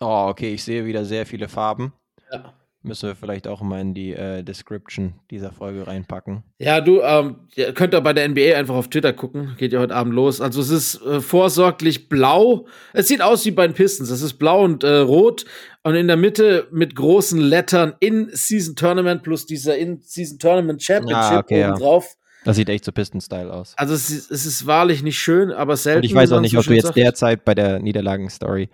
Oh, 0.00 0.28
okay, 0.28 0.54
ich 0.54 0.64
sehe 0.64 0.84
wieder 0.84 1.04
sehr 1.04 1.26
viele 1.26 1.48
Farben. 1.48 1.92
Ja. 2.30 2.54
Müssen 2.86 3.08
wir 3.08 3.16
vielleicht 3.16 3.48
auch 3.48 3.62
mal 3.62 3.80
in 3.80 3.94
die 3.94 4.12
äh, 4.12 4.42
Description 4.44 5.14
dieser 5.30 5.50
Folge 5.50 5.86
reinpacken. 5.86 6.44
Ja, 6.58 6.80
du 6.80 7.00
ähm, 7.02 7.36
ihr 7.56 7.72
könnt 7.74 7.94
ihr 7.94 8.00
bei 8.00 8.12
der 8.12 8.28
NBA 8.28 8.56
einfach 8.56 8.76
auf 8.76 8.88
Twitter 8.88 9.12
gucken. 9.12 9.54
Geht 9.58 9.72
ja 9.72 9.80
heute 9.80 9.94
Abend 9.94 10.14
los. 10.14 10.40
Also 10.40 10.60
es 10.60 10.70
ist 10.70 11.02
äh, 11.02 11.20
vorsorglich 11.20 12.08
blau. 12.08 12.66
Es 12.92 13.08
sieht 13.08 13.22
aus 13.22 13.44
wie 13.44 13.50
bei 13.50 13.66
den 13.66 13.74
Pistons. 13.74 14.08
Es 14.10 14.22
ist 14.22 14.34
blau 14.34 14.62
und 14.62 14.84
äh, 14.84 14.98
rot. 14.98 15.44
Und 15.82 15.96
in 15.96 16.06
der 16.06 16.16
Mitte 16.16 16.68
mit 16.70 16.94
großen 16.94 17.40
Lettern 17.40 17.94
In-Season 18.00 18.76
Tournament 18.76 19.22
plus 19.22 19.46
dieser 19.46 19.76
In-Season 19.76 20.38
Tournament 20.38 20.82
Championship 20.82 21.32
Ah, 21.32 21.38
okay, 21.40 21.60
ja. 21.60 21.70
oben 21.70 21.80
drauf. 21.80 22.16
Das 22.46 22.56
sieht 22.56 22.68
echt 22.68 22.84
so 22.84 22.92
Pisten-Style 22.92 23.52
aus. 23.52 23.74
Also 23.76 23.92
es 23.94 24.08
ist, 24.08 24.30
es 24.30 24.46
ist 24.46 24.66
wahrlich 24.66 25.02
nicht 25.02 25.18
schön, 25.18 25.50
aber 25.52 25.76
selten. 25.76 25.98
Und 25.98 26.04
ich 26.04 26.14
weiß 26.14 26.30
auch 26.32 26.40
nicht, 26.40 26.52
so 26.52 26.58
ob 26.60 26.64
du 26.64 26.74
jetzt 26.74 26.94
derzeit 26.96 27.44
bei 27.44 27.54
der 27.54 27.80
Niederlagen-Story 27.80 28.68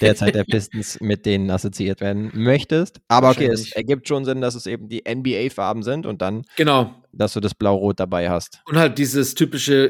derzeit 0.00 0.34
der 0.34 0.42
Pistons 0.44 0.98
mit 1.00 1.26
denen 1.26 1.48
assoziiert 1.50 2.00
werden 2.00 2.30
möchtest. 2.34 3.00
Aber 3.08 3.30
okay, 3.30 3.46
es 3.46 3.70
ergibt 3.72 4.08
schon 4.08 4.24
Sinn, 4.24 4.40
dass 4.40 4.54
es 4.56 4.66
eben 4.66 4.88
die 4.88 5.02
NBA-Farben 5.08 5.82
sind 5.84 6.06
und 6.06 6.22
dann, 6.22 6.42
Genau. 6.56 6.92
dass 7.12 7.34
du 7.34 7.40
das 7.40 7.54
Blau-Rot 7.54 8.00
dabei 8.00 8.28
hast. 8.30 8.60
Und 8.66 8.76
halt 8.76 8.98
dieses 8.98 9.34
typische 9.34 9.86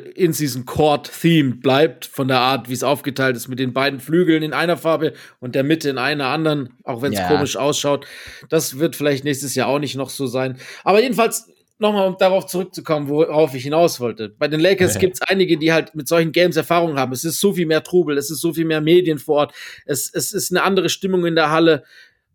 In-Season-Court-Theme 0.67 1.57
bleibt 1.57 2.05
von 2.07 2.29
der 2.29 2.41
Art, 2.41 2.69
wie 2.69 2.75
es 2.75 2.83
aufgeteilt 2.83 3.37
ist, 3.37 3.49
mit 3.49 3.59
den 3.59 3.73
beiden 3.73 4.01
Flügeln 4.01 4.43
in 4.43 4.53
einer 4.53 4.77
Farbe 4.77 5.13
und 5.41 5.55
der 5.55 5.65
Mitte 5.65 5.89
in 5.91 5.99
einer 5.99 6.27
anderen, 6.27 6.71
auch 6.85 7.03
wenn 7.03 7.13
es 7.13 7.19
Ja. 7.19 7.29
komisch 7.29 7.57
ausschaut. 7.57 8.07
Das 8.49 8.79
wird 8.79 8.97
vielleicht 8.97 9.25
nächstes 9.25 9.55
Jahr 9.55 9.69
auch 9.69 9.79
nicht 9.79 9.97
noch 9.97 10.11
so 10.11 10.27
sein. 10.27 10.59
Aber 10.85 11.01
jedenfalls, 11.03 11.49
nochmal, 11.79 12.09
um 12.09 12.17
darauf 12.19 12.47
zurückzukommen, 12.47 13.09
worauf 13.09 13.55
ich 13.55 13.65
hinaus 13.65 14.01
wollte. 14.01 14.31
Bei 14.31 14.49
den 14.49 14.61
Lakers 14.61 14.95
Ja. 14.95 15.01
gibt 15.01 15.15
es 15.15 15.23
einige, 15.23 15.59
die 15.59 15.73
halt 15.73 15.95
mit 15.95 16.09
solchen 16.09 16.33
Games 16.33 16.57
Erfahrung 16.57 16.99
haben. 16.99 17.13
Es 17.13 17.25
ist 17.25 17.41
so 17.41 17.53
viel 17.53 17.67
mehr 17.67 17.83
Trubel, 17.83 18.17
es 18.19 18.31
ist 18.31 18.41
so 18.41 18.53
viel 18.53 18.65
mehr 18.65 18.81
Medien 18.81 19.19
vor 19.19 19.37
Ort, 19.37 19.55
es, 19.85 20.11
es 20.13 20.33
ist 20.33 20.51
eine 20.51 20.63
andere 20.63 20.89
Stimmung 20.89 21.27
in 21.27 21.35
der 21.35 21.51
Halle. 21.51 21.85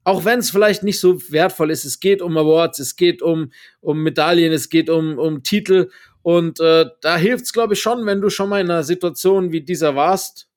Auch 0.03 0.25
wenn 0.25 0.39
es 0.39 0.49
vielleicht 0.49 0.83
nicht 0.83 0.99
so 0.99 1.21
wertvoll 1.31 1.69
ist, 1.69 1.85
es 1.85 1.99
geht 1.99 2.21
um 2.21 2.35
Awards, 2.35 2.79
es 2.79 2.95
geht 2.95 3.21
um, 3.21 3.51
um 3.81 4.01
Medaillen, 4.01 4.51
es 4.51 4.69
geht 4.69 4.89
um, 4.89 5.19
um 5.19 5.43
Titel. 5.43 5.89
Und 6.23 6.59
äh, 6.59 6.85
da 7.01 7.17
hilft 7.17 7.45
es, 7.45 7.53
glaube 7.53 7.73
ich, 7.75 7.81
schon, 7.81 8.05
wenn 8.05 8.21
du 8.21 8.29
schon 8.29 8.49
mal 8.49 8.61
in 8.61 8.69
einer 8.71 8.83
Situation 8.83 9.51
wie 9.51 9.61
dieser 9.61 9.95
warst. 9.95 10.47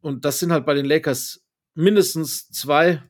Und 0.00 0.24
das 0.24 0.38
sind 0.38 0.50
halt 0.52 0.64
bei 0.64 0.74
den 0.74 0.86
Lakers 0.86 1.42
mindestens 1.74 2.50
zwei 2.50 3.02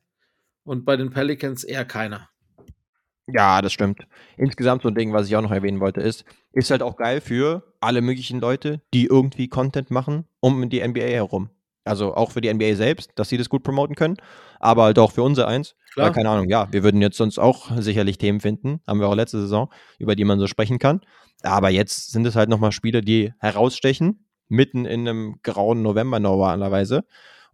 und 0.64 0.84
bei 0.84 0.96
den 0.96 1.10
Pelicans 1.10 1.62
eher 1.62 1.84
keiner. 1.84 2.28
Ja, 3.28 3.60
das 3.60 3.72
stimmt. 3.72 4.06
Insgesamt 4.36 4.82
so 4.82 4.88
ein 4.88 4.94
Ding, 4.94 5.12
was 5.12 5.26
ich 5.26 5.36
auch 5.36 5.42
noch 5.42 5.50
erwähnen 5.50 5.80
wollte, 5.80 6.00
ist, 6.00 6.24
ist 6.52 6.70
halt 6.70 6.82
auch 6.82 6.96
geil 6.96 7.20
für 7.20 7.64
alle 7.80 8.00
möglichen 8.00 8.40
Leute, 8.40 8.80
die 8.94 9.06
irgendwie 9.06 9.48
Content 9.48 9.90
machen 9.90 10.26
um 10.40 10.68
die 10.68 10.86
NBA 10.86 11.00
herum. 11.00 11.50
Also 11.84 12.14
auch 12.14 12.32
für 12.32 12.40
die 12.40 12.52
NBA 12.52 12.74
selbst, 12.74 13.12
dass 13.16 13.28
sie 13.28 13.36
das 13.36 13.48
gut 13.48 13.62
promoten 13.62 13.94
können, 13.94 14.16
aber 14.60 14.84
halt 14.84 14.98
auch 14.98 15.12
für 15.12 15.22
unser 15.22 15.46
eins. 15.48 15.76
Klar. 15.92 16.06
Weil, 16.06 16.14
keine 16.14 16.30
Ahnung, 16.30 16.48
ja, 16.48 16.68
wir 16.72 16.82
würden 16.82 17.00
jetzt 17.00 17.16
sonst 17.16 17.38
auch 17.38 17.70
sicherlich 17.78 18.18
Themen 18.18 18.40
finden, 18.40 18.80
haben 18.86 19.00
wir 19.00 19.08
auch 19.08 19.14
letzte 19.14 19.40
Saison, 19.40 19.72
über 19.98 20.16
die 20.16 20.24
man 20.24 20.38
so 20.38 20.46
sprechen 20.46 20.78
kann. 20.78 21.00
Aber 21.42 21.70
jetzt 21.70 22.10
sind 22.12 22.26
es 22.26 22.34
halt 22.34 22.48
nochmal 22.48 22.72
Spiele, 22.72 23.02
die 23.02 23.32
herausstechen, 23.38 24.26
mitten 24.48 24.84
in 24.84 25.08
einem 25.08 25.36
grauen 25.42 25.82
November 25.82 26.18
normalerweise. 26.20 27.04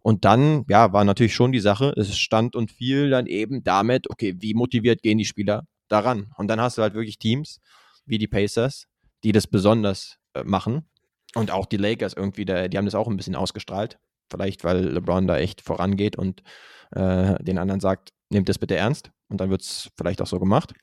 Und 0.03 0.25
dann, 0.25 0.65
ja, 0.67 0.91
war 0.91 1.05
natürlich 1.05 1.33
schon 1.33 1.53
die 1.53 1.61
Sache, 1.61 1.93
es 1.95 2.17
stand 2.17 2.57
und 2.57 2.71
fiel 2.71 3.09
dann 3.09 3.25
eben 3.25 3.63
damit, 3.63 4.09
okay, 4.09 4.35
wie 4.37 4.53
motiviert 4.53 5.01
gehen 5.01 5.17
die 5.17 5.25
Spieler 5.25 5.65
daran? 5.87 6.29
Und 6.37 6.49
dann 6.49 6.59
hast 6.59 6.77
du 6.77 6.81
halt 6.81 6.93
wirklich 6.93 7.17
Teams 7.17 7.61
wie 8.05 8.17
die 8.17 8.27
Pacers, 8.27 8.87
die 9.23 9.31
das 9.31 9.47
besonders 9.47 10.17
äh, 10.33 10.43
machen. 10.43 10.89
Und 11.35 11.51
auch 11.51 11.65
die 11.65 11.77
Lakers 11.77 12.13
irgendwie, 12.13 12.43
da, 12.43 12.67
die 12.67 12.77
haben 12.77 12.85
das 12.85 12.95
auch 12.95 13.07
ein 13.07 13.15
bisschen 13.15 13.35
ausgestrahlt. 13.35 13.97
Vielleicht, 14.29 14.65
weil 14.65 14.89
LeBron 14.89 15.25
da 15.25 15.37
echt 15.37 15.61
vorangeht 15.61 16.17
und 16.17 16.43
äh, 16.91 17.41
den 17.41 17.57
anderen 17.57 17.79
sagt, 17.79 18.11
nehmt 18.29 18.49
das 18.49 18.59
bitte 18.59 18.75
ernst. 18.75 19.09
Und 19.29 19.39
dann 19.39 19.49
wird 19.49 19.61
es 19.61 19.89
vielleicht 19.95 20.21
auch 20.21 20.27
so 20.27 20.37
gemacht. 20.37 20.73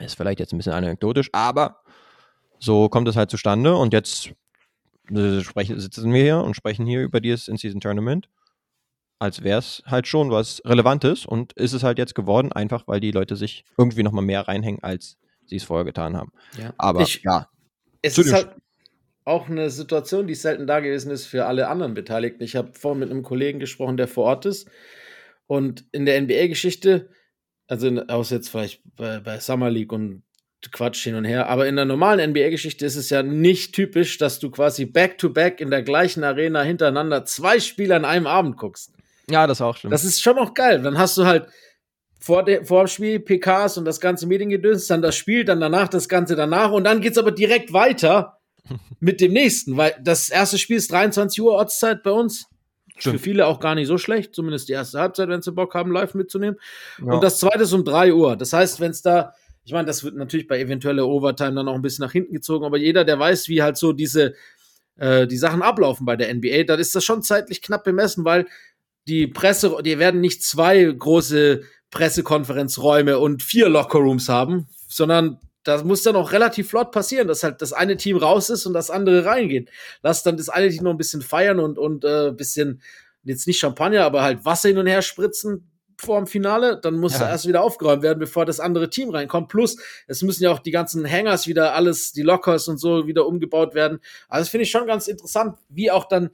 Ist 0.00 0.16
vielleicht 0.16 0.40
jetzt 0.40 0.52
ein 0.52 0.56
bisschen 0.56 0.72
anekdotisch, 0.72 1.30
aber 1.32 1.82
so 2.58 2.88
kommt 2.88 3.06
es 3.06 3.14
halt 3.14 3.30
zustande. 3.30 3.76
Und 3.76 3.92
jetzt 3.92 4.32
äh, 5.08 5.40
sprechen, 5.40 5.78
sitzen 5.78 6.12
wir 6.12 6.22
hier 6.22 6.38
und 6.38 6.54
sprechen 6.54 6.84
hier 6.84 7.02
über 7.02 7.20
dieses 7.20 7.46
In-Season-Tournament 7.46 8.28
als 9.20 9.44
wäre 9.44 9.58
es 9.60 9.82
halt 9.86 10.06
schon 10.08 10.30
was 10.30 10.60
Relevantes 10.64 11.24
und 11.26 11.52
ist 11.52 11.72
es 11.72 11.82
halt 11.84 11.98
jetzt 11.98 12.14
geworden, 12.14 12.50
einfach 12.52 12.88
weil 12.88 12.98
die 13.00 13.12
Leute 13.12 13.36
sich 13.36 13.64
irgendwie 13.78 14.02
nochmal 14.02 14.24
mehr 14.24 14.48
reinhängen, 14.48 14.82
als 14.82 15.18
sie 15.46 15.56
es 15.56 15.64
vorher 15.64 15.84
getan 15.84 16.16
haben. 16.16 16.32
Ja. 16.58 16.72
Aber 16.78 17.02
Ich- 17.02 17.22
ja, 17.22 17.48
Es 18.02 18.16
ist 18.18 18.32
halt 18.32 18.50
auch 19.24 19.48
eine 19.48 19.70
Situation, 19.70 20.26
die 20.26 20.34
selten 20.34 20.66
da 20.66 20.80
gewesen 20.80 21.10
ist 21.12 21.26
für 21.26 21.46
alle 21.46 21.68
anderen 21.68 21.94
Beteiligten. 21.94 22.42
Ich 22.42 22.56
habe 22.56 22.72
vorhin 22.72 23.00
mit 23.00 23.10
einem 23.10 23.22
Kollegen 23.22 23.60
gesprochen, 23.60 23.96
der 23.96 24.08
vor 24.08 24.24
Ort 24.24 24.46
ist. 24.46 24.68
Und 25.46 25.84
in 25.92 26.06
der 26.06 26.16
NBA-Geschichte, 26.20 27.10
also 27.66 27.86
in, 27.88 28.08
außer 28.08 28.36
jetzt 28.36 28.48
vielleicht 28.48 28.80
bei, 28.96 29.20
bei 29.20 29.38
Summer 29.38 29.70
League 29.70 29.92
und 29.92 30.22
Quatsch 30.72 31.04
hin 31.04 31.14
und 31.14 31.24
her, 31.24 31.48
aber 31.48 31.66
in 31.68 31.76
der 31.76 31.84
normalen 31.84 32.30
NBA-Geschichte 32.30 32.84
ist 32.86 32.96
es 32.96 33.10
ja 33.10 33.22
nicht 33.22 33.74
typisch, 33.74 34.18
dass 34.18 34.38
du 34.38 34.50
quasi 34.50 34.86
back-to-back 34.86 35.60
in 35.60 35.70
der 35.70 35.82
gleichen 35.82 36.22
Arena 36.24 36.62
hintereinander 36.62 37.24
zwei 37.24 37.60
Spiele 37.60 37.96
an 37.96 38.04
einem 38.04 38.26
Abend 38.26 38.56
guckst. 38.56 38.92
Ja, 39.30 39.46
das 39.46 39.60
auch 39.60 39.76
schlimm. 39.76 39.90
Das 39.90 40.04
ist 40.04 40.20
schon 40.20 40.38
auch 40.38 40.54
geil. 40.54 40.82
Dann 40.82 40.98
hast 40.98 41.16
du 41.16 41.24
halt 41.24 41.46
vor, 42.20 42.44
der, 42.44 42.64
vor 42.64 42.84
dem 42.84 42.88
Spiel 42.88 43.20
PKs 43.20 43.78
und 43.78 43.84
das 43.86 44.00
ganze 44.00 44.26
Mediengedöns, 44.26 44.86
dann 44.86 45.02
das 45.02 45.16
Spiel, 45.16 45.44
dann 45.44 45.60
danach 45.60 45.88
das 45.88 46.08
Ganze 46.08 46.36
danach 46.36 46.70
und 46.70 46.84
dann 46.84 47.00
geht's 47.00 47.18
aber 47.18 47.32
direkt 47.32 47.72
weiter 47.72 48.38
mit 49.00 49.20
dem 49.20 49.32
nächsten, 49.32 49.76
weil 49.76 49.94
das 50.02 50.28
erste 50.28 50.58
Spiel 50.58 50.76
ist 50.76 50.92
23 50.92 51.40
Uhr 51.40 51.52
Ortszeit 51.52 52.02
bei 52.02 52.10
uns. 52.10 52.46
Für 52.96 53.10
Stimmt. 53.10 53.20
viele 53.22 53.46
auch 53.46 53.60
gar 53.60 53.74
nicht 53.74 53.86
so 53.86 53.96
schlecht, 53.96 54.34
zumindest 54.34 54.68
die 54.68 54.74
erste 54.74 55.00
Halbzeit, 55.00 55.30
wenn 55.30 55.40
sie 55.40 55.52
Bock 55.52 55.74
haben, 55.74 55.90
live 55.90 56.12
mitzunehmen. 56.12 56.60
ja. 56.98 57.14
Und 57.14 57.24
das 57.24 57.38
zweite 57.38 57.62
ist 57.62 57.72
um 57.72 57.82
3 57.82 58.12
Uhr. 58.12 58.36
Das 58.36 58.52
heißt, 58.52 58.78
wenn 58.78 58.90
es 58.90 59.00
da, 59.00 59.32
ich 59.64 59.72
meine, 59.72 59.86
das 59.86 60.04
wird 60.04 60.16
natürlich 60.16 60.46
bei 60.46 60.60
eventueller 60.60 61.06
Overtime 61.06 61.54
dann 61.54 61.68
auch 61.68 61.74
ein 61.74 61.80
bisschen 61.80 62.04
nach 62.04 62.12
hinten 62.12 62.34
gezogen, 62.34 62.66
aber 62.66 62.76
jeder, 62.76 63.06
der 63.06 63.18
weiß, 63.18 63.48
wie 63.48 63.62
halt 63.62 63.78
so 63.78 63.94
diese, 63.94 64.34
äh, 64.96 65.26
die 65.26 65.38
Sachen 65.38 65.62
ablaufen 65.62 66.04
bei 66.04 66.16
der 66.16 66.34
NBA, 66.34 66.64
dann 66.64 66.78
ist 66.78 66.94
das 66.94 67.02
schon 67.02 67.22
zeitlich 67.22 67.62
knapp 67.62 67.84
bemessen, 67.84 68.26
weil 68.26 68.46
die 69.08 69.26
Presse, 69.26 69.74
die 69.84 69.98
werden 69.98 70.20
nicht 70.20 70.42
zwei 70.44 70.84
große 70.84 71.62
Pressekonferenzräume 71.90 73.18
und 73.18 73.42
vier 73.42 73.68
Lockerrooms 73.68 74.28
haben, 74.28 74.68
sondern 74.88 75.38
das 75.64 75.84
muss 75.84 76.02
dann 76.02 76.16
auch 76.16 76.32
relativ 76.32 76.70
flott 76.70 76.90
passieren, 76.92 77.28
dass 77.28 77.42
halt 77.42 77.60
das 77.60 77.72
eine 77.72 77.96
Team 77.96 78.16
raus 78.16 78.48
ist 78.50 78.66
und 78.66 78.72
das 78.72 78.90
andere 78.90 79.24
reingeht. 79.24 79.70
Lass 80.02 80.22
dann 80.22 80.36
das 80.36 80.48
eine 80.48 80.70
Team 80.70 80.84
noch 80.84 80.92
ein 80.92 80.96
bisschen 80.96 81.22
feiern 81.22 81.60
und, 81.60 81.78
und 81.78 82.04
äh, 82.04 82.32
bisschen, 82.32 82.80
jetzt 83.24 83.46
nicht 83.46 83.58
Champagner, 83.58 84.04
aber 84.04 84.22
halt 84.22 84.44
Wasser 84.44 84.68
hin 84.68 84.78
und 84.78 84.86
her 84.86 85.02
spritzen 85.02 85.66
vor 85.98 86.16
dem 86.18 86.26
Finale, 86.26 86.80
dann 86.80 86.96
muss 86.96 87.12
Ja. 87.12 87.18
da 87.20 87.28
erst 87.28 87.46
wieder 87.46 87.62
aufgeräumt 87.62 88.02
werden, 88.02 88.18
bevor 88.18 88.46
das 88.46 88.58
andere 88.58 88.88
Team 88.88 89.10
reinkommt. 89.10 89.48
Plus, 89.48 89.76
es 90.06 90.22
müssen 90.22 90.42
ja 90.44 90.50
auch 90.50 90.60
die 90.60 90.70
ganzen 90.70 91.06
Hangers 91.10 91.46
wieder 91.46 91.74
alles, 91.74 92.12
die 92.12 92.22
Lockers 92.22 92.68
und 92.68 92.78
so 92.78 93.06
wieder 93.06 93.26
umgebaut 93.26 93.74
werden. 93.74 94.00
Also 94.28 94.42
das 94.42 94.48
finde 94.48 94.62
ich 94.64 94.70
schon 94.70 94.86
ganz 94.86 95.08
interessant, 95.08 95.58
wie 95.68 95.90
auch 95.90 96.06
dann, 96.06 96.30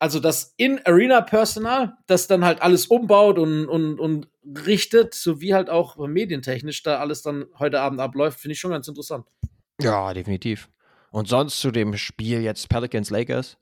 also 0.00 0.20
das 0.20 0.54
In-Arena-Personal, 0.56 1.96
das 2.06 2.26
dann 2.26 2.44
halt 2.44 2.62
alles 2.62 2.86
umbaut 2.86 3.38
und, 3.38 3.66
und, 3.66 3.98
und 3.98 4.28
richtet, 4.66 5.14
sowie 5.14 5.54
halt 5.54 5.70
auch 5.70 5.96
medientechnisch 6.06 6.82
da 6.82 6.98
alles 6.98 7.22
dann 7.22 7.46
heute 7.58 7.80
Abend 7.80 8.00
abläuft, 8.00 8.40
finde 8.40 8.52
ich 8.52 8.60
schon 8.60 8.70
ganz 8.70 8.88
interessant. 8.88 9.26
ja, 9.80 10.12
definitiv. 10.14 10.68
Und 11.10 11.28
sonst 11.28 11.60
zu 11.60 11.70
dem 11.70 11.96
Spiel 11.96 12.40
jetzt 12.40 12.68
Pelicans 12.68 13.10
Lakers 13.10 13.56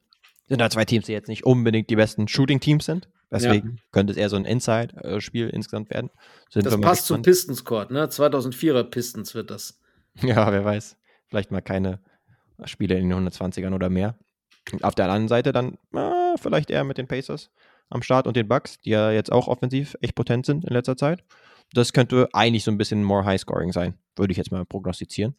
sind 0.48 0.60
da 0.60 0.70
zwei 0.70 0.84
Teams, 0.84 1.06
die 1.06 1.12
jetzt 1.12 1.28
nicht 1.28 1.44
unbedingt 1.44 1.90
die 1.90 1.96
besten 1.96 2.26
Shooting-Teams 2.28 2.84
sind. 2.84 3.08
Deswegen 3.30 3.78
könnte 3.92 4.12
es 4.12 4.18
eher 4.18 4.28
so 4.28 4.36
ein 4.36 4.44
Inside-Spiel 4.44 5.48
insgesamt 5.48 5.90
werden. 5.90 6.10
Sind 6.50 6.66
Das 6.66 6.78
passt 6.80 7.06
zum. 7.06 7.22
Pistons-Court, 7.22 7.90
ne? 7.90 8.06
2004er 8.06 8.84
Pistons 8.84 9.34
wird 9.34 9.50
das. 9.50 9.78
Ja, 10.22 10.52
wer 10.52 10.62
weiß. 10.62 10.98
Vielleicht 11.28 11.50
mal 11.50 11.62
keine 11.62 12.00
Spiele 12.64 12.98
in 12.98 13.08
den 13.08 13.28
120ern 13.28 13.74
oder 13.74 13.88
mehr. 13.88 14.18
Auf 14.82 14.94
der 14.94 15.06
anderen 15.06 15.28
Seite 15.28 15.52
dann 15.52 15.78
äh, 15.94 16.36
vielleicht 16.40 16.70
eher 16.70 16.84
mit 16.84 16.98
den 16.98 17.08
Pacers 17.08 17.50
am 17.90 18.02
Start 18.02 18.26
und 18.26 18.36
den 18.36 18.48
Bucks, 18.48 18.78
die 18.78 18.90
ja 18.90 19.10
jetzt 19.10 19.30
auch 19.30 19.48
offensiv 19.48 19.96
echt 20.00 20.14
potent 20.14 20.46
sind 20.46 20.64
in 20.64 20.72
letzter 20.72 20.96
Zeit. 20.96 21.24
Das 21.74 21.92
könnte 21.92 22.28
eigentlich 22.32 22.64
so 22.64 22.70
ein 22.70 22.78
bisschen 22.78 23.02
more 23.02 23.24
High-Scoring 23.24 23.72
sein, 23.72 23.94
würde 24.16 24.32
ich 24.32 24.38
jetzt 24.38 24.52
mal 24.52 24.64
prognostizieren. 24.64 25.34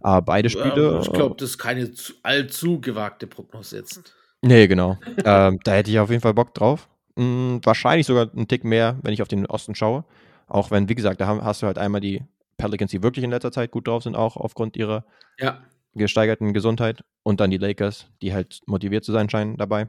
Aber 0.00 0.22
beide 0.22 0.50
Spiele. 0.50 1.00
Ich 1.02 1.12
glaube, 1.12 1.36
das 1.38 1.50
ist 1.50 1.58
keine 1.58 1.92
zu, 1.92 2.12
allzu 2.22 2.80
gewagte 2.80 3.26
Prognose 3.26 3.76
jetzt. 3.76 4.14
Nee, 4.42 4.68
genau. 4.68 4.96
ähm, 5.24 5.58
da 5.64 5.72
hätte 5.72 5.90
ich 5.90 5.98
auf 5.98 6.10
jeden 6.10 6.22
Fall 6.22 6.34
Bock 6.34 6.54
drauf. 6.54 6.88
Mm, 7.16 7.58
wahrscheinlich 7.64 8.06
sogar 8.06 8.30
einen 8.32 8.46
Tick 8.46 8.64
mehr, 8.64 8.96
wenn 9.02 9.12
ich 9.12 9.22
auf 9.22 9.28
den 9.28 9.46
Osten 9.46 9.74
schaue. 9.74 10.04
Auch 10.46 10.70
wenn, 10.70 10.88
wie 10.88 10.94
gesagt, 10.94 11.20
da 11.20 11.26
hast 11.26 11.62
du 11.62 11.66
halt 11.66 11.78
einmal 11.78 12.00
die 12.00 12.22
Pelicans, 12.56 12.90
die 12.90 13.02
wirklich 13.02 13.24
in 13.24 13.30
letzter 13.30 13.52
Zeit 13.52 13.70
gut 13.70 13.88
drauf 13.88 14.04
sind, 14.04 14.14
auch 14.16 14.36
aufgrund 14.36 14.76
ihrer 14.76 15.04
Ja. 15.38 15.62
Gesteigerten 15.98 16.52
Gesundheit 16.54 17.02
und 17.22 17.40
dann 17.40 17.50
die 17.50 17.58
Lakers, 17.58 18.06
die 18.22 18.32
halt 18.32 18.60
motiviert 18.66 19.04
zu 19.04 19.12
sein 19.12 19.28
scheinen 19.28 19.56
dabei. 19.56 19.88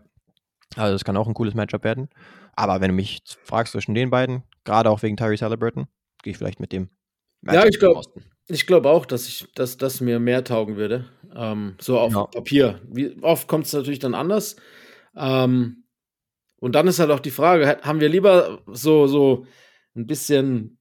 Also 0.75 0.93
das 0.93 1.03
kann 1.03 1.17
auch 1.17 1.27
ein 1.27 1.33
cooles 1.33 1.53
Matchup 1.55 1.83
werden. 1.83 2.09
Aber 2.55 2.81
wenn 2.81 2.89
du 2.89 2.95
mich 2.95 3.21
fragst 3.43 3.71
zwischen 3.73 3.95
den 3.95 4.09
beiden, 4.09 4.43
gerade 4.65 4.89
auch 4.89 5.01
wegen 5.01 5.17
Tyrese 5.17 5.45
Halliburton, 5.45 5.87
gehe 6.23 6.31
ich 6.31 6.37
vielleicht 6.37 6.59
mit 6.59 6.71
dem. 6.73 6.89
Ja, 7.43 7.65
ich 7.65 7.79
glaube 7.79 8.01
ich 8.51 8.65
glaub 8.65 8.85
auch, 8.85 9.05
dass, 9.05 9.27
ich, 9.27 9.47
dass 9.53 9.77
das 9.77 10.01
mir 10.01 10.19
mehr 10.19 10.43
taugen 10.43 10.75
würde. 10.75 11.05
Ähm, 11.35 11.75
so 11.79 11.99
auf 11.99 12.11
Ja. 12.13 12.25
Papier. 12.25 12.81
Wie, 12.91 13.15
oft 13.21 13.47
kommt 13.47 13.67
es 13.67 13.73
natürlich 13.73 13.99
dann 13.99 14.15
anders. 14.15 14.55
Ähm, 15.15 15.83
und 16.57 16.73
dann 16.73 16.87
ist 16.87 16.99
halt 16.99 17.11
auch 17.11 17.19
die 17.19 17.29
Frage, 17.31 17.67
ha- 17.67 17.81
haben 17.83 17.99
wir 17.99 18.09
lieber 18.09 18.61
so, 18.67 19.05
so 19.05 19.45
ein 19.95 20.07
bisschen 20.07 20.78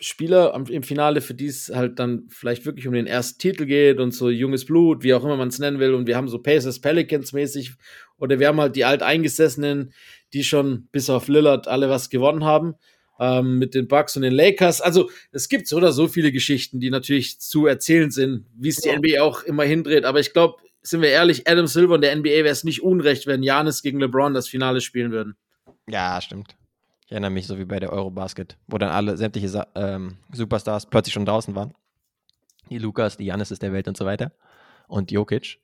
Spieler 0.00 0.54
im 0.68 0.82
Finale, 0.82 1.20
für 1.20 1.34
die 1.34 1.46
es 1.46 1.70
halt 1.72 1.98
dann 1.98 2.26
vielleicht 2.28 2.66
wirklich 2.66 2.88
um 2.88 2.94
den 2.94 3.06
ersten 3.06 3.38
Titel 3.38 3.64
geht 3.64 4.00
und 4.00 4.12
so 4.12 4.28
junges 4.28 4.64
Blut, 4.64 5.02
wie 5.02 5.14
auch 5.14 5.24
immer 5.24 5.36
man 5.36 5.48
es 5.48 5.58
nennen 5.58 5.78
will. 5.78 5.94
Und 5.94 6.06
wir 6.06 6.16
haben 6.16 6.28
so 6.28 6.40
Pacers 6.40 6.80
Pelicans 6.80 7.32
mäßig. 7.32 7.74
Oder 8.18 8.38
wir 8.40 8.48
haben 8.48 8.60
halt 8.60 8.76
die 8.76 8.84
Alteingesessenen, 8.84 9.92
die 10.32 10.44
schon 10.44 10.88
bis 10.90 11.08
auf 11.10 11.28
Lillard 11.28 11.68
alle 11.68 11.88
was 11.88 12.10
gewonnen 12.10 12.44
haben. 12.44 12.74
Ähm, 13.20 13.58
mit 13.60 13.74
den 13.74 13.86
Bucks 13.86 14.16
und 14.16 14.22
den 14.22 14.32
Lakers. 14.32 14.80
Also 14.80 15.08
es 15.30 15.48
gibt 15.48 15.68
so 15.68 15.76
oder 15.76 15.92
so 15.92 16.08
viele 16.08 16.32
Geschichten, 16.32 16.80
die 16.80 16.90
natürlich 16.90 17.38
zu 17.38 17.66
erzählen 17.66 18.10
sind, 18.10 18.46
wie 18.56 18.70
es 18.70 18.78
die 18.78 18.88
Ja. 18.88 18.96
NBA 18.98 19.22
auch 19.22 19.44
immer 19.44 19.62
hindreht. 19.62 20.04
Aber 20.04 20.18
ich 20.18 20.32
glaube, 20.32 20.56
sind 20.82 21.00
wir 21.00 21.10
ehrlich, 21.10 21.48
Adam 21.48 21.68
Silver 21.68 21.94
und 21.94 22.00
der 22.00 22.14
NBA 22.16 22.28
wäre 22.28 22.48
es 22.48 22.64
nicht 22.64 22.82
unrecht, 22.82 23.28
wenn 23.28 23.44
Janis 23.44 23.82
gegen 23.82 24.00
LeBron 24.00 24.34
das 24.34 24.48
Finale 24.48 24.80
spielen 24.80 25.12
würden. 25.12 25.36
Ja, 25.88 26.20
stimmt. 26.20 26.56
Ich 27.06 27.12
erinnere 27.12 27.30
mich 27.30 27.46
so 27.46 27.58
wie 27.58 27.64
bei 27.64 27.78
der 27.80 27.92
Eurobasket, 27.92 28.56
wo 28.66 28.78
dann 28.78 28.88
alle 28.90 29.16
sämtliche 29.16 29.48
Sa 29.48 29.66
ähm, 29.74 30.16
Superstars 30.32 30.86
plötzlich 30.86 31.12
schon 31.12 31.26
draußen 31.26 31.54
waren. 31.54 31.74
Die 32.70 32.78
Lukas, 32.78 33.16
die 33.18 33.26
Janis 33.26 33.50
der 33.50 33.72
Welt 33.72 33.88
und 33.88 33.96
so 33.96 34.04
weiter. 34.06 34.32
Und 34.88 35.10
Jokic. 35.10 35.58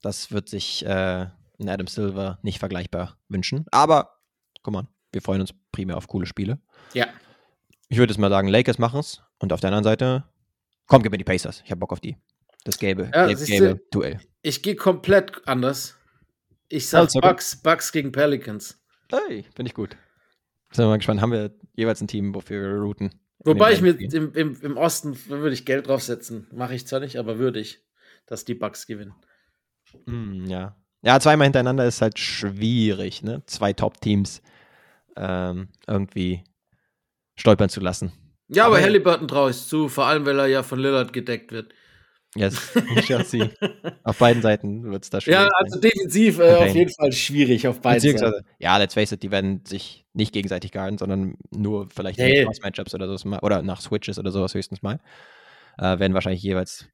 Das 0.00 0.32
wird 0.32 0.48
sich 0.48 0.84
äh, 0.84 1.26
ein 1.60 1.68
Adam 1.68 1.86
Silver 1.86 2.38
nicht 2.42 2.58
vergleichbar 2.58 3.16
wünschen. 3.28 3.66
Aber, 3.70 4.18
guck 4.62 4.72
mal, 4.74 4.88
wir 5.12 5.20
freuen 5.22 5.42
uns 5.42 5.52
primär 5.72 5.96
auf 5.96 6.08
coole 6.08 6.26
Spiele. 6.26 6.58
Ja. 6.94 7.06
Ich 7.88 7.98
würde 7.98 8.12
jetzt 8.12 8.18
mal 8.18 8.30
sagen, 8.30 8.48
Lakers 8.48 8.78
machen 8.78 9.00
es. 9.00 9.22
Und 9.38 9.52
auf 9.52 9.60
der 9.60 9.68
anderen 9.68 9.84
Seite, 9.84 10.24
komm, 10.86 11.02
gib 11.02 11.12
mir 11.12 11.18
die 11.18 11.24
Pacers. 11.24 11.60
Ich 11.64 11.70
habe 11.70 11.78
Bock 11.80 11.92
auf 11.92 12.00
die. 12.00 12.16
Das 12.64 12.78
gelbe, 12.78 13.10
Ja, 13.14 13.26
gelb- 13.26 13.36
siehste- 13.36 13.52
gelbe 13.64 13.82
Duell. 13.90 14.20
Ich 14.40 14.62
gehe 14.62 14.74
komplett 14.74 15.46
anders. 15.46 15.96
Ich 16.68 16.88
sag 16.88 17.00
Also, 17.02 17.20
Bucks, 17.20 17.60
Bucks 17.62 17.92
gegen 17.92 18.10
Pelicans. 18.10 18.80
Hey, 19.10 19.44
finde 19.54 19.68
ich 19.68 19.74
gut. 19.74 19.96
Sind 20.72 20.84
wir 20.84 20.88
mal 20.88 20.96
gespannt. 20.96 21.20
Haben 21.20 21.32
wir 21.32 21.54
jeweils 21.74 22.00
ein 22.00 22.08
Team, 22.08 22.34
wofür 22.34 22.60
wir 22.76 22.80
routen? 22.82 23.10
Wobei 23.44 23.72
ich 23.72 23.80
mir 23.80 23.90
im, 24.00 24.32
im, 24.34 24.56
im 24.62 24.76
Osten 24.76 25.16
würde 25.28 25.52
ich 25.52 25.64
Geld 25.64 25.88
draufsetzen. 25.88 26.46
Mache 26.52 26.74
ich 26.74 26.86
zwar 26.86 27.00
nicht, 27.00 27.16
aber 27.16 27.38
würde 27.38 27.60
ich, 27.60 27.80
dass 28.26 28.44
die 28.44 28.54
Bucks 28.54 28.86
gewinnen. 28.86 29.14
Hm, 30.06 30.46
ja. 30.46 30.76
Ja, 31.04 31.18
zweimal 31.18 31.46
hintereinander 31.46 31.84
ist 31.86 32.00
halt 32.00 32.18
schwierig, 32.18 33.22
ne? 33.24 33.42
Zwei 33.46 33.72
Top-Teams 33.72 34.40
ähm, 35.16 35.68
irgendwie 35.88 36.44
stolpern 37.36 37.68
zu 37.68 37.80
lassen. 37.80 38.12
Ja, 38.48 38.66
aber 38.66 38.76
Aber- 38.76 38.84
Halliburton 38.84 39.26
traue 39.26 39.50
ich 39.50 39.56
zu, 39.66 39.88
vor 39.88 40.06
allem, 40.06 40.24
weil 40.24 40.38
er 40.38 40.46
ja 40.46 40.62
von 40.62 40.78
Lillard 40.78 41.12
gedeckt 41.12 41.50
wird. 41.52 41.74
Yes, 42.34 42.56
Chelsea. 43.02 43.50
auf 44.04 44.18
beiden 44.18 44.40
Seiten 44.42 44.84
wird 44.90 45.04
es 45.04 45.10
da 45.10 45.20
schwierig 45.20 45.34
Ja, 45.38 45.42
sein. 45.44 45.50
also 45.56 45.80
defensiv 45.80 46.38
äh, 46.38 46.54
auf 46.54 46.74
jeden 46.74 46.90
Fall 46.90 47.12
schwierig 47.12 47.68
auf 47.68 47.80
beiden 47.80 48.16
Seiten. 48.18 48.44
Ja, 48.58 48.78
let's 48.78 48.94
face 48.94 49.12
it, 49.12 49.22
die 49.22 49.30
werden 49.30 49.62
sich 49.66 50.06
nicht 50.14 50.32
gegenseitig 50.32 50.72
guarden, 50.72 50.96
sondern 50.98 51.36
nur 51.50 51.88
vielleicht 51.90 52.18
Nee. 52.18 52.40
in 52.40 52.46
Cross-Matchups 52.46 52.94
oder 52.94 53.06
sowas 53.06 53.24
mal, 53.26 53.40
oder 53.40 53.60
nach 53.62 53.80
Switches 53.82 54.18
oder 54.18 54.30
sowas 54.30 54.54
höchstens 54.54 54.80
mal. 54.82 54.98
Äh, 55.78 55.98
werden 55.98 56.14
wahrscheinlich 56.14 56.42
jeweils 56.42 56.86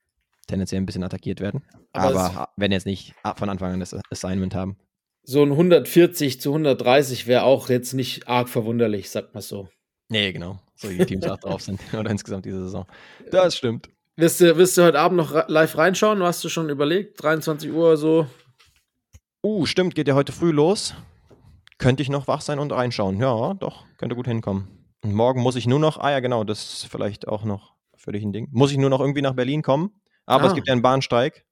tendenziell 0.49 0.81
ein 0.81 0.87
bisschen 0.87 1.05
attackiert 1.05 1.41
werden. 1.41 1.63
Aber 1.93 2.19
Aber, 2.21 2.49
werden 2.57 2.73
jetzt 2.73 2.87
nicht 2.87 3.15
von 3.37 3.49
Anfang 3.49 3.73
an 3.75 3.81
das 3.81 3.95
Assignment 4.11 4.55
haben. 4.57 4.77
So 5.23 5.43
ein 5.43 5.51
140 5.53 6.41
zu 6.41 6.51
130 6.51 7.27
wäre 7.27 7.43
auch 7.43 7.69
jetzt 7.69 7.93
nicht 7.93 8.27
arg 8.29 8.49
verwunderlich, 8.49 9.11
sagt 9.11 9.35
man 9.35 9.43
so. 9.43 9.69
Nee, 10.09 10.33
genau. 10.33 10.59
So 10.75 10.89
wie 10.91 10.97
die 10.97 11.05
Teams 11.07 11.27
auch 11.29 11.37
drauf 11.39 11.61
sind. 11.61 11.81
Oder 11.93 12.11
insgesamt 12.11 12.47
diese 12.47 12.63
Saison. 12.65 12.87
Das 13.31 13.57
stimmt. 13.57 13.91
Wirst 14.19 14.41
du, 14.41 14.57
wirst 14.57 14.77
du 14.77 14.83
heute 14.83 14.99
Abend 14.99 15.17
noch 15.17 15.47
live 15.49 15.79
reinschauen? 15.79 16.21
Hast 16.25 16.43
du 16.43 16.49
schon 16.49 16.69
überlegt? 16.71 17.23
23 17.23 17.71
Uhr 17.71 17.97
so? 17.97 18.27
Uh, 19.45 19.65
stimmt, 19.65 19.95
geht 19.95 20.09
ja 20.09 20.17
heute 20.17 20.33
früh 20.33 20.51
los. 20.51 20.93
Könnte 21.79 22.03
ich 22.03 22.09
noch 22.09 22.27
wach 22.27 22.41
sein 22.41 22.59
und 22.59 22.73
reinschauen? 22.73 23.21
Ja, 23.21 23.55
doch, 23.55 23.85
könnte 23.97 24.17
gut 24.17 24.27
hinkommen. 24.27 24.67
Und 25.05 25.15
morgen 25.15 25.41
muss 25.41 25.55
ich 25.55 25.69
nur 25.69 25.79
noch, 25.79 25.99
ah 25.99 26.11
ja, 26.11 26.19
genau, 26.19 26.43
das 26.43 26.59
ist 26.83 26.87
vielleicht 26.91 27.29
auch 27.29 27.45
noch 27.45 27.75
für 27.97 28.11
dich 28.11 28.25
ein 28.25 28.33
Ding. 28.33 28.49
Muss 28.51 28.73
ich 28.73 28.79
nur 28.79 28.91
noch 28.91 28.99
irgendwie 28.99 29.23
nach 29.23 29.35
Berlin 29.35 29.63
kommen, 29.63 29.93
aber 30.27 30.47
Ah. 30.47 30.47
es 30.49 30.55
gibt 30.55 30.67
ja 30.67 30.73
einen 30.73 30.83
Bahnstreik. 30.83 31.45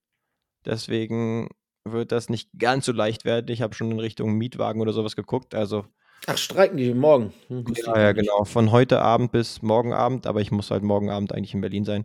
Deswegen 0.64 1.48
wird 1.84 2.10
das 2.10 2.28
nicht 2.28 2.50
ganz 2.58 2.86
so 2.86 2.90
leicht 2.92 3.24
werden. 3.24 3.46
Ich 3.48 3.62
habe 3.62 3.76
schon 3.76 3.92
in 3.92 4.00
Richtung 4.00 4.32
Mietwagen 4.32 4.80
oder 4.80 4.92
sowas 4.92 5.14
geguckt. 5.14 5.54
Also, 5.54 5.84
Ach, 6.26 6.36
streiken 6.36 6.76
die 6.78 6.92
morgen. 6.94 7.32
Hm, 7.46 7.64
ja, 7.76 7.96
ja, 7.96 8.12
genau. 8.12 8.42
Von 8.44 8.72
heute 8.72 9.00
Abend 9.02 9.30
bis 9.30 9.62
morgen 9.62 9.92
Abend, 9.92 10.26
aber 10.26 10.40
ich 10.40 10.50
muss 10.50 10.72
halt 10.72 10.82
morgen 10.82 11.10
Abend 11.10 11.32
eigentlich 11.32 11.54
in 11.54 11.60
Berlin 11.60 11.84
sein. 11.84 12.04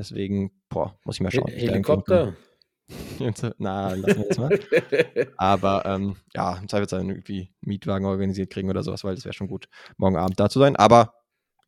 Deswegen, 0.00 0.50
boah, 0.70 0.98
muss 1.04 1.16
ich 1.16 1.20
mal 1.20 1.30
schauen. 1.30 1.46
Helikopter. 1.48 2.32
Na, 3.58 3.92
lassen 3.92 4.18
wir 4.18 4.24
jetzt 4.24 4.38
mal. 4.38 4.58
Aber 5.36 5.84
ähm, 5.84 6.16
ja, 6.34 6.56
im 6.56 6.68
Zweifelsfall 6.68 7.06
irgendwie 7.06 7.52
Mietwagen 7.60 8.06
organisiert 8.06 8.48
kriegen 8.48 8.70
oder 8.70 8.82
sowas, 8.82 9.04
weil 9.04 9.14
das 9.14 9.26
wäre 9.26 9.34
schon 9.34 9.46
gut, 9.46 9.68
morgen 9.98 10.16
Abend 10.16 10.40
da 10.40 10.48
zu 10.48 10.58
sein. 10.58 10.74
Aber 10.74 11.12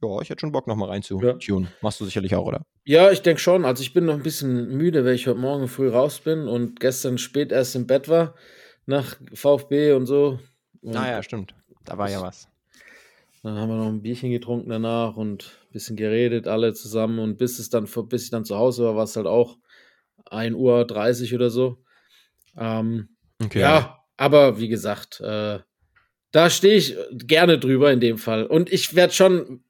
ja, 0.00 0.18
ich 0.22 0.30
hätte 0.30 0.40
schon 0.40 0.50
Bock, 0.50 0.66
nochmal 0.66 0.88
rein 0.88 1.02
zu 1.02 1.20
Ja. 1.20 1.36
Machst 1.82 2.00
du 2.00 2.06
sicherlich 2.06 2.34
auch, 2.34 2.46
oder? 2.46 2.64
Ja, 2.86 3.10
ich 3.10 3.20
denke 3.20 3.42
schon. 3.42 3.66
Also 3.66 3.82
ich 3.82 3.92
bin 3.92 4.06
noch 4.06 4.14
ein 4.14 4.22
bisschen 4.22 4.78
müde, 4.78 5.04
weil 5.04 5.14
ich 5.14 5.26
heute 5.26 5.38
Morgen 5.38 5.68
früh 5.68 5.90
raus 5.90 6.18
bin 6.20 6.48
und 6.48 6.80
gestern 6.80 7.18
spät 7.18 7.52
erst 7.52 7.76
im 7.76 7.86
Bett 7.86 8.08
war, 8.08 8.34
nach 8.86 9.16
VfB 9.34 9.92
und 9.92 10.06
so. 10.06 10.38
Und 10.80 10.96
Ah 10.96 11.10
ja, 11.10 11.22
stimmt. 11.22 11.54
Da 11.84 11.98
war 11.98 12.08
ja 12.08 12.22
was. 12.22 12.48
Dann 13.42 13.58
haben 13.58 13.68
wir 13.68 13.76
noch 13.76 13.88
ein 13.88 14.00
Bierchen 14.00 14.30
getrunken 14.30 14.70
danach 14.70 15.18
und 15.18 15.61
bisschen 15.72 15.96
geredet, 15.96 16.46
alle 16.46 16.72
zusammen. 16.74 17.18
Und 17.18 17.38
bis 17.38 17.58
es 17.58 17.68
dann, 17.70 17.88
bis 18.08 18.24
ich 18.24 18.30
dann 18.30 18.44
zu 18.44 18.56
Hause 18.56 18.84
war, 18.84 18.96
war 18.96 19.04
es 19.04 19.16
halt 19.16 19.26
auch 19.26 19.58
1 20.26 20.54
Uhr 20.54 20.86
30 20.86 21.34
oder 21.34 21.50
so. 21.50 21.78
Ähm, 22.56 23.08
Okay. 23.44 23.60
ja, 23.60 23.98
aber 24.16 24.60
wie 24.60 24.68
gesagt, 24.68 25.20
äh, 25.20 25.58
da 26.30 26.50
stehe 26.50 26.76
ich 26.76 26.96
gerne 27.12 27.58
drüber 27.58 27.92
in 27.92 28.00
dem 28.00 28.18
Fall. 28.18 28.46
Und 28.46 28.72
ich 28.72 28.94
werde 28.94 29.12
schon. 29.12 29.64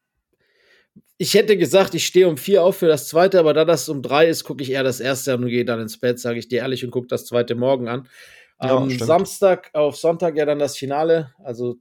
Ich 1.18 1.34
hätte 1.34 1.56
gesagt, 1.56 1.94
ich 1.94 2.04
stehe 2.06 2.28
um 2.28 2.36
vier 2.36 2.62
auf 2.64 2.76
für 2.78 2.88
das 2.88 3.08
zweite, 3.08 3.38
aber 3.38 3.54
da 3.54 3.64
das 3.64 3.88
um 3.88 4.02
drei 4.02 4.26
ist, 4.28 4.44
gucke 4.44 4.62
ich 4.62 4.72
eher 4.72 4.82
das 4.82 4.98
erste 4.98 5.32
an 5.32 5.44
und 5.44 5.50
gehe 5.50 5.64
dann 5.64 5.80
ins 5.80 5.98
Bett, 5.98 6.18
sage 6.18 6.38
ich 6.38 6.48
dir 6.48 6.58
ehrlich, 6.58 6.84
und 6.84 6.90
gucke 6.90 7.06
das 7.06 7.26
zweite 7.26 7.54
morgen 7.54 7.88
an. 7.88 8.08
Ja, 8.60 8.76
Am 8.76 8.90
stimmt. 8.90 9.06
Samstag 9.06 9.70
auf 9.72 9.96
Sonntag 9.96 10.36
ja 10.36 10.44
dann 10.44 10.58
das 10.58 10.76
Finale, 10.76 11.32
also 11.42 11.76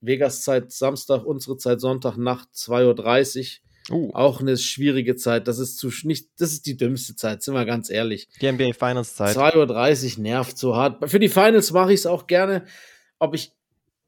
Vegas 0.00 0.42
Zeit 0.42 0.72
Samstag, 0.72 1.24
unsere 1.24 1.56
Zeit 1.56 1.80
Sonntag 1.80 2.16
Nacht 2.16 2.48
2.30 2.54 3.38
Uhr. 3.40 3.70
Uh, 3.90 4.10
Auch 4.14 4.40
eine 4.40 4.56
schwierige 4.56 5.16
Zeit. 5.16 5.48
Das 5.48 5.58
ist 5.58 5.78
zu 5.78 5.90
nicht, 6.04 6.28
das 6.38 6.52
ist 6.52 6.66
die 6.66 6.76
dümmste 6.76 7.16
Zeit, 7.16 7.42
sind 7.42 7.54
wir 7.54 7.64
ganz 7.64 7.90
ehrlich. 7.90 8.28
die 8.40 8.52
NBA 8.52 8.72
Finals 8.72 9.16
Zeit. 9.16 9.36
2.30 9.36 10.16
Uhr 10.16 10.22
nervt 10.22 10.58
so 10.58 10.76
hart. 10.76 11.10
Für 11.10 11.18
die 11.18 11.28
Finals 11.28 11.72
mache 11.72 11.92
ich 11.92 12.00
es 12.00 12.06
auch 12.06 12.26
gerne. 12.26 12.64
Ob 13.18 13.34
ich 13.34 13.52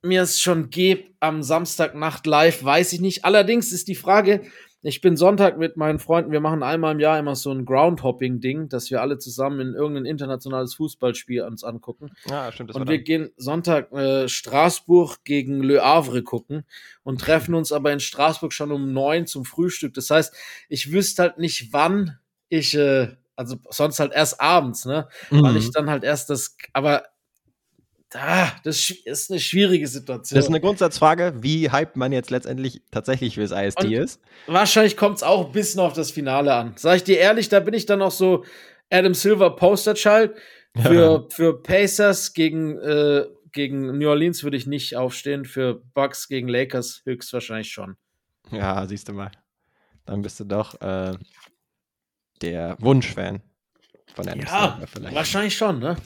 mir 0.03 0.23
es 0.23 0.41
schon 0.41 0.71
gebe 0.71 1.11
am 1.21 1.43
Samstagnacht 1.43 2.27
live, 2.27 2.63
weiß 2.63 2.93
ich 2.93 3.01
nicht. 3.01 3.25
Allerdings 3.25 3.73
ist 3.73 3.89
die 3.89 3.95
Frage, 3.95 4.43
ich 4.83 5.01
bin 5.01 5.17
Sonntag 5.17 5.59
mit 5.59 5.77
meinen 5.77 5.99
Freunden, 5.99 6.33
wir 6.33 6.41
machen 6.41 6.63
einmal 6.63 6.93
im 6.93 7.01
Jahr 7.01 7.19
immer 7.19 7.37
so 7.37 7.51
ein 7.53 7.65
Groundhopping-Ding, 7.65 8.69
dass 8.69 8.91
wir 8.91 9.01
alle 9.01 9.19
zusammen 9.19 9.61
in 9.61 9.75
irgendein 9.75 10.07
internationales 10.07 10.75
Fußballspiel 10.75 11.43
uns 11.43 11.65
angucken. 11.65 12.11
Ja, 12.25 12.51
stimmt. 12.53 12.71
Das 12.71 12.77
Und 12.77 12.89
wir 12.89 12.99
dann. 12.99 13.05
gehen 13.05 13.31
Sonntag 13.37 13.93
äh, 13.93 14.29
Straßburg 14.29 15.25
gegen 15.25 15.63
Le 15.63 15.83
Havre 15.83 16.23
gucken 16.23 16.65
und 17.03 17.21
treffen 17.21 17.55
uns 17.55 17.73
aber 17.73 17.93
in 17.93 18.01
Straßburg 18.01 18.53
schon 18.53 18.73
um 18.73 18.93
neun 18.93 19.27
zum 19.27 19.45
Frühstück. 19.45 19.95
Das 19.95 20.11
heißt, 20.11 20.35
ich 20.69 20.93
wüsste 20.93 21.23
halt 21.23 21.39
nicht, 21.39 21.73
wann 21.73 22.19
ich, 22.49 22.75
äh, 22.75 23.09
also 23.37 23.57
sonst 23.71 24.01
halt 24.01 24.13
erst 24.13 24.41
abends, 24.41 24.85
ne? 24.85 25.09
Weil 25.41 25.57
ich 25.57 25.71
Mhm. 25.71 25.73
dann 25.73 25.91
halt 25.91 26.05
erst 26.05 26.31
das, 26.31 26.57
aber 26.73 27.05
ah, 28.17 28.53
das 28.65 28.91
ist 28.91 29.31
eine 29.31 29.41
schwierige 29.41 29.87
Situation. 29.87 30.37
Das 30.37 30.45
ist 30.47 30.51
eine 30.51 30.61
Grundsatzfrage, 30.61 31.35
wie 31.43 31.71
hyped 31.71 31.97
man 31.97 32.13
jetzt 32.13 32.31
letztendlich 32.31 32.83
tatsächlich 32.91 33.35
fürs 33.35 33.51
IST 33.53 33.85
Und- 33.85 33.93
ist. 33.93 34.21
Wahrscheinlich 34.47 34.97
kommt 34.97 35.17
es 35.17 35.23
auch 35.23 35.47
ein 35.47 35.53
bisschen 35.53 35.81
auf 35.81 35.93
das 35.93 36.11
Finale 36.11 36.55
an. 36.55 36.75
Sag 36.77 36.97
ich 36.97 37.05
dir 37.05 37.19
ehrlich, 37.19 37.49
da 37.49 37.61
bin 37.61 37.75
ich 37.75 37.87
dann 37.87 38.03
auch 38.03 38.11
so 38.11 38.45
Adam 38.91 39.15
Silver 39.15 39.57
Posterchild. 39.57 40.35
Für, 40.81 41.27
für 41.31 41.63
Pacers 41.63 42.33
gegen, 42.33 42.79
äh, 42.79 43.27
gegen 43.53 43.99
New 43.99 44.09
Orleans 44.09 44.43
würde 44.43 44.57
ich 44.57 44.67
nicht 44.67 44.97
aufstehen. 44.97 45.45
Für 45.45 45.83
Bucks 45.93 46.29
gegen 46.29 46.49
Lakers 46.49 47.03
höchstwahrscheinlich 47.05 47.71
schon. 47.71 47.97
Ja, 48.51 48.87
siehst 48.87 49.07
du 49.09 49.13
mal. 49.13 49.31
Dann 50.07 50.23
bist 50.23 50.41
du 50.41 50.45
doch 50.45 50.81
äh, 50.81 51.13
der 52.41 52.77
Wunschfan 52.81 53.43
von 54.15 54.27
Adam 54.29 54.41
Ja, 54.41 54.73
Silver 54.77 54.87
vielleicht. 54.87 55.15
wahrscheinlich 55.15 55.57
schon, 55.57 55.79
ne? 55.79 55.97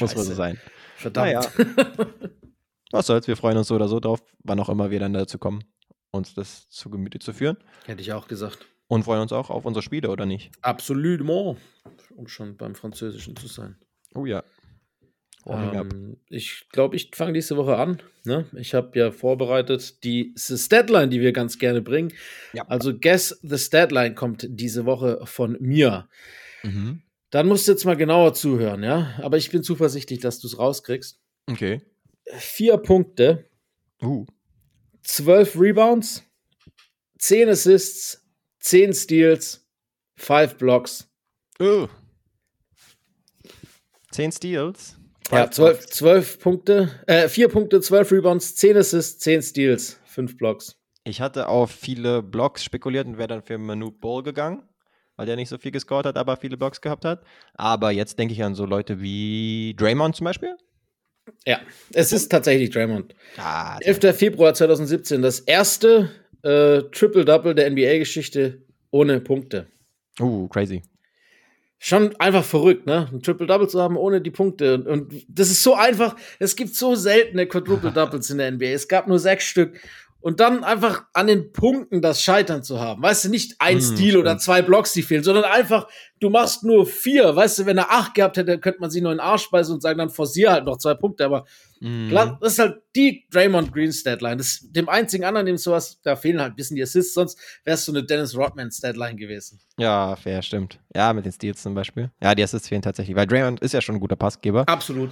Muss 0.00 0.16
wohl 0.16 0.22
so 0.22 0.30
Scheiße. 0.30 0.34
sein. 0.36 0.60
Verdammt. 0.96 1.26
Naja. 1.26 1.42
Was 2.92 3.06
soll's, 3.06 3.26
wir 3.26 3.36
freuen 3.36 3.56
uns 3.56 3.68
so 3.68 3.74
oder 3.74 3.88
so 3.88 4.00
drauf, 4.00 4.22
wann 4.44 4.60
auch 4.60 4.68
immer 4.68 4.90
wir 4.90 5.00
dann 5.00 5.14
dazu 5.14 5.38
kommen, 5.38 5.64
uns 6.10 6.34
das 6.34 6.68
zu 6.68 6.90
Gemüte 6.90 7.18
zu 7.18 7.32
führen. 7.32 7.56
Hätte 7.86 8.02
ich 8.02 8.12
auch 8.12 8.28
gesagt. 8.28 8.66
Und 8.86 9.04
freuen 9.04 9.22
uns 9.22 9.32
auch 9.32 9.48
auf 9.48 9.64
unsere 9.64 9.82
Spiele, 9.82 10.10
oder 10.10 10.26
nicht? 10.26 10.50
Absolutement. 10.60 11.58
um 12.14 12.28
schon 12.28 12.58
beim 12.58 12.74
Französischen 12.74 13.34
zu 13.34 13.46
sein. 13.46 13.76
Oh 14.14 14.26
ja. 14.26 14.44
Ähm, 15.46 16.18
ich 16.28 16.68
glaube, 16.70 16.96
ich 16.96 17.10
fange 17.14 17.32
diese 17.32 17.56
Woche 17.56 17.76
an. 17.76 18.02
Ne? 18.24 18.46
Ich 18.54 18.74
habe 18.74 18.96
ja 18.98 19.10
vorbereitet 19.10 20.04
die 20.04 20.34
Statline, 20.36 21.08
die 21.08 21.20
wir 21.20 21.32
ganz 21.32 21.58
gerne 21.58 21.82
bringen. 21.82 22.12
Ja. 22.52 22.64
Also 22.68 22.92
Guess 22.96 23.40
the 23.42 23.58
Statline 23.58 24.14
kommt 24.14 24.46
diese 24.48 24.84
Woche 24.84 25.20
von 25.24 25.56
mir. 25.60 26.08
Mhm. 26.62 27.02
Dann 27.32 27.48
musst 27.48 27.66
du 27.66 27.72
jetzt 27.72 27.86
mal 27.86 27.96
genauer 27.96 28.34
zuhören, 28.34 28.82
ja. 28.84 29.14
Aber 29.22 29.38
ich 29.38 29.50
bin 29.50 29.62
zuversichtlich, 29.62 30.20
dass 30.20 30.38
du 30.38 30.46
es 30.46 30.58
rauskriegst. 30.58 31.18
Okay. 31.50 31.80
Vier 32.26 32.76
Punkte, 32.76 33.46
Uh. 34.02 34.26
zwölf 35.02 35.58
Rebounds, 35.58 36.22
zehn 37.18 37.48
Assists, 37.48 38.22
zehn 38.60 38.92
Steals, 38.92 39.66
five 40.16 40.56
Blocks. 40.58 41.08
Uh. 41.58 41.88
Zehn 44.10 44.30
Steals. 44.30 44.96
Ja, 45.30 45.50
zwölf, 45.50 45.86
zwölf 45.86 46.38
Punkte, 46.38 47.00
äh, 47.06 47.28
vier 47.28 47.48
Punkte, 47.48 47.80
zwölf 47.80 48.12
Rebounds, 48.12 48.54
zehn 48.56 48.76
Assists, 48.76 49.20
zehn 49.20 49.40
Steals, 49.40 49.98
fünf 50.04 50.36
Blocks. 50.36 50.76
Ich 51.04 51.22
hatte 51.22 51.48
auf 51.48 51.70
viele 51.70 52.22
Blocks 52.22 52.62
spekuliert 52.62 53.06
und 53.06 53.16
wäre 53.16 53.28
dann 53.28 53.42
für 53.42 53.56
Manute 53.56 53.96
Ball 53.98 54.22
gegangen, 54.22 54.62
weil 55.22 55.26
der 55.26 55.36
nicht 55.36 55.50
so 55.50 55.56
viel 55.56 55.70
gescored 55.70 56.04
hat, 56.04 56.16
aber 56.16 56.36
viele 56.36 56.56
Blocks 56.56 56.80
gehabt 56.80 57.04
hat. 57.04 57.22
Aber 57.54 57.92
jetzt 57.92 58.18
denke 58.18 58.34
ich 58.34 58.42
an 58.42 58.56
so 58.56 58.66
Leute 58.66 59.00
wie 59.00 59.72
Draymond 59.78 60.16
zum 60.16 60.24
Beispiel. 60.24 60.56
Ja, 61.46 61.60
es 61.92 62.12
ist 62.12 62.28
tatsächlich 62.28 62.70
Draymond. 62.70 63.14
Ah, 63.36 63.78
11. 63.82 64.16
Februar 64.16 64.52
2017, 64.52 65.22
das 65.22 65.38
erste 65.38 66.10
äh, 66.42 66.82
Triple-Double 66.90 67.54
der 67.54 67.70
NBA-Geschichte 67.70 68.62
ohne 68.90 69.20
Punkte. 69.20 69.68
uh, 70.18 70.48
crazy. 70.48 70.82
Schon 71.78 72.16
einfach 72.16 72.44
verrückt, 72.44 72.86
ne? 72.86 73.08
Ein 73.12 73.22
Triple-Double 73.22 73.68
zu 73.68 73.80
haben 73.80 73.96
ohne 73.96 74.20
die 74.20 74.32
Punkte. 74.32 74.74
Und, 74.74 74.88
und 74.88 75.24
das 75.28 75.50
ist 75.50 75.62
so 75.62 75.76
einfach. 75.76 76.16
Es 76.40 76.56
gibt 76.56 76.74
so 76.74 76.96
seltene 76.96 77.46
Quadruple-Doubles 77.46 78.28
in 78.30 78.38
der 78.38 78.50
NBA. 78.50 78.66
Es 78.66 78.88
gab 78.88 79.06
nur 79.06 79.20
sechs 79.20 79.44
Stück. 79.44 79.80
Und 80.22 80.40
dann 80.40 80.64
einfach 80.64 81.04
an 81.12 81.26
den 81.26 81.52
Punkten 81.52 82.00
das 82.00 82.22
Scheitern 82.22 82.62
zu 82.62 82.80
haben. 82.80 83.02
Weißt 83.02 83.24
du, 83.24 83.28
nicht 83.28 83.56
ein 83.58 83.78
Hm, 83.78 83.82
Stil 83.82 84.16
oder 84.16 84.38
zwei 84.38 84.62
Blocks, 84.62 84.92
die 84.92 85.02
fehlen, 85.02 85.24
sondern 85.24 85.44
einfach, 85.44 85.88
du 86.20 86.30
machst 86.30 86.62
nur 86.62 86.86
vier. 86.86 87.34
Weißt 87.34 87.58
du, 87.58 87.66
wenn 87.66 87.76
er 87.76 87.90
acht 87.90 88.14
gehabt 88.14 88.36
hätte, 88.36 88.58
könnte 88.58 88.80
man 88.80 88.90
sich 88.90 89.02
nur 89.02 89.12
in 89.12 89.18
den 89.18 89.24
Arsch 89.24 89.50
beißen 89.50 89.74
und 89.74 89.80
sagen, 89.80 89.98
dann 89.98 90.10
forcier 90.10 90.52
halt 90.52 90.64
noch 90.64 90.78
zwei 90.78 90.94
Punkte. 90.94 91.24
Aber. 91.24 91.44
Klar, 92.08 92.38
das 92.40 92.52
ist 92.52 92.58
halt 92.60 92.80
die 92.94 93.26
Draymond 93.32 93.72
Green 93.72 93.90
Statline. 93.90 94.36
Das 94.36 94.60
dem 94.70 94.88
einzigen 94.88 95.24
anderen, 95.24 95.46
dem 95.46 95.56
sowas, 95.56 96.00
da 96.04 96.14
fehlen 96.14 96.40
halt 96.40 96.52
ein 96.52 96.54
bisschen 96.56 96.76
die 96.76 96.82
Assists, 96.84 97.12
sonst 97.12 97.36
es 97.64 97.84
so 97.84 97.90
eine 97.90 98.04
Dennis 98.04 98.36
Rodman 98.36 98.70
Statline 98.70 99.16
gewesen. 99.16 99.58
Ja, 99.78 100.14
fair, 100.14 100.42
stimmt. 100.42 100.78
Ja, 100.94 101.12
mit 101.12 101.24
den 101.24 101.32
Steals 101.32 101.60
zum 101.60 101.74
Beispiel. 101.74 102.12
Ja, 102.22 102.36
die 102.36 102.44
Assists 102.44 102.68
fehlen 102.68 102.82
tatsächlich, 102.82 103.16
weil 103.16 103.26
Draymond 103.26 103.58
ist 103.58 103.72
ja 103.74 103.80
schon 103.80 103.96
ein 103.96 104.00
guter 104.00 104.14
Passgeber. 104.14 104.62
Absolut. 104.68 105.10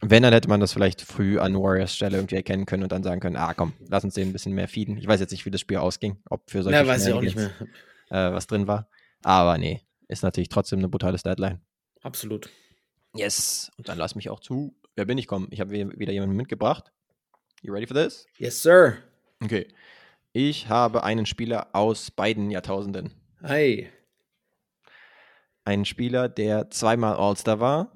Wenn, 0.00 0.22
dann 0.22 0.32
hätte 0.32 0.48
man 0.48 0.60
das 0.60 0.72
vielleicht 0.72 1.02
früh 1.02 1.38
an 1.40 1.54
Warriors 1.54 1.94
Stelle 1.94 2.18
irgendwie 2.18 2.36
erkennen 2.36 2.66
können 2.66 2.84
und 2.84 2.92
dann 2.92 3.02
sagen 3.02 3.20
können, 3.20 3.36
ah 3.36 3.52
komm, 3.54 3.72
lass 3.88 4.04
uns 4.04 4.14
den 4.14 4.28
ein 4.28 4.32
bisschen 4.32 4.54
mehr 4.54 4.68
feeden. 4.68 4.96
Ich 4.96 5.08
weiß 5.08 5.18
jetzt 5.18 5.32
nicht, 5.32 5.44
wie 5.44 5.50
das 5.50 5.60
Spiel 5.60 5.78
ausging, 5.78 6.18
ob 6.30 6.48
für 6.50 6.62
solche 6.62 6.78
Ja, 6.78 6.86
weiß 6.86 7.06
ich 7.06 7.12
auch 7.12 7.20
nicht 7.20 7.36
mehr. 7.36 7.50
Äh, 8.10 8.32
was 8.32 8.46
drin 8.46 8.66
war. 8.66 8.88
Aber 9.22 9.58
nee, 9.58 9.82
ist 10.06 10.22
natürlich 10.22 10.48
trotzdem 10.48 10.78
eine 10.78 10.88
brutale 10.88 11.18
Statline. 11.18 11.60
Absolut. 12.02 12.48
Yes. 13.14 13.70
Und 13.76 13.88
dann 13.88 13.98
lass 13.98 14.14
mich 14.14 14.30
auch 14.30 14.40
zu. 14.40 14.74
Wer 14.94 15.04
bin 15.04 15.18
ich? 15.18 15.26
Komm, 15.26 15.48
ich 15.50 15.60
habe 15.60 15.72
wieder 15.72 16.12
jemanden 16.12 16.36
mitgebracht. 16.36 16.92
You 17.60 17.72
ready 17.72 17.86
for 17.86 17.96
this? 17.96 18.26
Yes, 18.36 18.62
sir. 18.62 18.98
Okay. 19.42 19.66
Ich 20.32 20.68
habe 20.68 21.02
einen 21.02 21.26
Spieler 21.26 21.68
aus 21.72 22.10
beiden 22.10 22.50
Jahrtausenden. 22.50 23.12
Hey. 23.42 23.90
Einen 25.64 25.84
Spieler, 25.84 26.28
der 26.28 26.70
zweimal 26.70 27.16
All-Star 27.16 27.60
war. 27.60 27.92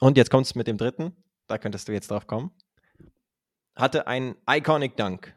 Und 0.00 0.16
jetzt 0.16 0.30
kommt 0.30 0.46
es 0.46 0.54
mit 0.54 0.66
dem 0.66 0.76
dritten. 0.76 1.12
Da 1.46 1.58
könntest 1.58 1.86
du 1.88 1.92
jetzt 1.92 2.10
drauf 2.10 2.26
kommen. 2.26 2.50
Hatte 3.76 4.06
einen 4.06 4.34
Iconic 4.48 4.96
Dunk. 4.96 5.34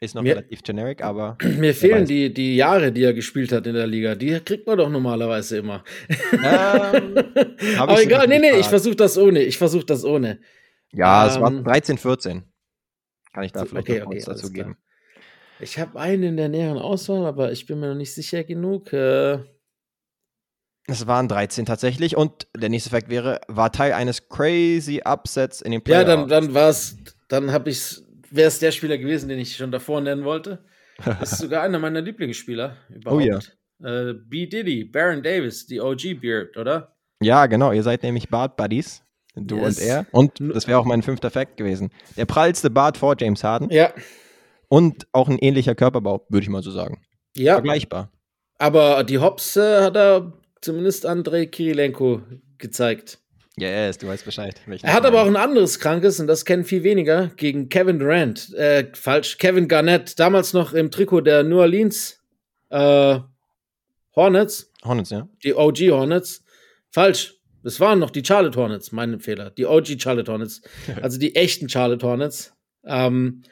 Ist 0.00 0.14
noch 0.16 0.22
Mir- 0.22 0.36
relativ 0.36 0.62
generic, 0.62 1.02
aber 1.04 1.36
Mir 1.58 1.74
fehlen 1.74 2.06
die, 2.06 2.32
die 2.32 2.56
Jahre, 2.56 2.90
die 2.90 3.04
er 3.04 3.12
gespielt 3.14 3.52
hat 3.52 3.66
in 3.66 3.74
der 3.74 3.86
Liga. 3.86 4.14
Die 4.16 4.40
kriegt 4.40 4.66
man 4.66 4.78
doch 4.78 4.88
normalerweise 4.88 5.58
immer. 5.58 5.84
Ähm, 6.32 7.14
Aber 7.78 8.02
egal, 8.02 8.26
nee, 8.26 8.38
nee, 8.40 8.58
ich 8.58 8.66
versuche 8.66 8.96
das 8.96 9.16
ohne. 9.16 9.42
Ich 9.42 9.58
versuche 9.58 9.84
das 9.86 10.04
ohne. 10.04 10.40
ja, 10.92 11.26
es 11.28 11.40
war 11.40 11.50
Ähm, 11.52 11.62
13, 11.62 11.98
14. 11.98 12.42
Kann 13.32 13.44
ich 13.44 13.52
da 13.52 13.60
so, 13.60 13.66
vielleicht 13.66 13.88
okay, 13.88 14.00
noch 14.00 14.06
okay, 14.08 14.22
dazu 14.26 14.52
klar. 14.52 14.66
geben. 14.68 14.78
Ich 15.60 15.78
habe 15.78 15.98
einen 16.00 16.22
in 16.24 16.36
der 16.36 16.48
näheren 16.48 16.78
Auswahl, 16.78 17.24
aber 17.24 17.52
ich 17.52 17.66
bin 17.66 17.78
mir 17.78 17.88
noch 17.90 17.94
nicht 17.94 18.12
sicher 18.12 18.42
genug. 18.42 18.92
Äh, 18.92 19.38
Es 20.86 21.06
waren 21.06 21.28
13 21.28 21.64
tatsächlich 21.64 22.16
und 22.16 22.46
der 22.56 22.68
nächste 22.68 22.90
Fakt 22.90 23.08
wäre, 23.08 23.40
war 23.48 23.70
Teil 23.70 23.92
eines 23.92 24.28
crazy 24.28 25.00
Upsets 25.04 25.60
in 25.60 25.70
den 25.70 25.80
ja, 25.86 26.02
Playoffs. 26.02 26.06
dann, 26.06 26.28
dann 26.28 26.54
war 26.54 26.68
es, 26.70 26.96
dann 27.28 27.52
habe 27.52 27.70
ich 27.70 28.02
wäre 28.30 28.48
es 28.48 28.58
der 28.58 28.72
Spieler 28.72 28.98
gewesen, 28.98 29.28
den 29.28 29.38
ich 29.38 29.56
schon 29.56 29.70
davor 29.70 30.00
nennen 30.00 30.24
wollte. 30.24 30.64
Das 31.04 31.32
ist 31.32 31.38
sogar 31.38 31.62
einer 31.62 31.78
meiner 31.78 32.00
Lieblingsspieler 32.00 32.76
Oh 33.06 33.20
ja. 33.20 33.26
überhaupt. 33.38 33.56
Äh, 33.84 34.14
B. 34.14 34.46
Diddy, 34.46 34.84
Baron 34.84 35.22
Davis, 35.22 35.66
die 35.66 35.80
OG 35.80 36.14
Beard, 36.20 36.56
oder? 36.56 36.94
Ja, 37.20 37.46
genau, 37.46 37.72
ihr 37.72 37.82
seid 37.82 38.02
nämlich 38.02 38.28
Bart 38.28 38.56
Buddies. 38.56 39.02
Du 39.34 39.56
Yes. 39.58 39.78
und 39.78 39.84
er. 39.86 40.06
Und 40.12 40.40
das 40.54 40.66
wäre 40.66 40.78
auch 40.78 40.84
mein 40.84 41.02
fünfter 41.02 41.30
Fakt 41.30 41.56
gewesen. 41.56 41.90
Der 42.16 42.26
prallste 42.26 42.70
Bart 42.70 42.96
vor 42.98 43.14
James 43.18 43.42
Harden 43.44 43.70
Ja, 43.70 43.92
und 44.68 45.06
auch 45.12 45.28
ein 45.28 45.38
ähnlicher 45.38 45.74
Körperbau, 45.74 46.26
würde 46.28 46.42
ich 46.44 46.50
mal 46.50 46.62
so 46.62 46.70
sagen. 46.70 47.02
ja. 47.36 47.54
Vergleichbar. 47.54 48.10
Aber 48.58 49.04
die 49.04 49.18
Hops 49.18 49.56
äh, 49.56 49.82
hat 49.82 49.96
er 49.96 50.32
zumindest 50.62 51.04
Andrei 51.04 51.46
Kirilenko 51.46 52.22
gezeigt. 52.58 53.18
Yes, 53.58 53.98
du 53.98 54.06
weißt 54.06 54.24
Bescheid. 54.24 54.58
Er 54.80 54.94
hat 54.94 55.04
aber 55.04 55.22
auch 55.22 55.26
ein 55.26 55.36
anderes 55.36 55.78
Krankes, 55.78 56.18
und 56.18 56.26
das 56.26 56.46
kennen 56.46 56.64
viel 56.64 56.84
weniger, 56.84 57.30
gegen 57.36 57.68
Kevin 57.68 57.98
Durant. 57.98 58.52
Äh, 58.54 58.86
falsch, 58.94 59.36
Kevin 59.36 59.68
Garnett, 59.68 60.18
damals 60.18 60.54
noch 60.54 60.72
im 60.72 60.90
Trikot 60.90 61.20
der 61.20 61.42
New 61.42 61.58
Orleans 61.58 62.18
äh, 62.70 63.18
Hornets, 64.16 64.70
Hornets, 64.84 65.10
ja. 65.10 65.28
die 65.44 65.54
OG 65.54 65.78
Hornets. 65.90 66.44
Falsch, 66.90 67.34
das 67.62 67.78
waren 67.78 67.98
noch 67.98 68.10
die 68.10 68.24
Charlotte 68.24 68.58
Hornets, 68.58 68.90
mein 68.90 69.20
Fehler. 69.20 69.50
Die 69.50 69.66
OG 69.66 70.00
Charlotte 70.00 70.32
Hornets, 70.32 70.62
also 71.02 71.18
die 71.18 71.36
echten 71.36 71.68
Charlotte 71.68 72.06
Hornets. 72.06 72.54
Ähm, 72.84 73.42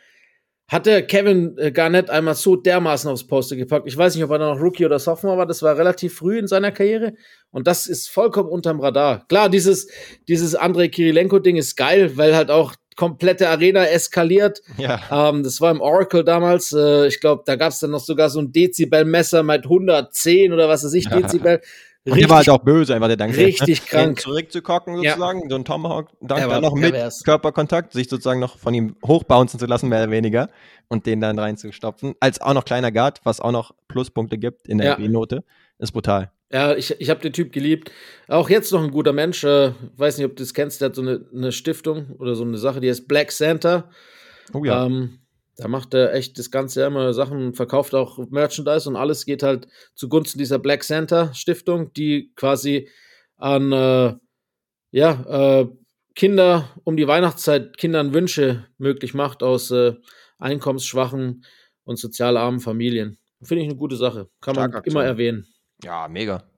hatte 0.71 1.03
Kevin 1.03 1.59
äh, 1.59 1.73
Garnett 1.73 2.11
einmal 2.11 2.37
so 2.37 2.55
dermaßen 2.55 3.11
aufs 3.11 3.27
Poster 3.27 3.57
gepackt. 3.57 3.89
Ich 3.89 3.97
weiß 3.97 4.15
nicht, 4.15 4.25
ob 4.25 4.31
er 4.31 4.39
noch 4.39 4.61
Rookie 4.61 4.87
oder 4.87 5.01
Sophomore 5.01 5.39
war. 5.39 5.47
Das 5.47 5.63
war 5.63 5.77
relativ 5.77 6.15
früh 6.15 6.39
in 6.39 6.47
seiner 6.47 6.71
Karriere. 6.71 7.15
Und 7.51 7.67
das 7.67 7.89
ist 7.89 8.09
vollkommen 8.09 8.49
unterm 8.49 8.81
Radar. 8.81 9.27
Klar, 9.27 9.49
dieses, 9.49 9.89
dieses 10.29 10.55
Andrei 10.55 10.87
Kirilenko-Ding 10.87 11.57
ist 11.57 11.77
geil, 11.77 12.17
weil 12.17 12.37
halt 12.37 12.53
auch 12.53 12.75
komplette 12.97 13.49
Arena 13.49 13.85
eskaliert. 13.87 14.63
Ja. 14.79 15.01
Ähm, 15.11 15.43
das 15.43 15.61
war 15.61 15.73
im 15.73 15.81
Oracle 15.81 16.23
damals. 16.23 16.73
Äh, 16.73 17.09
ich 17.09 17.19
glaube, 17.19 17.43
da 17.47 17.57
gab 17.57 17.73
es 17.73 17.81
dann 17.81 17.91
noch 17.91 18.05
sogar 18.05 18.31
so 18.31 18.41
ein 18.41 18.53
Dezibel-Messer 18.53 19.43
mit 19.43 19.65
110 19.65 20.53
oder 20.53 20.69
was 20.69 20.85
weiß 20.85 20.93
ich, 20.95 21.09
Dezibel. 21.09 21.61
Und 22.07 22.19
der 22.19 22.31
war 22.31 22.39
halt 22.39 22.49
auch 22.49 22.59
böse, 22.59 22.95
einfach 22.95 23.09
der 23.09 23.17
Dank. 23.19 23.37
richtig 23.37 23.85
krank. 23.87 24.21
Zurückzukocken 24.21 25.03
Ja. 25.03 25.11
sozusagen, 25.13 25.49
so 25.51 25.57
ein 25.57 25.65
Tomahawk, 25.65 26.09
Dank 26.23 26.41
Er 26.41 26.49
dann 26.49 26.63
noch 26.63 26.75
mit. 26.75 26.95
Körperkontakt, 27.25 27.93
sich 27.93 28.09
sozusagen 28.09 28.41
noch 28.41 28.57
von 28.59 28.73
ihm 28.73 28.97
hochbouncen 29.05 29.61
zu 29.61 29.67
lassen, 29.67 29.89
mehr 29.91 30.03
oder 30.05 30.11
weniger, 30.11 30.49
und 30.89 31.05
den 31.07 31.21
dann 31.21 31.39
reinzustopfen. 31.39 32.15
Als 32.21 32.41
auch 32.41 32.55
noch 32.55 32.65
kleiner 32.65 32.91
Guard, 32.91 33.21
was 33.25 33.41
auch 33.41 33.53
noch 33.53 33.75
Pluspunkte 33.89 34.39
gibt 34.39 34.67
in 34.67 34.79
der 34.79 34.87
Ja. 34.89 34.95
NBA-Note. 34.99 35.45
Ist 35.79 35.93
brutal. 35.93 36.31
Ja, 36.53 36.75
ich, 36.75 36.99
ich 37.01 37.11
habe 37.11 37.21
den 37.21 37.33
Typ 37.33 37.53
geliebt. 37.53 37.93
Auch 38.29 38.51
jetzt 38.51 38.73
noch 38.73 38.83
ein 38.83 38.91
guter 38.91 39.13
Mensch. 39.13 39.45
Äh, 39.45 39.73
weiß 39.97 40.17
nicht, 40.19 40.27
ob 40.27 40.35
du 40.37 40.43
das 40.43 40.53
kennst. 40.55 40.81
Der 40.81 40.87
hat 40.89 40.95
so 40.97 41.03
eine, 41.03 41.25
eine 41.35 41.53
Stiftung 41.53 42.11
oder 42.19 42.35
so 42.35 42.45
eine 42.45 42.59
Sache, 42.59 42.81
die 42.81 42.89
heißt 42.89 43.07
Black 43.09 43.31
Santa. 43.31 43.89
Oh 44.53 44.65
ja. 44.65 44.87
Ähm, 44.87 45.21
da 45.61 45.69
macht 45.69 45.93
er 45.93 46.15
echt 46.15 46.39
das 46.39 46.51
ganze 46.51 46.81
Jahr 46.81 46.89
immer 46.89 47.13
Sachen, 47.13 47.53
verkauft 47.53 47.95
auch 47.95 48.19
Merchandise 48.31 48.89
und 48.89 48.97
alles 48.97 49.27
geht 49.27 49.43
halt 49.43 49.69
zugunsten 49.95 50.39
dieser 50.39 50.59
Black 50.59 50.85
Santa 50.85 51.35
Stiftung, 51.35 51.93
die 51.93 52.33
quasi 52.35 52.89
an 53.37 53.71
äh, 53.73 54.15
ja, 54.91 55.61
äh, 55.61 55.69
Kinder 56.15 56.69
um 56.85 56.97
die 56.97 57.07
Weihnachtszeit 57.07 57.77
Kindern 57.77 58.15
Wünsche 58.15 58.67
möglich 58.79 59.13
macht 59.13 59.43
aus 59.43 59.71
äh, 59.71 59.95
einkommensschwachen 60.39 61.45
und 61.85 61.99
sozial 61.99 62.37
armen 62.39 62.61
Familien. 62.61 63.19
Finde 63.43 63.63
ich 63.63 63.69
eine 63.69 63.79
gute 63.79 63.97
Sache. 63.97 64.29
Kann 64.41 64.57
man 64.57 64.71
Starke 64.71 64.91
immer 64.91 65.01
Aktion. 65.01 65.17
erwähnen. 65.17 65.47
Ja, 65.85 66.09
mega. 66.09 66.50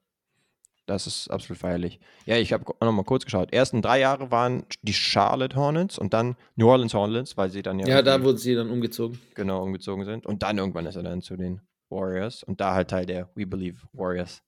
Das 0.87 1.07
ist 1.07 1.29
absolut 1.31 1.59
feierlich. 1.61 2.01
Ja, 2.27 2.37
ich 2.37 2.53
habe 2.53 2.65
noch 2.81 2.93
mal 2.93 3.05
kurz 3.05 3.25
geschaut. 3.25 3.53
Ersten 3.53 3.83
drei 3.83 4.01
Jahre 4.01 4.31
waren 4.31 4.65
die 4.83 4.93
Charlotte 4.93 5.57
Hornets 5.57 5.97
und 5.97 6.13
dann 6.13 6.37
New 6.57 6.69
Orleans 6.69 6.93
Hornets, 6.93 7.37
weil 7.37 7.51
sie 7.51 7.63
dann 7.63 7.79
ja, 7.79 7.87
Ja, 7.87 8.03
da 8.03 8.23
wurden 8.25 8.39
sie 8.39 8.55
dann 8.55 8.69
umgezogen. 8.69 9.21
genau 9.35 9.63
umgezogen 9.63 10.05
sind. 10.05 10.27
Und 10.27 10.43
dann 10.43 10.59
irgendwann 10.59 10.87
ist 10.87 10.97
er 10.97 11.05
dann 11.05 11.23
zu 11.23 11.37
den 11.37 11.61
Warriors 11.89 12.43
und 12.43 12.61
da 12.61 12.75
halt 12.75 12.89
Teil 12.91 13.07
der 13.07 13.29
We 13.35 13.47
Believe 13.47 13.79
Warriors. 13.93 14.43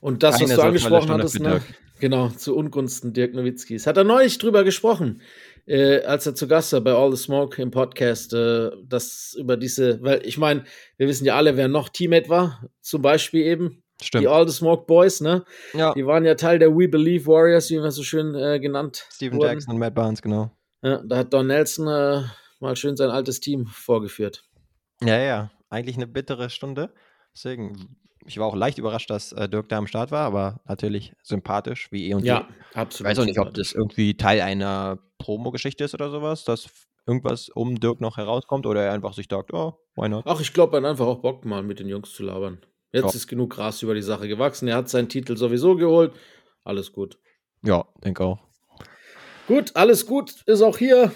Und 0.00 0.22
das, 0.22 0.38
Keine 0.38 0.50
was 0.50 0.56
du 0.56 0.62
angesprochen 0.62 1.10
hattest, 1.10 1.40
ne? 1.40 1.62
genau, 2.00 2.28
zu 2.28 2.56
Ungunsten 2.56 3.12
Dirk 3.12 3.34
Nowitzkis. 3.34 3.86
Hat 3.86 3.96
er 3.96 4.04
neulich 4.04 4.36
drüber 4.38 4.64
gesprochen, 4.64 5.22
äh, 5.66 6.00
als 6.02 6.26
er 6.26 6.34
zu 6.34 6.48
Gast 6.48 6.72
war 6.72 6.80
bei 6.82 6.92
All 6.92 7.10
the 7.14 7.16
Smoke 7.22 7.62
im 7.62 7.70
Podcast, 7.70 8.34
äh, 8.34 8.70
das 8.84 9.34
über 9.38 9.56
diese, 9.56 10.02
weil 10.02 10.26
ich 10.26 10.36
meine, 10.36 10.64
wir 10.98 11.06
wissen 11.08 11.24
ja 11.24 11.36
alle, 11.36 11.56
wer 11.56 11.68
noch 11.68 11.88
Teammate 11.88 12.28
war, 12.28 12.68
zum 12.80 13.00
Beispiel 13.00 13.42
eben 13.42 13.83
Stimmt. 14.04 14.22
Die 14.22 14.28
All 14.28 14.46
the 14.48 14.54
Smoke 14.54 14.84
Boys, 14.86 15.20
ne? 15.20 15.44
Ja, 15.72 15.92
Die 15.94 16.06
waren 16.06 16.24
ja 16.24 16.34
Teil 16.34 16.58
der 16.58 16.70
We 16.76 16.88
Believe 16.88 17.26
Warriors, 17.26 17.70
wie 17.70 17.80
wir 17.80 17.90
so 17.90 18.02
schön 18.02 18.34
äh, 18.34 18.60
genannt 18.60 19.06
Steven 19.10 19.38
wurden. 19.38 19.48
Jackson 19.52 19.74
und 19.74 19.80
Matt 19.80 19.94
Barnes, 19.94 20.20
genau. 20.22 20.50
Ja, 20.82 21.02
da 21.04 21.16
hat 21.18 21.32
Don 21.32 21.46
Nelson 21.46 21.88
äh, 21.88 22.22
mal 22.60 22.76
schön 22.76 22.96
sein 22.96 23.10
altes 23.10 23.40
Team 23.40 23.66
vorgeführt. 23.66 24.44
Ja, 25.02 25.18
ja, 25.18 25.50
eigentlich 25.70 25.96
eine 25.96 26.06
bittere 26.06 26.50
Stunde. 26.50 26.92
Deswegen, 27.34 27.96
ich 28.26 28.38
war 28.38 28.46
auch 28.46 28.54
leicht 28.54 28.78
überrascht, 28.78 29.10
dass 29.10 29.32
äh, 29.32 29.48
Dirk 29.48 29.68
da 29.70 29.78
am 29.78 29.86
Start 29.86 30.10
war, 30.10 30.26
aber 30.26 30.60
natürlich 30.66 31.14
sympathisch, 31.22 31.88
wie 31.90 32.10
eh 32.10 32.14
und 32.14 32.24
Ja, 32.24 32.46
je. 32.48 32.78
absolut. 32.78 33.10
Ich 33.10 33.16
weiß 33.16 33.22
auch 33.22 33.26
nicht, 33.26 33.38
ob 33.38 33.54
das 33.54 33.72
irgendwie 33.72 34.16
Teil 34.16 34.40
einer 34.42 34.98
Promo-Geschichte 35.18 35.84
ist 35.84 35.94
oder 35.94 36.10
sowas, 36.10 36.44
dass 36.44 36.68
irgendwas 37.06 37.48
um 37.48 37.80
Dirk 37.80 38.00
noch 38.00 38.16
herauskommt 38.16 38.66
oder 38.66 38.82
er 38.82 38.92
einfach 38.92 39.14
sich 39.14 39.26
sagt, 39.30 39.52
oh, 39.52 39.78
why 39.96 40.08
not? 40.08 40.24
Ach, 40.26 40.40
ich 40.40 40.52
glaube, 40.52 40.76
er 40.76 40.82
hat 40.82 40.90
einfach 40.90 41.06
auch 41.06 41.20
Bock, 41.22 41.44
mal 41.44 41.62
mit 41.62 41.80
den 41.80 41.88
Jungs 41.88 42.12
zu 42.12 42.22
labern. 42.22 42.58
Jetzt 42.94 43.02
Ja. 43.12 43.16
ist 43.16 43.26
genug 43.26 43.50
Gras 43.54 43.82
über 43.82 43.94
die 43.94 44.02
Sache 44.02 44.28
gewachsen. 44.28 44.68
Er 44.68 44.76
hat 44.76 44.88
seinen 44.88 45.08
Titel 45.08 45.36
sowieso 45.36 45.74
geholt. 45.76 46.12
Alles 46.62 46.92
gut. 46.92 47.18
Ja, 47.62 47.84
denke 48.04 48.24
auch. 48.24 48.38
Gut, 49.48 49.72
alles 49.74 50.06
gut 50.06 50.42
ist 50.46 50.62
auch 50.62 50.78
hier. 50.78 51.12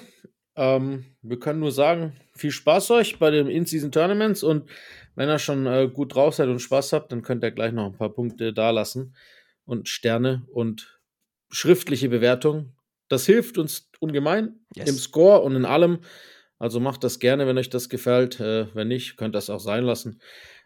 Ähm, 0.57 1.05
wir 1.23 1.39
können 1.39 1.61
nur 1.61 1.71
sagen, 1.71 2.15
viel 2.35 2.51
Spaß 2.51 2.91
euch 2.91 3.19
bei 3.21 3.31
den 3.31 3.49
In-Season 3.49 3.93
Tournaments 3.93 4.43
und 4.43 4.69
wenn 5.15 5.29
ihr 5.29 5.39
schon 5.39 5.67
äh, 5.67 5.89
gut 5.89 6.15
drauf 6.15 6.35
seid 6.35 6.49
und 6.49 6.59
Spaß 6.59 6.93
habt, 6.93 7.13
dann 7.13 7.23
könnt 7.23 7.45
ihr 7.45 7.53
gleich 7.53 7.73
noch 7.73 7.87
ein 7.87 7.97
paar 7.97 8.13
Punkte 8.13 8.53
dalassen 8.53 9.15
und 9.65 9.89
Sterne 9.89 10.47
und 10.53 10.99
schriftliche 11.51 12.09
Bewertungen. 12.09 12.75
Das 13.09 13.25
hilft 13.25 13.57
uns 13.57 13.89
ungemein 14.01 14.61
Yes. 14.75 14.89
im 14.91 14.97
Score 14.97 15.41
und 15.43 15.55
in 15.55 15.65
allem. 15.65 16.01
Also 16.59 16.81
macht 16.81 17.05
das 17.05 17.21
gerne, 17.21 17.47
wenn 17.47 17.57
euch 17.57 17.71
das 17.71 17.89
gefällt. 17.89 18.41
Äh, 18.41 18.67
wenn 18.75 18.89
nicht, 18.89 19.17
könnt 19.17 19.31
ihr 19.37 19.39
das 19.39 19.49
auch 19.51 19.61
sein 19.61 19.85
lassen. 19.85 20.21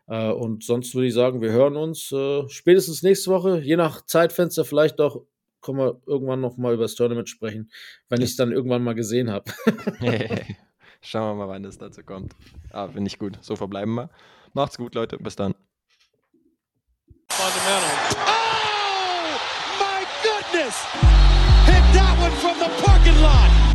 Äh, 0.07 0.30
und 0.30 0.64
sonst 0.64 0.94
würde 0.94 1.09
ich 1.09 1.14
sagen, 1.14 1.40
wir 1.40 1.53
hören 1.53 1.76
uns 1.76 2.12
äh, 2.12 2.48
spätestens 2.48 3.03
nächste 3.03 3.30
Woche, 3.30 3.61
je 3.61 3.76
nach 3.76 4.05
Zeitfenster, 4.07 4.64
vielleicht 4.64 5.00
auch 5.00 5.22
können 5.61 5.78
wir 5.78 6.00
irgendwann 6.07 6.40
noch 6.40 6.57
mal 6.57 6.74
über 6.74 6.82
das 6.82 6.96
Tournament 6.96 7.28
sprechen, 7.28 7.70
wenn 8.09 8.20
ich 8.20 8.30
es 8.30 8.36
dann 8.36 8.53
irgendwann 8.53 8.82
mal 8.82 8.94
gesehen 8.94 9.30
habe. 9.30 9.50
Schauen 11.00 11.36
wir 11.36 11.46
mal, 11.46 11.48
wann 11.48 11.62
das 11.62 11.78
dazu 11.78 12.03
kommt. 12.03 12.34
Ah, 12.70 12.88
finde 12.88 13.09
ich 13.09 13.18
gut. 13.18 13.38
So 13.40 13.57
verbleiben 13.57 13.94
wir. 13.94 14.11
Macht's 14.53 14.76
gut, 14.76 14.94
Leute. 14.94 15.18
Bis 15.18 15.36
dann. 15.36 15.55
Fundamental. 17.28 17.90
Oh, 18.26 19.38
my 19.80 20.05
goodness! 20.22 20.76
Hit 21.66 21.82
that 21.94 22.18
one 22.20 22.30
from 22.32 22.59
the 22.59 22.68
parking 22.84 23.20
lot. 23.22 23.71